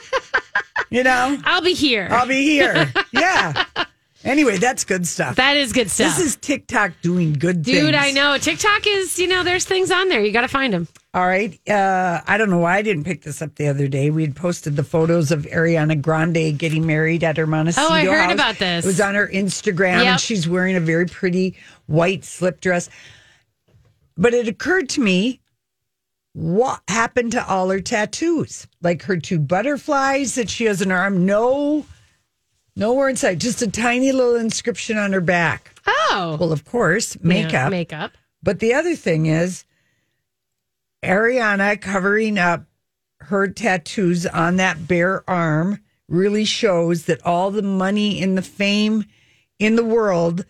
you 0.91 1.05
know, 1.05 1.39
I'll 1.45 1.61
be 1.63 1.75
here. 1.75 2.09
I'll 2.11 2.27
be 2.27 2.43
here. 2.43 2.91
Yeah. 3.13 3.65
Anyway, 4.25 4.59
that's 4.59 4.85
good 4.85 5.07
stuff. 5.07 5.37
that 5.37 5.57
is 5.57 5.73
good 5.73 5.91
stuff. 5.91 6.17
this 6.17 6.25
is 6.27 6.37
TikTok 6.37 6.93
doing 7.03 7.33
good 7.35 7.65
things. 7.65 7.79
Dude, 7.79 7.95
I 7.95 8.11
know. 8.11 8.37
TikTok 8.37 8.87
is, 8.87 9.19
you 9.19 9.29
know, 9.29 9.45
there's 9.45 9.65
things 9.65 9.91
on 9.91 10.09
there. 10.09 10.21
You 10.25 10.33
got 10.33 10.41
to 10.43 10.49
find 10.49 10.73
them. 10.73 10.89
All 11.19 11.27
right. 11.27 11.59
Uh, 11.69 12.21
I 12.29 12.39
don't 12.39 12.49
know 12.49 12.59
why 12.59 12.77
I 12.77 12.83
didn't 12.83 13.03
pick 13.03 13.23
this 13.23 13.43
up 13.43 13.57
the 13.57 13.67
other 13.67 13.89
day. 13.89 14.09
We 14.09 14.23
had 14.23 14.37
posted 14.37 14.77
the 14.77 14.85
photos 14.85 15.33
of 15.33 15.47
Ariana 15.47 16.01
Grande 16.01 16.57
getting 16.57 16.87
married 16.87 17.25
at 17.25 17.37
her 17.39 17.47
Montecito 17.47 17.89
Oh, 17.89 17.93
I 17.93 18.05
heard 18.05 18.27
house. 18.27 18.35
about 18.35 18.59
this. 18.59 18.85
It 18.85 18.87
was 18.87 19.01
on 19.01 19.17
her 19.17 19.27
Instagram, 19.27 19.95
Yep. 19.99 20.07
and 20.07 20.21
she's 20.21 20.49
wearing 20.49 20.77
a 20.77 20.81
very 20.81 21.07
pretty 21.07 21.57
white 21.87 22.25
slip 22.25 22.61
dress. 22.61 22.89
But 24.17 24.33
it 24.33 24.47
occurred 24.47 24.89
to 24.91 25.01
me, 25.01 25.41
what 26.35 26.83
happened 26.87 27.33
to 27.33 27.45
all 27.49 27.69
her 27.71 27.81
tattoos? 27.81 28.69
Like 28.81 29.03
her 29.03 29.17
two 29.17 29.41
butterflies 29.41 30.37
that 30.37 30.49
she 30.49 30.67
has 30.67 30.81
in 30.81 30.91
her 30.91 30.99
arm. 30.99 31.27
No, 31.27 31.85
nowhere 32.77 33.09
inside. 33.09 33.41
Just 33.41 33.61
a 33.61 33.69
tiny 33.69 34.13
little 34.13 34.37
inscription 34.37 34.97
on 34.97 35.13
her 35.13 35.21
back. 35.21 35.75
Oh. 35.85 36.37
Well, 36.39 36.53
of 36.53 36.65
course, 36.65 37.19
makeup. 37.25 37.53
Yeah, 37.53 37.69
makeup. 37.71 38.13
But 38.41 38.61
the 38.61 38.73
other 38.75 38.95
thing 38.95 39.27
is, 39.27 39.65
Ariana 41.03 41.81
covering 41.81 42.39
up 42.39 42.65
her 43.21 43.49
tattoos 43.49 44.27
on 44.27 44.57
that 44.57 44.89
bare 44.89 45.29
arm 45.29 45.81
really 46.09 46.45
shows 46.45 47.05
that 47.05 47.25
all 47.25 47.51
the 47.51 47.63
money 47.63 48.23
and 48.23 48.37
the 48.37 48.43
fame 48.43 49.05
in 49.59 49.77
the 49.77 49.85
world 49.85 50.45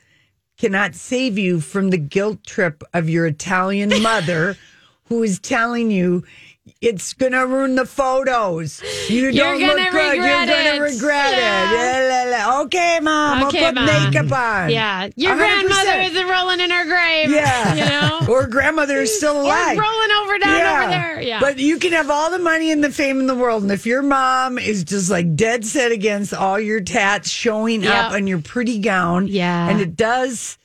cannot 0.58 0.94
save 0.94 1.38
you 1.38 1.60
from 1.60 1.90
the 1.90 1.98
guilt 1.98 2.44
trip 2.44 2.82
of 2.92 3.08
your 3.08 3.26
Italian 3.26 4.02
mother 4.02 4.56
who 5.04 5.22
is 5.22 5.38
telling 5.38 5.90
you 5.90 6.24
It's 6.80 7.12
gonna 7.12 7.46
ruin 7.46 7.74
the 7.74 7.86
photos. 7.86 8.82
You 9.08 9.32
don't 9.32 9.60
look 9.60 9.76
good. 9.90 10.16
You're 10.16 10.46
gonna 10.46 10.52
it. 10.76 10.80
regret 10.80 11.32
Yeah. 11.32 11.72
it. 11.72 12.08
La, 12.08 12.38
la, 12.38 12.46
la. 12.54 12.60
Okay, 12.62 12.98
mom. 13.00 13.44
Okay, 13.44 13.64
I'll 13.64 13.72
put 13.72 13.74
Mom. 13.74 13.86
makeup 13.86 14.32
on. 14.32 14.70
Yeah, 14.70 15.08
your 15.16 15.34
100%. 15.34 15.36
grandmother 15.38 16.00
is 16.00 16.24
rolling 16.24 16.60
in 16.60 16.70
her 16.70 16.84
grave. 16.84 17.30
Yeah. 17.30 17.74
you 17.74 17.84
know, 17.84 18.20
Or 18.32 18.46
grandmother 18.46 18.98
is 18.98 19.16
still 19.16 19.36
or 19.36 19.42
alive. 19.42 19.78
rolling 19.78 20.10
over 20.22 20.38
down 20.38 20.82
over 20.82 20.90
there. 20.90 21.20
Yeah, 21.22 21.40
But 21.40 21.58
you 21.58 21.78
can 21.78 21.92
have 21.92 22.10
all 22.10 22.30
the 22.30 22.38
money 22.38 22.70
and 22.70 22.82
the 22.84 22.90
fame 22.90 23.20
in 23.20 23.26
the 23.26 23.34
world. 23.34 23.62
And 23.62 23.72
if 23.72 23.86
your 23.86 24.02
mom 24.02 24.58
is 24.58 24.84
just 24.84 25.10
like 25.10 25.34
dead 25.36 25.64
set 25.64 25.92
against 25.92 26.32
all 26.34 26.58
your 26.60 26.80
tats 26.80 27.28
showing 27.30 27.82
Yep. 27.82 27.92
up 27.94 28.12
on 28.12 28.26
your 28.26 28.40
pretty 28.40 28.78
gown, 28.78 29.26
Yeah. 29.28 29.68
and 29.68 29.80
it 29.80 29.96
does 29.96 30.58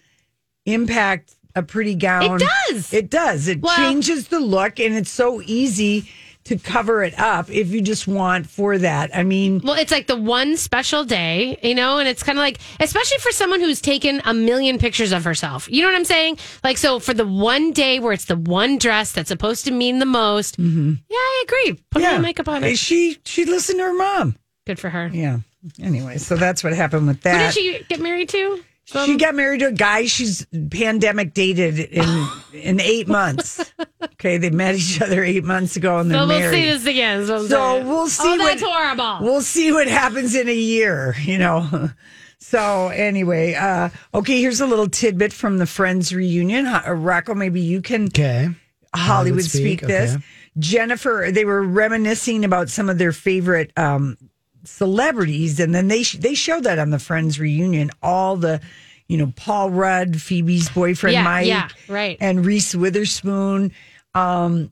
impact 0.66 1.36
a 1.56 1.63
pretty 1.63 1.96
gown. 1.96 2.42
It 2.42 2.48
does. 2.70 2.94
It 2.94 3.10
does. 3.10 3.48
It 3.48 3.62
Well- 3.62 3.76
changes 3.76 4.28
the 4.28 4.39
look, 4.39 4.80
and 4.80 4.96
it's 4.96 5.12
so 5.12 5.42
easy 5.46 6.10
to 6.46 6.58
cover 6.58 7.04
it 7.04 7.18
up 7.18 7.50
if 7.50 7.70
you 7.70 7.82
just 7.82 8.06
want 8.06 8.50
for 8.50 8.78
that. 8.78 9.16
I 9.16 9.24
mean, 9.24 9.62
Well, 9.63 9.76
it's 9.76 9.92
like 9.92 10.08
the 10.08 10.16
one 10.18 10.58
special 10.58 11.06
day, 11.06 11.58
you 11.63 11.74
know, 11.74 12.00
and 12.00 12.08
it's 12.10 12.22
kind 12.22 12.38
of 12.38 12.42
like, 12.42 12.60
especially 12.82 13.18
for 13.20 13.32
someone 13.32 13.62
who's 13.62 13.80
taken 13.80 14.22
a 14.26 14.34
million 14.34 14.78
pictures 14.78 15.13
of 15.13 15.24
herself. 15.24 15.70
You 15.72 15.82
know 15.82 15.88
what 15.88 15.96
I'm 15.96 16.04
saying? 16.04 16.38
Like, 16.62 16.78
so 16.78 17.00
for 17.00 17.13
the 17.13 17.26
one 17.26 17.72
day 17.72 18.02
where 18.02 18.12
it's 18.12 18.26
the 18.26 18.36
one 18.36 18.78
dress 18.78 19.13
that's 19.13 19.30
supposed 19.30 19.63
to 19.66 19.72
mean 19.72 20.00
the 20.00 20.06
most, 20.06 20.58
mm-hmm. 20.60 20.96
yeah, 21.10 21.16
I 21.16 21.44
agree. 21.48 21.82
Put 21.92 22.02
a 22.02 22.04
yeah, 22.04 22.10
little 22.10 22.24
makeup 22.24 22.50
on 22.50 22.63
it. 22.66 22.78
she 22.78 23.18
she 23.24 23.46
listened 23.46 23.80
to 23.80 23.84
her 23.86 23.94
mom. 23.94 24.36
Good 24.66 24.80
for 24.80 24.89
her. 24.89 25.10
Yeah. 25.13 25.39
Anyway, 25.82 26.18
so 26.18 26.36
that's 26.36 26.62
what 26.62 26.74
happened 26.74 27.08
with 27.08 27.22
that. 27.22 27.38
Who 27.38 27.39
did 27.39 27.54
she 27.80 27.86
get 27.88 28.02
married 28.02 28.28
to? 28.30 28.62
She 28.86 29.15
got 29.17 29.34
married 29.34 29.60
to 29.62 29.67
a 29.67 29.72
guy 29.72 30.06
she's 30.06 30.46
pandemic 30.69 31.34
dated 31.34 31.80
in 31.80 32.28
in 32.54 32.80
eight 32.82 33.08
months. 33.08 33.74
Okay, 34.04 34.38
they 34.38 34.50
met 34.50 34.76
each 34.76 35.02
other 35.02 35.24
eight 35.24 35.43
months 35.43 35.76
ago 35.78 36.00
and 36.00 36.12
they're 36.12 36.19
So 36.19 36.28
we'll 36.28 36.39
married. 36.39 36.56
see 36.56 36.65
this 36.72 36.86
again. 36.86 37.26
So, 37.26 37.48
so 37.48 37.86
we'll 37.86 38.08
see. 38.10 38.24
Oh, 38.28 38.38
that's 38.38 38.62
what, 38.62 38.72
horrible. 38.72 39.26
We'll 39.26 39.41
see 39.41 39.72
what 39.72 39.88
happens 39.88 40.36
in 40.36 40.48
a 40.50 40.56
year. 40.56 41.15
You 41.22 41.38
know. 41.38 41.89
So 42.39 42.89
anyway, 42.89 43.54
uh, 43.54 43.88
okay. 44.13 44.41
Here's 44.41 44.60
a 44.60 44.65
little 44.67 44.89
tidbit 44.89 45.32
from 45.32 45.60
the 45.60 45.65
Friends 45.65 46.13
reunion. 46.13 46.65
Uh, 46.67 46.84
Rocco, 46.91 47.34
maybe 47.34 47.62
you 47.62 47.82
can 47.82 48.08
Okay. 48.08 48.50
Hollywood 48.93 49.43
speak, 49.46 49.80
speak, 49.80 49.82
this. 49.88 50.15
okay. 50.15 50.24
Jennifer, 50.60 51.30
they 51.32 51.46
were 51.46 51.63
reminiscing 51.63 52.43
about 52.43 52.67
some 52.69 52.89
of 52.89 52.98
their 52.98 53.13
favorite 53.13 53.72
um, 53.78 54.17
celebrities, 54.63 55.60
and 55.60 55.73
then 55.73 55.88
they 55.88 56.04
sh- 56.04 56.17
they 56.17 56.34
showed 56.34 56.63
that 56.63 56.80
on 56.80 56.89
the 56.89 56.99
Friends 56.99 57.39
reunion. 57.39 57.91
All 58.02 58.36
the, 58.38 58.62
you 59.08 59.17
know, 59.17 59.34
Paul 59.36 59.69
Rudd, 59.71 60.21
Phoebe's 60.21 60.69
boyfriend 60.69 61.13
Yeah, 61.15 61.23
Mike, 61.23 61.47
yeah, 61.47 61.67
right. 61.88 62.17
and 62.19 62.45
Reese 62.45 62.73
Witherspoon, 62.76 63.71
um, 64.15 64.71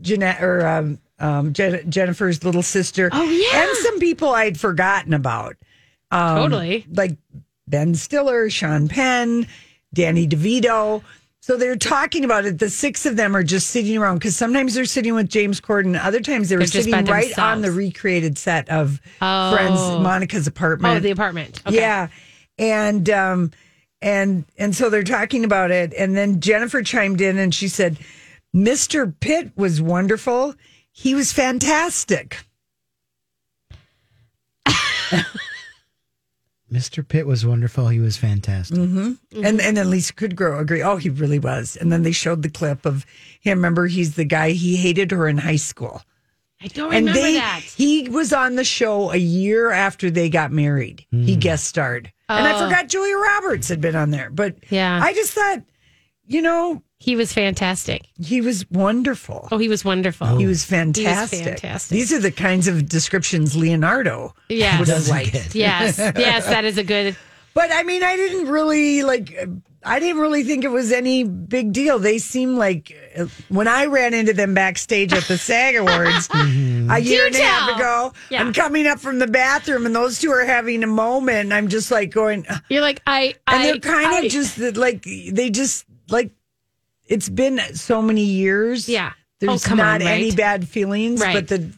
Jeanette 0.00 0.42
or 0.42 0.66
um, 0.66 0.98
um, 1.18 1.52
Jen- 1.52 1.90
Jennifer's 1.90 2.44
little 2.44 2.62
sister. 2.62 3.08
Oh, 3.12 3.22
yeah. 3.30 3.62
and 3.62 3.76
some 3.78 3.98
people 3.98 4.30
I'd 4.30 4.58
forgotten 4.60 5.14
about. 5.14 5.56
Um, 6.10 6.36
Totally. 6.36 6.86
like 6.92 7.16
Ben 7.66 7.94
Stiller, 7.94 8.48
Sean 8.50 8.88
Penn, 8.88 9.46
Danny 9.92 10.26
DeVito. 10.28 11.02
So 11.46 11.56
they're 11.56 11.76
talking 11.76 12.24
about 12.24 12.44
it. 12.44 12.58
The 12.58 12.68
six 12.68 13.06
of 13.06 13.16
them 13.16 13.36
are 13.36 13.44
just 13.44 13.68
sitting 13.68 13.96
around 13.96 14.18
because 14.18 14.36
sometimes 14.36 14.74
they're 14.74 14.84
sitting 14.84 15.14
with 15.14 15.28
James 15.28 15.60
Corden. 15.60 15.96
Other 15.96 16.18
times 16.18 16.48
they 16.48 16.56
were 16.56 16.66
sitting 16.66 16.92
right 16.92 17.26
themselves. 17.26 17.38
on 17.38 17.62
the 17.62 17.70
recreated 17.70 18.36
set 18.36 18.68
of 18.68 19.00
Oh. 19.22 19.54
Friends, 19.54 19.78
Monica's 19.78 20.48
apartment. 20.48 20.96
Oh, 20.96 20.98
the 20.98 21.12
apartment. 21.12 21.62
Okay. 21.64 21.76
Yeah. 21.76 22.08
And 22.58 23.08
um 23.10 23.52
and 24.02 24.44
and 24.58 24.74
so 24.74 24.90
they're 24.90 25.04
talking 25.04 25.44
about 25.44 25.70
it 25.70 25.94
and 25.94 26.16
then 26.16 26.40
Jennifer 26.40 26.82
chimed 26.82 27.20
in 27.20 27.38
and 27.38 27.54
she 27.54 27.68
said 27.68 27.96
Mr. 28.52 29.14
Pitt 29.20 29.52
was 29.54 29.80
wonderful. 29.80 30.52
He 30.90 31.14
was 31.14 31.32
fantastic. 31.32 32.38
Mr. 36.76 37.06
Pitt 37.06 37.26
was 37.26 37.46
wonderful. 37.46 37.88
He 37.88 37.98
was 38.00 38.16
fantastic. 38.16 38.76
Mm-hmm. 38.76 39.44
And 39.44 39.60
and 39.60 39.76
then 39.76 39.90
Lisa 39.90 40.12
Kudrow 40.12 40.60
agree. 40.60 40.82
Oh, 40.82 40.96
he 40.96 41.08
really 41.08 41.38
was. 41.38 41.76
And 41.76 41.90
then 41.90 42.02
they 42.02 42.12
showed 42.12 42.42
the 42.42 42.50
clip 42.50 42.84
of 42.84 43.06
him. 43.40 43.58
Remember, 43.58 43.86
he's 43.86 44.14
the 44.16 44.24
guy 44.24 44.50
he 44.50 44.76
hated 44.76 45.10
her 45.12 45.26
in 45.26 45.38
high 45.38 45.56
school. 45.56 46.02
I 46.62 46.68
don't 46.68 46.92
and 46.94 47.06
remember 47.06 47.20
they 47.20 47.34
that. 47.34 47.60
he 47.60 48.08
was 48.08 48.32
on 48.32 48.56
the 48.56 48.64
show 48.64 49.10
a 49.12 49.16
year 49.16 49.70
after 49.70 50.10
they 50.10 50.28
got 50.30 50.52
married. 50.52 51.04
He 51.10 51.36
guest 51.36 51.64
starred. 51.64 52.12
And 52.28 52.46
I 52.46 52.54
Oh. 52.54 52.64
forgot 52.66 52.88
Julia 52.88 53.16
Roberts 53.16 53.68
had 53.68 53.80
been 53.80 53.94
on 53.94 54.10
there. 54.10 54.30
But 54.30 54.56
Yeah. 54.70 54.98
I 55.02 55.12
just 55.12 55.32
thought, 55.32 55.62
you 56.26 56.40
know, 56.42 56.82
He 56.98 57.14
was 57.14 57.32
fantastic. 57.32 58.06
he 58.18 58.40
was 58.40 58.64
wonderful. 58.70 59.48
Oh, 59.52 59.58
he 59.58 59.68
was 59.68 59.84
wonderful. 59.84 60.38
He 60.38 60.46
was 60.46 60.64
fantastic. 60.64 61.44
fantastic. 61.44 61.94
These 61.94 62.12
are 62.12 62.18
the 62.20 62.30
kinds 62.32 62.68
of 62.68 62.88
descriptions 62.88 63.54
Leonardo 63.56 64.34
Yes. 64.48 64.78
would 64.78 64.88
have 64.88 64.96
Doesn't 64.98 65.14
liked. 65.14 65.32
get. 65.32 65.54
Yes, 65.54 65.98
yes, 66.16 66.46
that 66.46 66.64
is 66.64 66.78
a 66.78 66.84
good. 66.84 67.16
But 67.54 67.70
I 67.72 67.82
mean, 67.82 68.02
I 68.02 68.16
didn't 68.16 68.48
really 68.48 69.02
like. 69.02 69.34
I 69.84 70.00
didn't 70.00 70.20
really 70.20 70.42
think 70.42 70.64
it 70.64 70.70
was 70.70 70.90
any 70.90 71.22
big 71.24 71.72
deal. 71.72 71.98
They 71.98 72.18
seem 72.18 72.56
like 72.56 72.92
uh, 73.16 73.26
when 73.48 73.68
I 73.68 73.86
ran 73.86 74.14
into 74.14 74.32
them 74.32 74.52
backstage 74.52 75.12
at 75.12 75.22
the 75.24 75.38
SAG 75.38 75.76
Awards 75.80 76.28
a 76.34 76.98
year 76.98 77.26
and 77.26 77.34
a 77.34 77.38
half 77.38 77.68
tell. 77.68 77.76
ago. 77.76 78.12
Yeah. 78.30 78.40
I'm 78.40 78.52
coming 78.52 78.86
up 78.86 78.98
from 79.00 79.20
the 79.20 79.26
bathroom, 79.28 79.86
and 79.86 79.94
those 79.94 80.18
two 80.18 80.30
are 80.32 80.44
having 80.44 80.82
a 80.82 80.86
moment. 80.88 81.38
And 81.38 81.54
I'm 81.54 81.68
just 81.68 81.90
like 81.90 82.10
going, 82.10 82.46
You're 82.68 82.80
like 82.82 83.00
I. 83.06 83.34
I 83.46 83.62
they're 83.64 83.78
kind 83.80 84.06
I- 84.06 84.20
of 84.22 84.32
just 84.32 84.58
like 84.76 85.02
they 85.04 85.50
just 85.50 85.84
like. 86.08 86.32
It's 87.08 87.28
been 87.28 87.58
so 87.74 88.02
many 88.02 88.24
years. 88.24 88.88
Yeah. 88.88 89.12
There's 89.38 89.66
Oh, 89.66 89.68
come 89.68 89.78
not 89.78 90.00
on, 90.00 90.08
any 90.08 90.30
bad 90.34 90.66
feelings, 90.66 91.20
Right. 91.20 91.34
but 91.34 91.48
the 91.48 91.70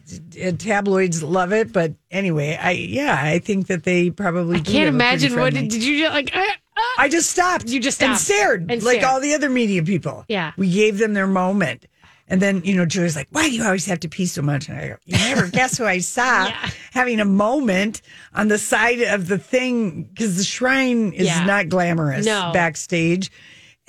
uh, 0.47 0.51
tabloids 0.57 1.21
love 1.21 1.51
it. 1.51 1.73
But 1.73 1.93
anyway, 2.09 2.57
I 2.59 2.71
yeah, 2.71 3.19
I 3.21 3.39
think 3.39 3.67
that 3.67 3.83
they 3.83 4.11
probably. 4.11 4.57
I 4.57 4.59
can't 4.61 4.67
have 4.67 4.75
a 4.75 4.75
pretty 4.75 4.87
imagine 4.95 5.35
what 5.39 5.53
did, 5.53 5.67
did 5.69 5.83
you 5.83 6.07
like? 6.07 6.33
Uh, 6.33 6.39
uh, 6.39 6.81
I 6.97 7.09
just 7.09 7.29
stopped. 7.29 7.67
You 7.67 7.81
just 7.81 7.97
stopped 7.97 8.11
and 8.11 8.17
stared, 8.19 8.61
And 8.71 8.81
like 8.81 8.99
stared. 8.99 9.03
all 9.03 9.19
the 9.19 9.33
other 9.33 9.49
media 9.49 9.83
people. 9.83 10.23
Yeah. 10.29 10.53
we 10.57 10.71
gave 10.71 10.99
them 10.99 11.13
their 11.13 11.27
moment, 11.27 11.85
and 12.29 12.41
then 12.41 12.61
you 12.63 12.75
know 12.77 12.85
Julie's 12.85 13.17
like, 13.17 13.27
"Why 13.31 13.49
do 13.49 13.53
you 13.53 13.65
always 13.65 13.85
have 13.87 13.99
to 13.99 14.07
pee 14.07 14.25
so 14.27 14.41
much?" 14.41 14.69
And 14.69 14.77
I 14.79 14.87
go, 14.87 14.95
"You 15.03 15.17
never 15.17 15.47
guess 15.51 15.77
who 15.77 15.83
I 15.83 15.97
saw 15.99 16.45
Yeah. 16.47 16.69
having 16.93 17.19
a 17.19 17.25
moment 17.25 18.01
on 18.33 18.47
the 18.47 18.57
side 18.57 19.01
of 19.01 19.27
the 19.27 19.37
thing 19.37 20.03
because 20.03 20.37
the 20.37 20.45
shrine 20.45 21.11
is 21.11 21.27
Yeah. 21.27 21.43
not 21.43 21.67
glamorous 21.67 22.25
No. 22.25 22.51
backstage." 22.53 23.29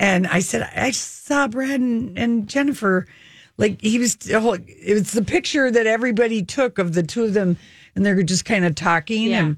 And 0.01 0.27
I 0.27 0.41
said, 0.41 0.69
"I 0.75 0.91
saw 0.93 1.47
Brad 1.47 1.79
and, 1.79 2.19
and 2.19 2.49
Jennifer." 2.49 3.07
Like 3.59 3.83
he 3.83 3.99
was, 3.99 4.17
it 4.27 4.95
was 4.95 5.13
the 5.13 5.23
picture 5.23 5.71
that 5.71 5.87
everybody 5.87 6.43
took 6.43 6.79
of 6.79 6.95
the 6.95 7.03
two 7.03 7.25
of 7.25 7.35
them, 7.35 7.59
and 7.95 8.07
they 8.07 8.15
were 8.15 8.23
just 8.23 8.47
kind 8.47 8.65
of 8.65 8.75
talking. 8.75 9.31
Yeah. 9.31 9.41
And 9.41 9.57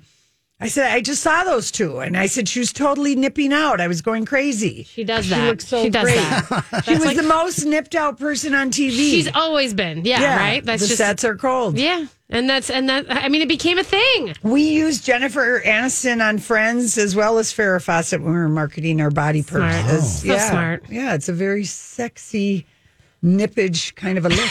I 0.63 0.69
said, 0.69 0.93
I 0.93 1.01
just 1.01 1.23
saw 1.23 1.43
those 1.45 1.71
two, 1.73 1.99
and 1.99 2.17
I 2.17 2.27
said 2.27 2.49
she 2.49 2.61
was 2.61 2.73
totally 2.73 3.17
nipping 3.17 3.53
out. 3.53 3.81
I 3.81 3.89
was 3.89 4.01
going 4.01 4.25
crazy. 4.25 4.85
She 4.85 5.03
does 5.03 5.29
that. 5.29 5.37
She 5.37 5.43
looks 5.43 5.67
so 5.67 5.83
She 5.83 5.91
does 5.91 6.05
great. 6.05 6.15
that. 6.17 6.83
She 6.85 6.93
was 6.95 7.05
like- 7.05 7.17
the 7.17 7.25
most 7.25 7.65
nipped 7.65 7.95
out 7.97 8.19
person 8.19 8.55
on 8.55 8.71
TV. 8.71 8.91
She's 8.93 9.29
always 9.35 9.75
been. 9.75 10.05
Yeah, 10.05 10.37
right. 10.37 10.65
That's 10.65 10.89
the 10.89 10.95
sets 10.95 11.25
are 11.25 11.35
cold. 11.37 11.77
Yeah, 11.79 12.07
and 12.31 12.49
that's 12.49 12.71
and 12.71 12.89
that. 12.89 13.07
I 13.11 13.29
mean, 13.29 13.43
it 13.43 13.49
became 13.49 13.79
a 13.79 13.85
thing. 13.85 14.35
We 14.43 14.63
used 14.63 15.05
Jennifer 15.05 15.61
Aniston 15.67 16.27
on 16.27 16.39
Friends 16.39 16.97
as 16.97 17.17
well 17.17 17.39
as 17.39 17.53
Farrah 17.53 17.83
Fawcett 17.83 18.21
when 18.23 18.33
we 18.33 18.39
were 18.39 18.49
marketing 18.49 19.01
our 19.01 19.11
body 19.11 19.43
Smart. 19.43 19.73
purses. 19.73 20.23
Oh. 20.25 20.29
So 20.29 20.33
yeah. 20.35 20.51
smart. 20.51 20.85
Yeah, 20.89 21.15
it's 21.15 21.29
a 21.29 21.33
very 21.33 21.65
sexy 21.65 22.67
nippage 23.25 23.95
kind 23.97 24.17
of 24.19 24.27
a 24.27 24.29
look. 24.29 24.51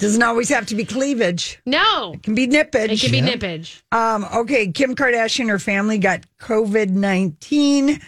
Doesn't 0.00 0.22
always 0.22 0.48
have 0.48 0.66
to 0.66 0.74
be 0.74 0.84
cleavage. 0.84 1.60
No, 1.66 2.12
It 2.14 2.22
can 2.22 2.34
be 2.34 2.46
nippage. 2.46 2.90
it 2.90 3.00
can 3.00 3.10
be 3.10 3.20
nippage. 3.20 3.82
Um, 3.92 4.24
okay, 4.34 4.72
Kim 4.72 4.96
Kardashian 4.96 5.40
and 5.40 5.50
her 5.50 5.58
family 5.58 5.98
got 5.98 6.24
COVID 6.40 6.88
19 6.90 8.00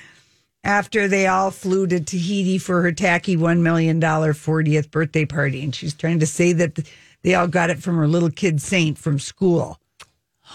after 0.65 1.07
they 1.07 1.27
all 1.27 1.51
flew 1.51 1.87
to 1.87 2.01
Tahiti 2.01 2.57
for 2.57 2.81
her 2.83 2.93
tacky 2.93 3.37
$1 3.37 3.61
million 3.61 4.01
40th 4.01 4.91
birthday 4.91 5.27
party. 5.27 5.63
And 5.63 5.75
she's 5.75 5.93
trying 5.93 6.21
to 6.21 6.27
say 6.27 6.53
that 6.55 6.79
they 7.23 7.35
all 7.35 7.49
got 7.49 7.69
it 7.69 7.83
from 7.83 7.97
her 7.97 8.09
little 8.09 8.31
kid 8.31 8.63
Saint 8.63 8.97
from 8.97 9.19
school. 9.19 9.79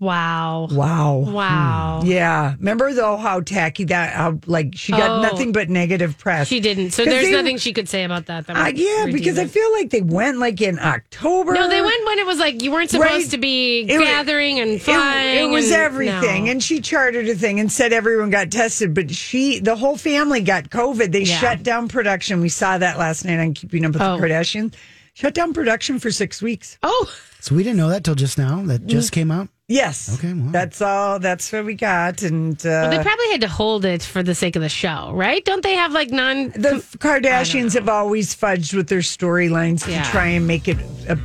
Wow. 0.00 0.66
Wow. 0.70 1.16
Wow. 1.18 2.02
Yeah. 2.06 2.54
Remember, 2.58 2.92
though, 2.94 3.18
how 3.18 3.40
tacky 3.40 3.84
that, 3.84 4.14
how, 4.14 4.40
like, 4.46 4.72
she 4.74 4.92
got 4.92 5.10
Oh. 5.10 5.22
nothing 5.22 5.52
but 5.52 5.68
negative 5.68 6.16
press. 6.16 6.48
She 6.48 6.58
didn't. 6.58 6.92
So 6.92 7.04
there's 7.04 7.26
they- 7.26 7.32
nothing 7.32 7.58
she 7.58 7.74
could 7.74 7.86
say 7.86 8.04
about 8.04 8.24
that. 8.26 8.46
that 8.46 8.56
Uh, 8.56 8.64
would 8.64 8.78
yeah, 8.78 9.06
because 9.12 9.38
I 9.38 9.44
feel 9.46 9.70
like 9.74 9.90
they 9.90 10.00
went 10.00 10.38
like 10.38 10.62
in 10.62 10.78
October. 10.78 11.52
No, 11.52 11.68
they 11.68 11.82
went 11.82 12.06
when 12.06 12.18
it 12.18 12.24
was 12.26 12.38
like 12.38 12.62
you 12.62 12.72
weren't 12.72 12.88
supposed 12.88 13.10
Right. 13.10 13.30
to 13.30 13.36
be 13.38 13.80
It 13.82 13.98
gathering 13.98 14.58
and 14.58 14.70
It- 14.72 14.82
flying. 14.82 15.50
It, 15.50 15.52
was 15.52 15.66
and- 15.70 15.74
everything. 15.82 16.44
no. 16.46 16.50
And 16.52 16.62
she 16.62 16.80
chartered 16.80 17.28
a 17.28 17.34
thing 17.34 17.60
and 17.60 17.70
said 17.70 17.92
everyone 17.92 18.30
got 18.30 18.50
tested, 18.50 18.94
but 18.94 19.10
she, 19.10 19.58
the 19.60 19.76
whole 19.76 19.98
family 19.98 20.40
got 20.40 20.70
COVID. 20.70 21.12
They 21.12 21.24
Yeah. 21.24 21.38
shut 21.38 21.62
down 21.62 21.88
production. 21.88 22.40
We 22.40 22.48
saw 22.48 22.78
that 22.78 22.98
last 22.98 23.26
night 23.26 23.38
on 23.38 23.52
Keeping 23.52 23.84
Up 23.84 23.92
with 23.92 24.00
Oh. 24.02 24.16
the 24.16 24.22
Kardashians. 24.26 24.72
Shut 25.12 25.34
down 25.34 25.52
production 25.52 25.98
for 25.98 26.10
six 26.10 26.40
weeks. 26.40 26.78
oh, 26.82 27.10
So 27.40 27.54
we 27.54 27.62
didn't 27.62 27.76
know 27.78 27.88
that 27.90 28.02
till 28.04 28.14
just 28.14 28.38
now. 28.38 28.62
That 28.64 28.86
just 28.86 29.12
came 29.12 29.30
out. 29.30 29.48
Yes. 29.70 30.18
Okay, 30.18 30.32
well. 30.32 30.50
That's 30.50 30.82
all. 30.82 31.20
That's 31.20 31.52
what 31.52 31.64
we 31.64 31.74
got. 31.74 32.22
And 32.22 32.56
uh, 32.66 32.68
Well, 32.68 32.90
they 32.90 33.00
probably 33.02 33.30
had 33.30 33.40
to 33.42 33.48
hold 33.48 33.84
it 33.84 34.02
for 34.02 34.20
the 34.20 34.34
sake 34.34 34.56
of 34.56 34.62
the 34.62 34.68
show, 34.68 35.12
right? 35.14 35.44
Don't 35.44 35.62
they 35.62 35.74
have 35.74 35.92
like 35.92 36.10
non? 36.10 36.48
the 36.50 36.84
Kardashians 36.98 37.74
have 37.74 37.88
always 37.88 38.34
fudged 38.34 38.74
with 38.74 38.88
their 38.88 38.98
storylines 38.98 39.86
Yeah. 39.86 40.02
to 40.02 40.10
try 40.10 40.26
and 40.26 40.44
make 40.48 40.66
it 40.66 40.76
a, 41.08 41.16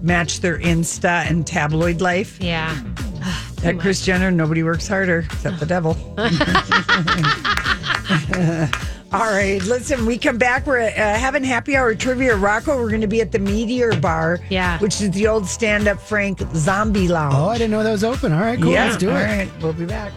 match 0.00 0.38
their 0.38 0.56
Insta 0.60 1.28
and 1.28 1.44
tabloid 1.44 2.00
life. 2.00 2.40
Yeah. 2.40 2.80
At 3.64 3.80
Kris 3.80 4.06
Jenner, 4.06 4.30
nobody 4.30 4.62
works 4.62 4.86
harder 4.86 5.26
except 5.28 5.58
the 5.58 5.66
devil. 5.66 5.96
All 9.12 9.18
right, 9.20 9.60
listen, 9.64 10.06
we 10.06 10.18
come 10.18 10.38
back. 10.38 10.66
We're 10.68 10.80
uh, 10.82 10.90
having 10.92 11.42
happy 11.42 11.76
hour 11.76 11.94
trivia. 11.96 12.36
Rocco, 12.36 12.76
we're 12.80 12.90
going 12.90 13.00
to 13.00 13.08
be 13.08 13.20
at 13.20 13.32
the 13.32 13.40
Meteor 13.40 13.96
Bar, 14.00 14.38
Yeah. 14.50 14.78
which 14.78 15.00
is 15.00 15.10
the 15.10 15.26
old 15.26 15.46
stand 15.48 15.88
up 15.88 16.00
Frank 16.00 16.40
Zombie 16.54 17.08
Lounge. 17.08 17.34
Oh, 17.36 17.48
I 17.48 17.58
didn't 17.58 17.72
know 17.72 17.82
that 17.82 17.90
was 17.90 18.04
open. 18.04 18.32
All 18.32 18.40
right, 18.40 18.60
cool. 18.60 18.70
yeah, 18.72 18.84
Let's 18.84 18.98
do 18.98 19.10
all 19.10 19.16
it. 19.16 19.20
All 19.20 19.26
right, 19.36 19.50
we'll 19.60 19.72
be 19.72 19.84
back. 19.84 20.12